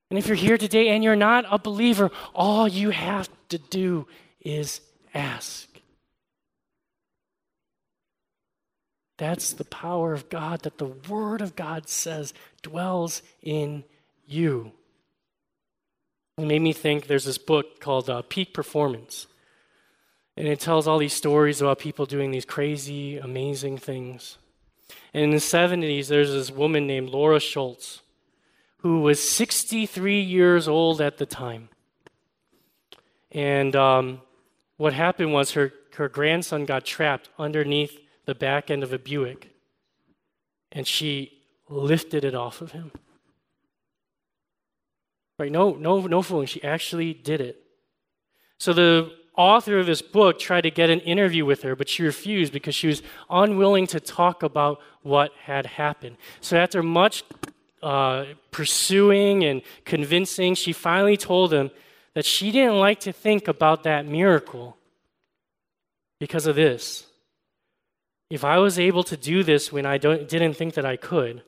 And 0.10 0.20
if 0.20 0.28
you're 0.28 0.36
here 0.36 0.58
today 0.58 0.90
and 0.90 1.04
you're 1.04 1.16
not 1.16 1.46
a 1.50 1.58
believer, 1.58 2.12
all 2.34 2.68
you 2.68 2.92
have 2.92 3.30
to 3.50 3.58
do 3.58 4.08
is 4.40 4.82
ask. 5.14 5.65
That's 9.18 9.54
the 9.54 9.66
power 9.66 10.14
of 10.14 10.30
God 10.30 10.64
that 10.64 10.78
the 10.78 10.88
Word 10.88 11.42
of 11.42 11.56
God 11.56 11.88
says 11.88 12.34
dwells 12.62 13.22
in 13.42 13.84
you. 14.26 14.72
It 16.38 16.46
made 16.46 16.62
me 16.62 16.74
think 16.74 17.08
there's 17.08 17.26
this 17.26 17.38
book 17.38 17.80
called 17.80 18.10
uh, 18.10 18.22
Peak 18.24 18.54
Performance. 18.54 19.28
And 20.36 20.48
it 20.50 20.60
tells 20.60 20.86
all 20.86 20.98
these 20.98 21.14
stories 21.14 21.62
about 21.62 21.80
people 21.80 22.06
doing 22.06 22.32
these 22.32 22.44
crazy, 22.44 23.18
amazing 23.18 23.78
things. 23.78 24.38
And 25.14 25.24
in 25.24 25.32
the 25.32 25.38
70s, 25.38 26.08
there's 26.08 26.32
this 26.32 26.52
woman 26.52 26.86
named 26.86 27.10
Laura 27.10 27.40
Schultz 27.40 28.02
who 28.86 29.00
was 29.00 29.28
63 29.28 30.22
years 30.22 30.68
old 30.68 31.02
at 31.02 31.18
the 31.18 31.26
time. 31.26 31.70
And 33.32 33.76
um, 33.76 34.22
what 34.78 34.94
happened 34.94 35.34
was 35.34 35.54
her, 35.54 35.74
her 35.96 36.08
grandson 36.08 36.66
got 36.66 36.86
trapped 36.86 37.30
underneath 37.40 37.98
the 38.26 38.36
back 38.36 38.70
end 38.70 38.84
of 38.84 38.92
a 38.92 39.00
Buick, 39.00 39.54
and 40.72 40.88
she 40.88 41.32
lifted 41.70 42.24
it 42.24 42.36
off 42.36 42.62
of 42.62 42.72
him. 42.72 42.92
Right? 45.38 45.52
No, 45.52 45.74
no, 45.74 46.02
no 46.02 46.22
fooling. 46.22 46.48
She 46.48 46.64
actually 46.64 47.14
did 47.14 47.42
it. 47.42 47.62
So 48.58 48.74
the 48.74 49.12
author 49.36 49.80
of 49.80 49.86
this 49.86 50.02
book 50.02 50.40
tried 50.40 50.62
to 50.62 50.72
get 50.72 50.90
an 50.90 51.02
interview 51.02 51.46
with 51.46 51.64
her, 51.64 51.76
but 51.76 51.90
she 51.90 52.04
refused 52.04 52.54
because 52.54 52.74
she 52.74 52.88
was 52.88 53.02
unwilling 53.30 53.88
to 53.88 54.00
talk 54.00 54.44
about 54.44 54.80
what 55.02 55.32
had 55.44 55.66
happened. 55.66 56.18
So 56.40 56.58
after 56.58 56.82
much 56.82 57.24
uh, 57.84 58.26
pursuing 58.52 59.44
and 59.44 59.62
convincing, 59.84 60.56
she 60.56 60.72
finally 60.72 61.18
told 61.18 61.54
him 61.54 61.70
that 62.14 62.26
she 62.26 62.52
didn't 62.52 62.80
like 62.80 63.02
to 63.02 63.12
think 63.12 63.48
about 63.48 63.84
that 63.84 64.06
miracle 64.06 64.78
because 66.20 66.48
of 66.48 66.56
this. 66.56 67.06
If 68.30 68.44
I 68.44 68.58
was 68.58 68.80
able 68.80 69.04
to 69.04 69.18
do 69.18 69.44
this 69.44 69.72
when 69.72 69.86
I 69.86 69.98
didn't 69.98 70.56
think 70.56 70.74
that 70.74 70.86
I 70.86 70.96
could, 70.96 71.44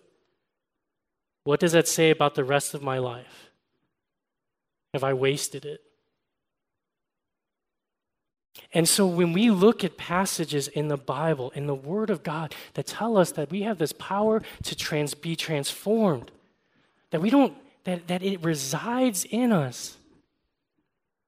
what 1.43 1.59
does 1.59 1.71
that 1.71 1.87
say 1.87 2.09
about 2.09 2.35
the 2.35 2.43
rest 2.43 2.73
of 2.73 2.83
my 2.83 2.97
life? 2.97 3.49
Have 4.93 5.03
I 5.03 5.13
wasted 5.13 5.65
it? 5.65 5.81
And 8.73 8.87
so 8.87 9.07
when 9.07 9.33
we 9.33 9.49
look 9.49 9.83
at 9.83 9.97
passages 9.97 10.67
in 10.67 10.87
the 10.87 10.97
Bible, 10.97 11.51
in 11.51 11.67
the 11.67 11.75
Word 11.75 12.09
of 12.09 12.23
God, 12.23 12.53
that 12.73 12.87
tell 12.87 13.17
us 13.17 13.31
that 13.31 13.49
we 13.49 13.61
have 13.61 13.77
this 13.77 13.93
power 13.93 14.41
to 14.63 14.75
trans- 14.75 15.13
be 15.13 15.35
transformed, 15.35 16.31
that 17.11 17.21
we 17.21 17.29
don't, 17.29 17.55
that, 17.85 18.07
that 18.07 18.23
it 18.23 18.43
resides 18.43 19.25
in 19.25 19.51
us, 19.51 19.97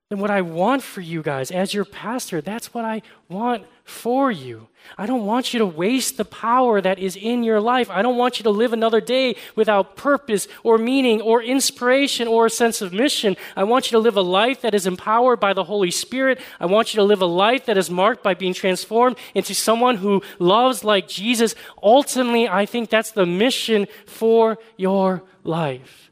then 0.10 0.20
what 0.20 0.32
I 0.32 0.42
want 0.42 0.82
for 0.82 1.02
you 1.02 1.22
guys 1.22 1.52
as 1.52 1.74
your 1.74 1.86
pastor, 1.86 2.42
that's 2.42 2.74
what 2.74 2.84
I 2.84 3.04
want 3.30 3.66
for 3.90 4.32
you. 4.32 4.68
I 4.98 5.06
don't 5.06 5.26
want 5.26 5.54
you 5.54 5.60
to 5.60 5.66
waste 5.66 6.18
the 6.18 6.26
power 6.26 6.80
that 6.80 7.00
is 7.00 7.16
in 7.16 7.44
your 7.44 7.60
life. 7.60 7.90
I 7.90 8.02
don't 8.02 8.18
want 8.18 8.40
you 8.40 8.44
to 8.44 8.50
live 8.50 8.72
another 8.72 9.02
day 9.02 9.36
without 9.56 9.96
purpose 9.96 10.48
or 10.64 10.78
meaning 10.78 11.22
or 11.22 11.44
inspiration 11.44 12.28
or 12.28 12.46
a 12.46 12.50
sense 12.50 12.82
of 12.82 12.94
mission. 12.94 13.36
I 13.56 13.64
want 13.66 13.88
you 13.88 13.98
to 13.98 14.00
live 14.00 14.16
a 14.16 14.22
life 14.22 14.62
that 14.62 14.74
is 14.74 14.88
empowered 14.88 15.40
by 15.40 15.54
the 15.54 15.66
Holy 15.66 15.92
Spirit. 15.92 16.40
I 16.60 16.66
want 16.66 16.94
you 16.94 16.98
to 16.98 17.04
live 17.04 17.22
a 17.22 17.26
life 17.26 17.66
that 17.66 17.78
is 17.78 17.90
marked 17.90 18.24
by 18.24 18.34
being 18.34 18.54
transformed 18.54 19.18
into 19.36 19.54
someone 19.54 19.98
who 19.98 20.22
loves 20.38 20.84
like 20.84 21.08
Jesus. 21.08 21.56
Ultimately, 21.84 22.48
I 22.48 22.66
think 22.66 22.90
that's 22.90 23.12
the 23.12 23.26
mission 23.26 23.88
for 24.06 24.58
your 24.78 25.24
life 25.44 26.10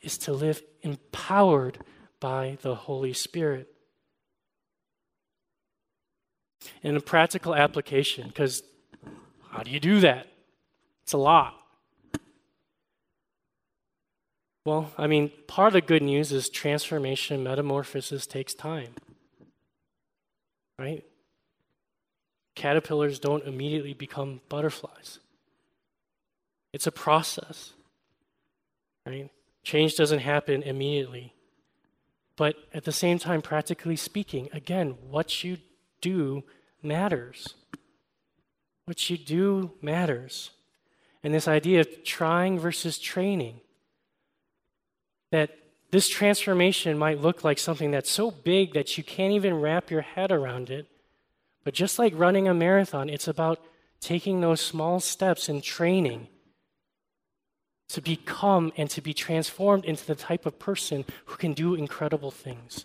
is 0.00 0.16
to 0.18 0.32
live 0.32 0.62
empowered 0.82 1.78
by 2.20 2.56
the 2.62 2.74
Holy 2.74 3.12
Spirit. 3.12 3.68
In 6.82 6.96
a 6.96 7.00
practical 7.00 7.54
application, 7.54 8.28
because 8.28 8.62
how 9.50 9.62
do 9.62 9.70
you 9.70 9.80
do 9.80 10.00
that? 10.00 10.26
It's 11.02 11.12
a 11.12 11.18
lot. 11.18 11.54
Well, 14.64 14.92
I 14.98 15.06
mean, 15.06 15.32
part 15.46 15.68
of 15.68 15.72
the 15.72 15.80
good 15.80 16.02
news 16.02 16.30
is 16.30 16.50
transformation, 16.50 17.42
metamorphosis 17.42 18.26
takes 18.26 18.52
time. 18.52 18.94
Right? 20.78 21.04
Caterpillars 22.54 23.18
don't 23.18 23.44
immediately 23.46 23.94
become 23.94 24.40
butterflies. 24.48 25.20
It's 26.72 26.86
a 26.86 26.92
process. 26.92 27.72
Right? 29.06 29.30
Change 29.62 29.96
doesn't 29.96 30.18
happen 30.18 30.62
immediately. 30.62 31.32
But 32.36 32.56
at 32.74 32.84
the 32.84 32.92
same 32.92 33.18
time, 33.18 33.42
practically 33.42 33.96
speaking, 33.96 34.48
again, 34.52 34.96
what 35.08 35.42
you 35.42 35.56
do 36.00 36.44
matters. 36.82 37.54
What 38.84 39.10
you 39.10 39.18
do 39.18 39.72
matters. 39.82 40.50
And 41.22 41.34
this 41.34 41.48
idea 41.48 41.80
of 41.80 42.04
trying 42.04 42.58
versus 42.58 42.98
training, 42.98 43.60
that 45.30 45.50
this 45.90 46.08
transformation 46.08 46.98
might 46.98 47.20
look 47.20 47.44
like 47.44 47.58
something 47.58 47.90
that's 47.90 48.10
so 48.10 48.30
big 48.30 48.74
that 48.74 48.96
you 48.96 49.04
can't 49.04 49.32
even 49.32 49.60
wrap 49.60 49.90
your 49.90 50.02
head 50.02 50.30
around 50.30 50.70
it. 50.70 50.86
But 51.64 51.74
just 51.74 51.98
like 51.98 52.12
running 52.16 52.48
a 52.48 52.54
marathon, 52.54 53.08
it's 53.08 53.28
about 53.28 53.60
taking 54.00 54.40
those 54.40 54.60
small 54.60 55.00
steps 55.00 55.48
and 55.48 55.62
training 55.62 56.28
to 57.88 58.00
become 58.02 58.72
and 58.76 58.88
to 58.90 59.00
be 59.00 59.14
transformed 59.14 59.84
into 59.84 60.06
the 60.06 60.14
type 60.14 60.46
of 60.46 60.58
person 60.58 61.04
who 61.26 61.36
can 61.36 61.54
do 61.54 61.74
incredible 61.74 62.30
things. 62.30 62.84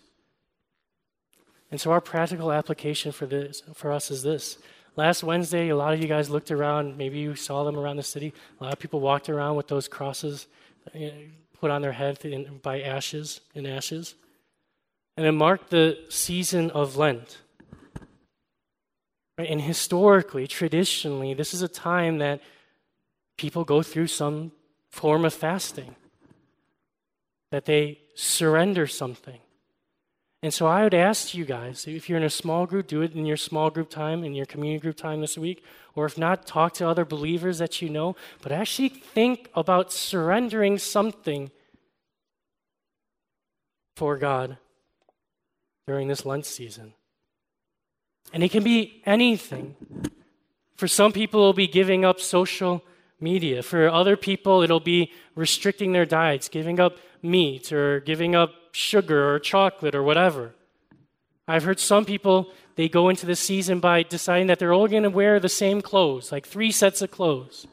And 1.73 1.81
so 1.81 1.89
our 1.89 2.01
practical 2.01 2.51
application 2.51 3.11
for 3.11 3.25
this 3.25 3.63
for 3.73 3.91
us 3.91 4.11
is 4.11 4.21
this. 4.21 4.59
Last 4.95 5.23
Wednesday, 5.23 5.69
a 5.69 5.75
lot 5.75 5.91
of 5.91 5.99
you 5.99 6.07
guys 6.07 6.29
looked 6.29 6.51
around, 6.51 6.99
maybe 6.99 7.17
you 7.17 7.33
saw 7.33 7.63
them 7.63 7.79
around 7.79 7.95
the 7.95 8.03
city. 8.03 8.31
A 8.61 8.63
lot 8.63 8.73
of 8.73 8.77
people 8.77 8.99
walked 8.99 9.27
around 9.27 9.55
with 9.55 9.69
those 9.69 9.87
crosses 9.87 10.45
uh, 10.93 10.99
put 11.59 11.71
on 11.71 11.81
their 11.81 11.93
head 11.93 12.19
by 12.61 12.79
ashes 12.81 13.41
and 13.55 13.65
ashes. 13.65 14.13
And 15.17 15.25
it 15.25 15.31
marked 15.31 15.71
the 15.71 15.97
season 16.09 16.69
of 16.69 16.95
Lent. 16.95 17.39
And 19.39 19.59
historically, 19.59 20.45
traditionally, 20.45 21.33
this 21.33 21.55
is 21.55 21.63
a 21.63 21.67
time 21.67 22.19
that 22.19 22.39
people 23.35 23.63
go 23.63 23.81
through 23.81 24.09
some 24.21 24.51
form 24.91 25.25
of 25.25 25.33
fasting, 25.33 25.95
that 27.49 27.65
they 27.65 28.01
surrender 28.13 28.85
something. 28.85 29.39
And 30.43 30.53
so 30.53 30.67
I 30.67 30.83
would 30.83 30.93
ask 30.93 31.33
you 31.33 31.45
guys, 31.45 31.87
if 31.87 32.09
you're 32.09 32.17
in 32.17 32.23
a 32.25 32.29
small 32.29 32.65
group, 32.65 32.87
do 32.87 33.01
it 33.01 33.15
in 33.15 33.25
your 33.25 33.37
small 33.37 33.69
group 33.69 33.89
time, 33.89 34.25
in 34.25 34.33
your 34.33 34.45
community 34.45 34.81
group 34.81 34.97
time 34.97 35.21
this 35.21 35.37
week. 35.37 35.63
Or 35.95 36.05
if 36.05 36.17
not, 36.17 36.45
talk 36.45 36.73
to 36.73 36.87
other 36.87 37.05
believers 37.05 37.59
that 37.59 37.81
you 37.81 37.89
know. 37.89 38.17
But 38.41 38.51
actually 38.51 38.89
think 38.89 39.49
about 39.55 39.93
surrendering 39.93 40.77
something 40.79 41.49
for 43.95 44.17
God 44.17 44.57
during 45.87 46.09
this 46.09 46.25
Lent 46.25 46.45
season. 46.45 46.93
And 48.33 48.43
it 48.43 48.51
can 48.51 48.65
be 48.65 49.01
anything. 49.05 49.77
For 50.75 50.89
some 50.89 51.13
people, 51.13 51.39
it'll 51.39 51.53
be 51.53 51.67
giving 51.67 52.03
up 52.03 52.19
social 52.19 52.83
media. 53.17 53.63
For 53.63 53.87
other 53.87 54.17
people, 54.17 54.61
it'll 54.61 54.81
be 54.81 55.09
restricting 55.35 55.93
their 55.93 56.05
diets, 56.05 56.49
giving 56.49 56.81
up 56.81 56.97
meat 57.21 57.71
or 57.71 58.01
giving 58.01 58.35
up 58.35 58.51
sugar 58.73 59.33
or 59.33 59.39
chocolate 59.39 59.95
or 59.95 60.03
whatever. 60.03 60.53
I've 61.47 61.63
heard 61.63 61.79
some 61.79 62.05
people, 62.05 62.51
they 62.75 62.89
go 62.89 63.09
into 63.09 63.25
the 63.25 63.35
season 63.35 63.79
by 63.79 64.03
deciding 64.03 64.47
that 64.47 64.59
they're 64.59 64.73
all 64.73 64.87
going 64.87 65.03
to 65.03 65.09
wear 65.09 65.39
the 65.39 65.49
same 65.49 65.81
clothes, 65.81 66.31
like 66.31 66.45
three 66.45 66.71
sets 66.71 67.01
of 67.01 67.11
clothes. 67.11 67.67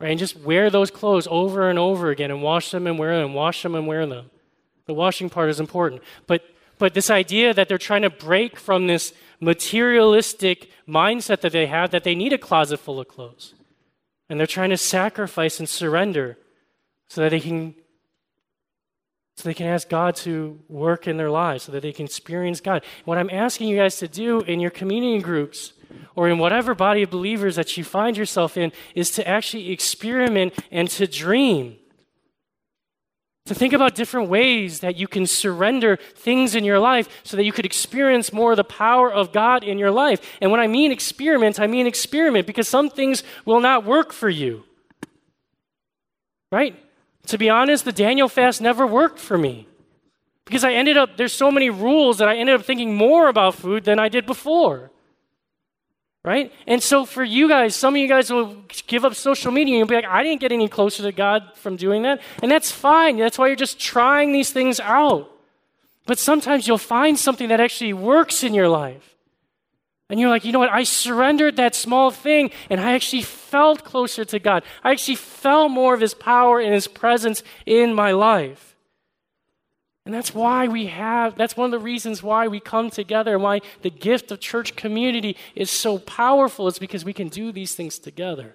Right? 0.00 0.10
And 0.10 0.18
just 0.18 0.36
wear 0.36 0.70
those 0.70 0.90
clothes 0.90 1.28
over 1.30 1.68
and 1.68 1.78
over 1.78 2.10
again 2.10 2.30
and 2.30 2.42
wash 2.42 2.70
them 2.70 2.86
and 2.86 2.98
wear 2.98 3.20
them, 3.20 3.34
wash 3.34 3.62
them 3.62 3.74
and 3.74 3.86
wear 3.86 4.06
them. 4.06 4.30
The 4.86 4.94
washing 4.94 5.30
part 5.30 5.50
is 5.50 5.60
important. 5.60 6.02
But 6.26 6.42
but 6.78 6.94
this 6.94 7.10
idea 7.10 7.54
that 7.54 7.68
they're 7.68 7.78
trying 7.78 8.02
to 8.02 8.10
break 8.10 8.58
from 8.58 8.86
this 8.86 9.12
materialistic 9.40 10.70
mindset 10.88 11.40
that 11.40 11.52
they 11.52 11.66
have 11.66 11.90
that 11.90 12.04
they 12.04 12.14
need 12.14 12.32
a 12.32 12.38
closet 12.38 12.78
full 12.78 13.00
of 13.00 13.08
clothes. 13.08 13.54
And 14.28 14.38
they're 14.38 14.46
trying 14.46 14.70
to 14.70 14.76
sacrifice 14.76 15.58
and 15.58 15.68
surrender 15.68 16.38
so 17.08 17.20
that 17.20 17.30
they 17.30 17.40
can 17.40 17.74
so 19.36 19.48
they 19.48 19.54
can 19.54 19.66
ask 19.66 19.88
God 19.88 20.14
to 20.16 20.60
work 20.68 21.08
in 21.08 21.16
their 21.16 21.30
lives, 21.30 21.64
so 21.64 21.72
that 21.72 21.82
they 21.82 21.92
can 21.92 22.06
experience 22.06 22.60
God. 22.60 22.84
What 23.04 23.18
I'm 23.18 23.30
asking 23.30 23.68
you 23.68 23.76
guys 23.76 23.98
to 23.98 24.08
do 24.08 24.40
in 24.42 24.60
your 24.60 24.70
community 24.70 25.20
groups 25.22 25.72
or 26.14 26.28
in 26.28 26.38
whatever 26.38 26.74
body 26.74 27.02
of 27.02 27.10
believers 27.10 27.56
that 27.56 27.76
you 27.76 27.84
find 27.84 28.16
yourself 28.16 28.56
in 28.56 28.72
is 28.94 29.10
to 29.12 29.26
actually 29.26 29.70
experiment 29.70 30.54
and 30.70 30.88
to 30.90 31.06
dream 31.06 31.76
to 33.46 33.54
think 33.54 33.74
about 33.74 33.94
different 33.94 34.30
ways 34.30 34.80
that 34.80 34.96
you 34.96 35.06
can 35.06 35.26
surrender 35.26 35.96
things 35.96 36.54
in 36.54 36.64
your 36.64 36.78
life 36.78 37.08
so 37.24 37.36
that 37.36 37.44
you 37.44 37.52
could 37.52 37.66
experience 37.66 38.32
more 38.32 38.52
of 38.52 38.56
the 38.56 38.64
power 38.64 39.12
of 39.12 39.32
God 39.32 39.62
in 39.62 39.78
your 39.78 39.90
life. 39.90 40.38
And 40.40 40.50
when 40.50 40.60
I 40.60 40.66
mean 40.66 40.90
experiment, 40.90 41.60
I 41.60 41.66
mean 41.66 41.86
experiment 41.86 42.46
because 42.46 42.68
some 42.68 42.88
things 42.88 43.22
will 43.44 43.60
not 43.60 43.84
work 43.84 44.14
for 44.14 44.30
you. 44.30 44.64
Right? 46.50 46.74
To 47.26 47.38
be 47.38 47.48
honest, 47.48 47.84
the 47.84 47.92
Daniel 47.92 48.28
fast 48.28 48.60
never 48.60 48.86
worked 48.86 49.18
for 49.18 49.38
me. 49.38 49.66
Because 50.44 50.62
I 50.62 50.74
ended 50.74 50.96
up, 50.96 51.16
there's 51.16 51.32
so 51.32 51.50
many 51.50 51.70
rules 51.70 52.18
that 52.18 52.28
I 52.28 52.36
ended 52.36 52.54
up 52.54 52.66
thinking 52.66 52.94
more 52.94 53.28
about 53.28 53.54
food 53.54 53.84
than 53.84 53.98
I 53.98 54.08
did 54.08 54.26
before 54.26 54.90
right? 56.24 56.50
And 56.66 56.82
so 56.82 57.04
for 57.04 57.22
you 57.22 57.48
guys, 57.48 57.76
some 57.76 57.94
of 57.94 58.00
you 58.00 58.08
guys 58.08 58.30
will 58.30 58.56
give 58.86 59.04
up 59.04 59.14
social 59.14 59.52
media 59.52 59.74
and 59.74 59.78
you'll 59.80 59.88
be 59.88 59.94
like, 59.94 60.06
I 60.06 60.22
didn't 60.22 60.40
get 60.40 60.52
any 60.52 60.68
closer 60.68 61.02
to 61.02 61.12
God 61.12 61.50
from 61.54 61.76
doing 61.76 62.02
that. 62.02 62.20
And 62.42 62.50
that's 62.50 62.70
fine. 62.70 63.18
That's 63.18 63.38
why 63.38 63.48
you're 63.48 63.56
just 63.56 63.78
trying 63.78 64.32
these 64.32 64.50
things 64.50 64.80
out. 64.80 65.30
But 66.06 66.18
sometimes 66.18 66.66
you'll 66.66 66.78
find 66.78 67.18
something 67.18 67.48
that 67.48 67.60
actually 67.60 67.92
works 67.92 68.42
in 68.42 68.54
your 68.54 68.68
life. 68.68 69.13
And 70.10 70.20
you're 70.20 70.28
like, 70.28 70.44
you 70.44 70.52
know 70.52 70.58
what? 70.58 70.70
I 70.70 70.84
surrendered 70.84 71.56
that 71.56 71.74
small 71.74 72.10
thing 72.10 72.50
and 72.68 72.80
I 72.80 72.92
actually 72.92 73.22
felt 73.22 73.84
closer 73.84 74.24
to 74.26 74.38
God. 74.38 74.62
I 74.82 74.90
actually 74.90 75.16
felt 75.16 75.70
more 75.70 75.94
of 75.94 76.00
His 76.00 76.14
power 76.14 76.60
and 76.60 76.74
His 76.74 76.86
presence 76.86 77.42
in 77.64 77.94
my 77.94 78.12
life. 78.12 78.76
And 80.04 80.14
that's 80.14 80.34
why 80.34 80.68
we 80.68 80.86
have, 80.86 81.36
that's 81.36 81.56
one 81.56 81.64
of 81.66 81.70
the 81.70 81.84
reasons 81.84 82.22
why 82.22 82.46
we 82.46 82.60
come 82.60 82.90
together 82.90 83.34
and 83.34 83.42
why 83.42 83.62
the 83.80 83.90
gift 83.90 84.30
of 84.30 84.40
church 84.40 84.76
community 84.76 85.36
is 85.54 85.70
so 85.70 85.98
powerful. 85.98 86.68
It's 86.68 86.78
because 86.78 87.06
we 87.06 87.14
can 87.14 87.28
do 87.28 87.52
these 87.52 87.74
things 87.74 87.98
together. 87.98 88.54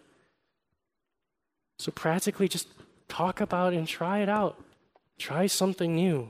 So, 1.79 1.91
practically, 1.91 2.47
just 2.47 2.67
talk 3.07 3.41
about 3.41 3.73
and 3.73 3.87
try 3.87 4.19
it 4.19 4.29
out. 4.29 4.61
Try 5.17 5.47
something 5.47 5.95
new. 5.95 6.29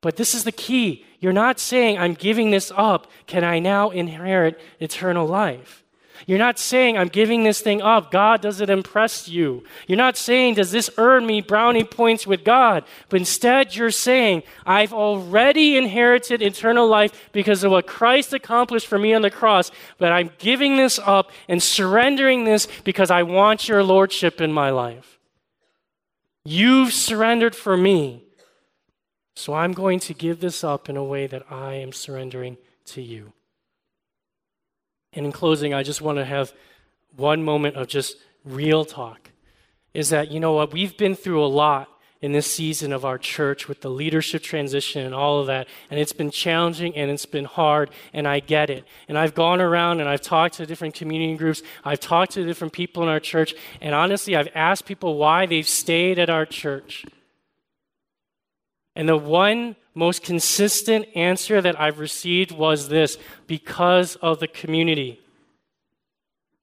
But 0.00 0.16
this 0.16 0.34
is 0.34 0.44
the 0.44 0.52
key. 0.52 1.04
You're 1.18 1.32
not 1.32 1.60
saying, 1.60 1.98
I'm 1.98 2.14
giving 2.14 2.50
this 2.50 2.72
up. 2.74 3.10
Can 3.26 3.44
I 3.44 3.58
now 3.58 3.90
inherit 3.90 4.58
eternal 4.80 5.26
life? 5.26 5.84
You're 6.26 6.38
not 6.38 6.58
saying, 6.58 6.98
I'm 6.98 7.08
giving 7.08 7.44
this 7.44 7.60
thing 7.60 7.80
up. 7.80 8.10
God 8.10 8.40
does 8.40 8.60
it 8.60 8.70
impress 8.70 9.28
you. 9.28 9.64
You're 9.86 9.96
not 9.96 10.16
saying, 10.16 10.54
does 10.54 10.70
this 10.70 10.90
earn 10.98 11.26
me 11.26 11.40
brownie 11.40 11.84
points 11.84 12.26
with 12.26 12.44
God? 12.44 12.84
But 13.08 13.20
instead, 13.20 13.74
you're 13.74 13.90
saying, 13.90 14.42
I've 14.66 14.92
already 14.92 15.76
inherited 15.76 16.42
eternal 16.42 16.86
life 16.86 17.30
because 17.32 17.64
of 17.64 17.70
what 17.70 17.86
Christ 17.86 18.32
accomplished 18.32 18.86
for 18.86 18.98
me 18.98 19.14
on 19.14 19.22
the 19.22 19.30
cross. 19.30 19.70
But 19.98 20.12
I'm 20.12 20.30
giving 20.38 20.76
this 20.76 20.98
up 20.98 21.30
and 21.48 21.62
surrendering 21.62 22.44
this 22.44 22.68
because 22.84 23.10
I 23.10 23.22
want 23.22 23.68
your 23.68 23.82
lordship 23.82 24.40
in 24.40 24.52
my 24.52 24.70
life. 24.70 25.18
You've 26.44 26.92
surrendered 26.92 27.54
for 27.54 27.76
me. 27.76 28.24
So 29.40 29.54
I'm 29.54 29.72
going 29.72 30.00
to 30.00 30.12
give 30.12 30.40
this 30.40 30.62
up 30.62 30.90
in 30.90 30.98
a 30.98 31.02
way 31.02 31.26
that 31.26 31.50
I 31.50 31.72
am 31.72 31.92
surrendering 31.92 32.58
to 32.84 33.00
you. 33.00 33.32
And 35.14 35.24
in 35.24 35.32
closing, 35.32 35.72
I 35.72 35.82
just 35.82 36.02
want 36.02 36.18
to 36.18 36.26
have 36.26 36.52
one 37.16 37.42
moment 37.42 37.76
of 37.76 37.88
just 37.88 38.18
real 38.44 38.84
talk. 38.84 39.30
Is 39.94 40.10
that, 40.10 40.30
you 40.30 40.40
know 40.40 40.52
what, 40.52 40.74
we've 40.74 40.94
been 40.94 41.14
through 41.14 41.42
a 41.42 41.48
lot 41.48 41.88
in 42.20 42.32
this 42.32 42.52
season 42.52 42.92
of 42.92 43.06
our 43.06 43.16
church 43.16 43.66
with 43.66 43.80
the 43.80 43.88
leadership 43.88 44.42
transition 44.42 45.06
and 45.06 45.14
all 45.14 45.40
of 45.40 45.46
that. 45.46 45.68
And 45.90 45.98
it's 45.98 46.12
been 46.12 46.30
challenging 46.30 46.94
and 46.94 47.10
it's 47.10 47.24
been 47.24 47.46
hard, 47.46 47.88
and 48.12 48.28
I 48.28 48.40
get 48.40 48.68
it. 48.68 48.84
And 49.08 49.16
I've 49.16 49.34
gone 49.34 49.62
around 49.62 50.00
and 50.00 50.08
I've 50.08 50.20
talked 50.20 50.56
to 50.56 50.66
different 50.66 50.94
community 50.94 51.34
groups, 51.36 51.62
I've 51.82 52.00
talked 52.00 52.32
to 52.32 52.44
different 52.44 52.74
people 52.74 53.02
in 53.02 53.08
our 53.08 53.20
church, 53.20 53.54
and 53.80 53.94
honestly, 53.94 54.36
I've 54.36 54.50
asked 54.54 54.84
people 54.84 55.16
why 55.16 55.46
they've 55.46 55.66
stayed 55.66 56.18
at 56.18 56.28
our 56.28 56.44
church. 56.44 57.06
And 59.00 59.08
the 59.08 59.16
one 59.16 59.76
most 59.94 60.22
consistent 60.22 61.06
answer 61.14 61.62
that 61.62 61.80
I've 61.80 62.00
received 62.00 62.52
was 62.52 62.90
this 62.90 63.16
because 63.46 64.16
of 64.16 64.40
the 64.40 64.46
community, 64.46 65.22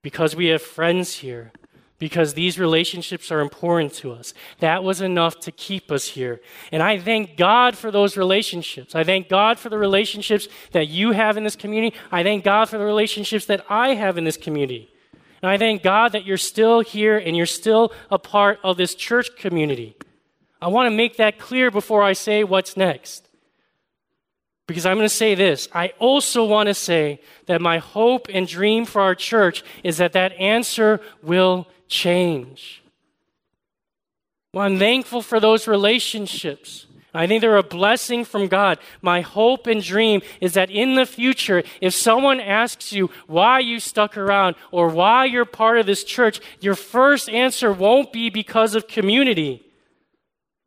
because 0.03 0.35
we 0.35 0.45
have 0.49 0.61
friends 0.61 1.15
here 1.15 1.51
because 1.97 2.35
these 2.35 2.59
relationships 2.59 3.31
are 3.31 3.39
important 3.39 3.91
to 3.91 4.11
us. 4.11 4.35
That 4.59 4.83
was 4.83 5.01
enough 5.01 5.39
to 5.39 5.51
keep 5.51 5.91
us 5.91 6.09
here. 6.09 6.39
And 6.71 6.83
I 6.83 6.99
thank 6.99 7.37
God 7.37 7.75
for 7.75 7.89
those 7.89 8.15
relationships. 8.15 8.93
I 8.93 9.03
thank 9.03 9.29
God 9.29 9.57
for 9.57 9.69
the 9.69 9.79
relationships 9.79 10.47
that 10.73 10.89
you 10.89 11.13
have 11.13 11.37
in 11.37 11.43
this 11.43 11.55
community. 11.55 11.97
I 12.11 12.21
thank 12.21 12.43
God 12.43 12.69
for 12.69 12.77
the 12.77 12.85
relationships 12.85 13.47
that 13.47 13.65
I 13.67 13.95
have 13.95 14.15
in 14.15 14.25
this 14.25 14.37
community. 14.37 14.93
And 15.41 15.49
I 15.49 15.57
thank 15.57 15.81
God 15.81 16.11
that 16.11 16.23
you're 16.23 16.37
still 16.37 16.81
here 16.81 17.17
and 17.17 17.35
you're 17.35 17.47
still 17.47 17.91
a 18.11 18.19
part 18.19 18.59
of 18.63 18.77
this 18.77 18.93
church 18.93 19.35
community. 19.35 19.97
I 20.61 20.67
want 20.69 20.87
to 20.87 20.95
make 20.95 21.17
that 21.17 21.37
clear 21.37 21.69
before 21.71 22.01
I 22.01 22.13
say 22.13 22.43
what's 22.43 22.75
next. 22.75 23.27
Because 24.67 24.85
I'm 24.85 24.97
going 24.97 25.05
to 25.05 25.13
say 25.13 25.33
this. 25.33 25.69
I 25.73 25.93
also 25.99 26.43
want 26.43 26.67
to 26.67 26.73
say 26.73 27.21
that 27.45 27.61
my 27.61 27.77
hope 27.77 28.27
and 28.33 28.47
dream 28.47 28.85
for 28.85 29.01
our 29.01 29.15
church 29.15 29.63
is 29.83 29.97
that 29.97 30.13
that 30.13 30.33
answer 30.33 30.99
will 31.23 31.67
change. 31.87 32.83
Well, 34.53 34.65
I'm 34.65 34.77
thankful 34.79 35.21
for 35.21 35.39
those 35.39 35.67
relationships. 35.67 36.87
I 37.13 37.27
think 37.27 37.41
they're 37.41 37.57
a 37.57 37.63
blessing 37.63 38.25
from 38.25 38.47
God. 38.47 38.77
My 39.01 39.21
hope 39.21 39.67
and 39.67 39.81
dream 39.81 40.21
is 40.41 40.53
that 40.53 40.69
in 40.69 40.95
the 40.95 41.05
future, 41.05 41.63
if 41.81 41.93
someone 41.93 42.39
asks 42.39 42.91
you 42.91 43.09
why 43.25 43.59
you 43.59 43.79
stuck 43.79 44.17
around 44.17 44.55
or 44.71 44.89
why 44.89 45.25
you're 45.25 45.45
part 45.45 45.79
of 45.79 45.85
this 45.85 46.03
church, 46.03 46.41
your 46.59 46.75
first 46.75 47.29
answer 47.29 47.71
won't 47.71 48.11
be 48.11 48.29
because 48.29 48.75
of 48.75 48.87
community, 48.87 49.66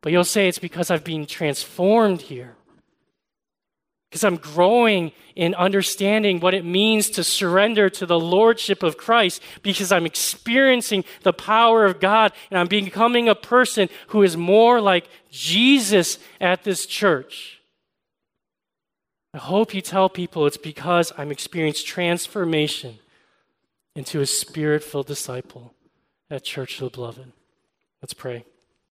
but 0.01 0.11
you'll 0.11 0.23
say 0.23 0.47
it's 0.47 0.59
because 0.59 0.91
I've 0.91 1.03
been 1.03 1.25
transformed 1.25 2.21
here 2.21 2.55
because 4.11 4.25
I'm 4.25 4.35
growing 4.35 5.13
in 5.37 5.55
understanding 5.55 6.41
what 6.41 6.53
it 6.53 6.65
means 6.65 7.09
to 7.11 7.23
surrender 7.23 7.89
to 7.91 8.05
the 8.05 8.19
Lordship 8.19 8.83
of 8.83 8.97
Christ, 8.97 9.41
because 9.61 9.89
I'm 9.89 10.05
experiencing 10.05 11.05
the 11.23 11.31
power 11.31 11.85
of 11.85 12.01
God, 12.01 12.33
and 12.49 12.59
I'm 12.59 12.67
becoming 12.67 13.29
a 13.29 13.35
person 13.35 13.87
who 14.07 14.21
is 14.21 14.35
more 14.35 14.81
like 14.81 15.07
Jesus 15.31 16.19
at 16.41 16.65
this 16.65 16.85
church. 16.85 17.61
I 19.33 19.37
hope 19.37 19.73
you 19.73 19.79
tell 19.79 20.09
people 20.09 20.45
it's 20.45 20.57
because 20.57 21.13
I'm 21.17 21.31
experiencing 21.31 21.85
transformation 21.85 22.99
into 23.95 24.19
a 24.19 24.25
spirit 24.25 24.83
filled 24.83 25.07
disciple 25.07 25.73
at 26.29 26.43
Church 26.43 26.81
of 26.81 26.91
the 26.91 26.97
Beloved. 26.97 27.31
Let's 28.01 28.13
pray. 28.13 28.43